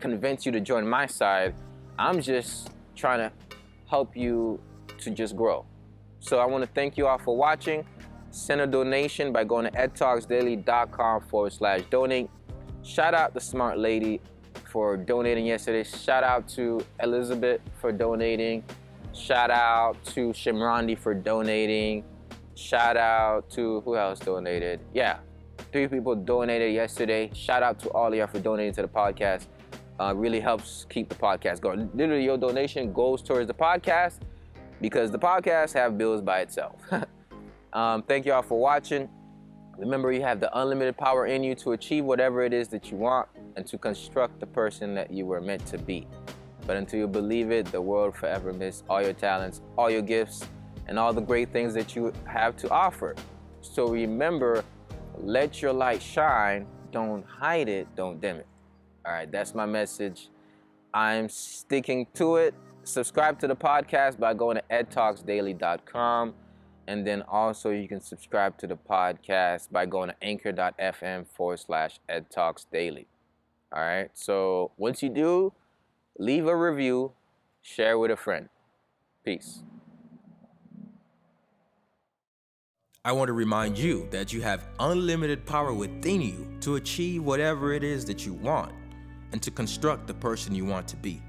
convince 0.00 0.44
you 0.44 0.52
to 0.52 0.60
join 0.60 0.86
my 0.86 1.06
side. 1.06 1.54
I'm 1.98 2.20
just 2.20 2.70
trying 2.94 3.18
to 3.18 3.32
help 3.86 4.16
you 4.16 4.60
to 4.98 5.10
just 5.10 5.36
grow. 5.36 5.64
So 6.20 6.38
I 6.38 6.46
want 6.46 6.64
to 6.64 6.70
thank 6.74 6.96
you 6.98 7.06
all 7.06 7.18
for 7.18 7.36
watching. 7.36 7.86
Send 8.30 8.60
a 8.60 8.66
donation 8.66 9.32
by 9.32 9.44
going 9.44 9.64
to 9.64 9.70
edtalksdaily.com 9.70 11.22
forward 11.22 11.52
slash 11.52 11.82
donate. 11.90 12.28
Shout 12.82 13.14
out 13.14 13.34
the 13.34 13.40
smart 13.40 13.78
lady 13.78 14.20
for 14.68 14.96
donating 14.96 15.46
yesterday. 15.46 15.82
Shout 15.82 16.22
out 16.22 16.46
to 16.48 16.84
Elizabeth 17.02 17.60
for 17.80 17.90
donating. 17.90 18.62
Shout 19.14 19.50
out 19.50 19.96
to 20.06 20.28
Shimrandi 20.28 20.96
for 20.96 21.14
donating. 21.14 22.04
Shout 22.54 22.96
out 22.96 23.48
to 23.50 23.80
who 23.80 23.96
else 23.96 24.18
donated? 24.20 24.80
Yeah, 24.92 25.18
three 25.72 25.88
people 25.88 26.14
donated 26.14 26.74
yesterday. 26.74 27.30
Shout 27.32 27.62
out 27.62 27.78
to 27.80 27.90
all 27.90 28.08
of 28.08 28.14
y'all 28.14 28.26
for 28.26 28.40
donating 28.40 28.74
to 28.74 28.82
the 28.82 28.88
podcast. 28.88 29.46
Uh, 29.98 30.12
really 30.14 30.38
helps 30.38 30.86
keep 30.88 31.08
the 31.08 31.14
podcast 31.14 31.60
going. 31.60 31.90
Literally, 31.94 32.24
your 32.24 32.38
donation 32.38 32.92
goes 32.92 33.22
towards 33.22 33.48
the 33.48 33.54
podcast 33.54 34.18
because 34.80 35.10
the 35.10 35.18
podcast 35.18 35.72
have 35.72 35.98
bills 35.98 36.20
by 36.20 36.40
itself. 36.40 36.80
um, 37.72 38.02
thank 38.02 38.26
y'all 38.26 38.42
for 38.42 38.60
watching. 38.60 39.08
Remember, 39.78 40.10
you 40.10 40.22
have 40.22 40.40
the 40.40 40.58
unlimited 40.58 40.96
power 40.96 41.26
in 41.26 41.44
you 41.44 41.54
to 41.56 41.72
achieve 41.72 42.04
whatever 42.04 42.42
it 42.42 42.52
is 42.52 42.66
that 42.68 42.90
you 42.90 42.96
want 42.96 43.28
and 43.54 43.64
to 43.66 43.78
construct 43.78 44.40
the 44.40 44.46
person 44.46 44.92
that 44.94 45.10
you 45.12 45.24
were 45.24 45.40
meant 45.40 45.64
to 45.66 45.78
be. 45.78 46.06
But 46.66 46.76
until 46.76 46.98
you 46.98 47.06
believe 47.06 47.52
it, 47.52 47.66
the 47.66 47.80
world 47.80 48.16
forever 48.16 48.52
miss 48.52 48.82
all 48.90 49.00
your 49.00 49.12
talents, 49.12 49.62
all 49.78 49.88
your 49.88 50.02
gifts, 50.02 50.44
and 50.88 50.98
all 50.98 51.12
the 51.12 51.20
great 51.20 51.52
things 51.52 51.74
that 51.74 51.94
you 51.94 52.12
have 52.24 52.56
to 52.56 52.70
offer. 52.70 53.14
So 53.60 53.88
remember, 53.88 54.64
let 55.16 55.62
your 55.62 55.72
light 55.72 56.02
shine. 56.02 56.66
Don't 56.90 57.24
hide 57.24 57.68
it. 57.68 57.86
Don't 57.94 58.20
dim 58.20 58.36
it. 58.36 58.46
All 59.06 59.12
right, 59.12 59.30
that's 59.30 59.54
my 59.54 59.64
message. 59.64 60.28
I'm 60.92 61.28
sticking 61.28 62.06
to 62.14 62.36
it. 62.36 62.54
Subscribe 62.82 63.38
to 63.40 63.46
the 63.46 63.56
podcast 63.56 64.18
by 64.18 64.34
going 64.34 64.56
to 64.56 64.62
edtalksdaily.com. 64.70 66.34
And 66.88 67.06
then 67.06 67.20
also 67.28 67.68
you 67.68 67.86
can 67.86 68.00
subscribe 68.00 68.56
to 68.58 68.66
the 68.66 68.74
podcast 68.74 69.70
by 69.70 69.84
going 69.84 70.08
to 70.08 70.16
anchor.fm 70.22 71.26
forward 71.26 71.60
slash 71.60 72.00
edtalksdaily. 72.08 73.04
All 73.70 73.82
right, 73.82 74.10
so 74.14 74.70
once 74.78 75.02
you 75.02 75.10
do, 75.10 75.52
leave 76.18 76.46
a 76.46 76.56
review, 76.56 77.12
share 77.60 77.98
with 77.98 78.10
a 78.10 78.16
friend. 78.16 78.48
Peace. 79.22 79.60
I 83.04 83.12
want 83.12 83.28
to 83.28 83.34
remind 83.34 83.76
you 83.76 84.08
that 84.10 84.32
you 84.32 84.40
have 84.40 84.64
unlimited 84.80 85.44
power 85.44 85.74
within 85.74 86.22
you 86.22 86.56
to 86.60 86.76
achieve 86.76 87.22
whatever 87.22 87.74
it 87.74 87.84
is 87.84 88.06
that 88.06 88.24
you 88.24 88.32
want 88.32 88.72
and 89.32 89.42
to 89.42 89.50
construct 89.50 90.06
the 90.06 90.14
person 90.14 90.54
you 90.54 90.64
want 90.64 90.88
to 90.88 90.96
be. 90.96 91.20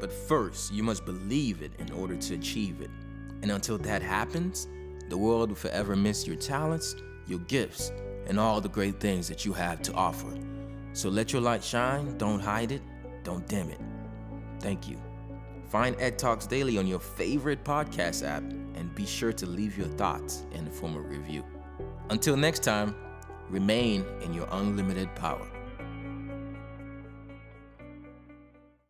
But 0.00 0.12
first, 0.12 0.72
you 0.72 0.82
must 0.82 1.04
believe 1.04 1.62
it 1.62 1.70
in 1.78 1.92
order 1.92 2.16
to 2.16 2.34
achieve 2.34 2.80
it. 2.80 2.90
And 3.42 3.52
until 3.52 3.78
that 3.78 4.02
happens, 4.02 4.66
the 5.08 5.16
world 5.16 5.50
will 5.50 5.56
forever 5.56 5.96
miss 5.96 6.26
your 6.26 6.36
talents, 6.36 6.96
your 7.26 7.38
gifts, 7.40 7.92
and 8.26 8.38
all 8.38 8.60
the 8.60 8.68
great 8.68 9.00
things 9.00 9.28
that 9.28 9.44
you 9.44 9.52
have 9.52 9.82
to 9.82 9.92
offer. 9.94 10.32
So 10.92 11.08
let 11.08 11.32
your 11.32 11.42
light 11.42 11.62
shine, 11.62 12.16
don't 12.18 12.40
hide 12.40 12.72
it, 12.72 12.82
don't 13.22 13.46
dim 13.46 13.70
it. 13.70 13.80
Thank 14.60 14.88
you. 14.88 15.00
Find 15.68 15.96
Ed 16.00 16.18
Talks 16.18 16.46
Daily 16.46 16.78
on 16.78 16.86
your 16.86 17.00
favorite 17.00 17.64
podcast 17.64 18.26
app 18.26 18.42
and 18.42 18.94
be 18.94 19.04
sure 19.04 19.32
to 19.32 19.46
leave 19.46 19.76
your 19.76 19.88
thoughts 19.88 20.44
in 20.52 20.64
the 20.64 20.70
form 20.70 20.96
of 20.96 21.08
review. 21.08 21.44
Until 22.10 22.36
next 22.36 22.62
time, 22.62 22.94
remain 23.50 24.04
in 24.22 24.32
your 24.32 24.48
unlimited 24.52 25.14
power. 25.14 25.46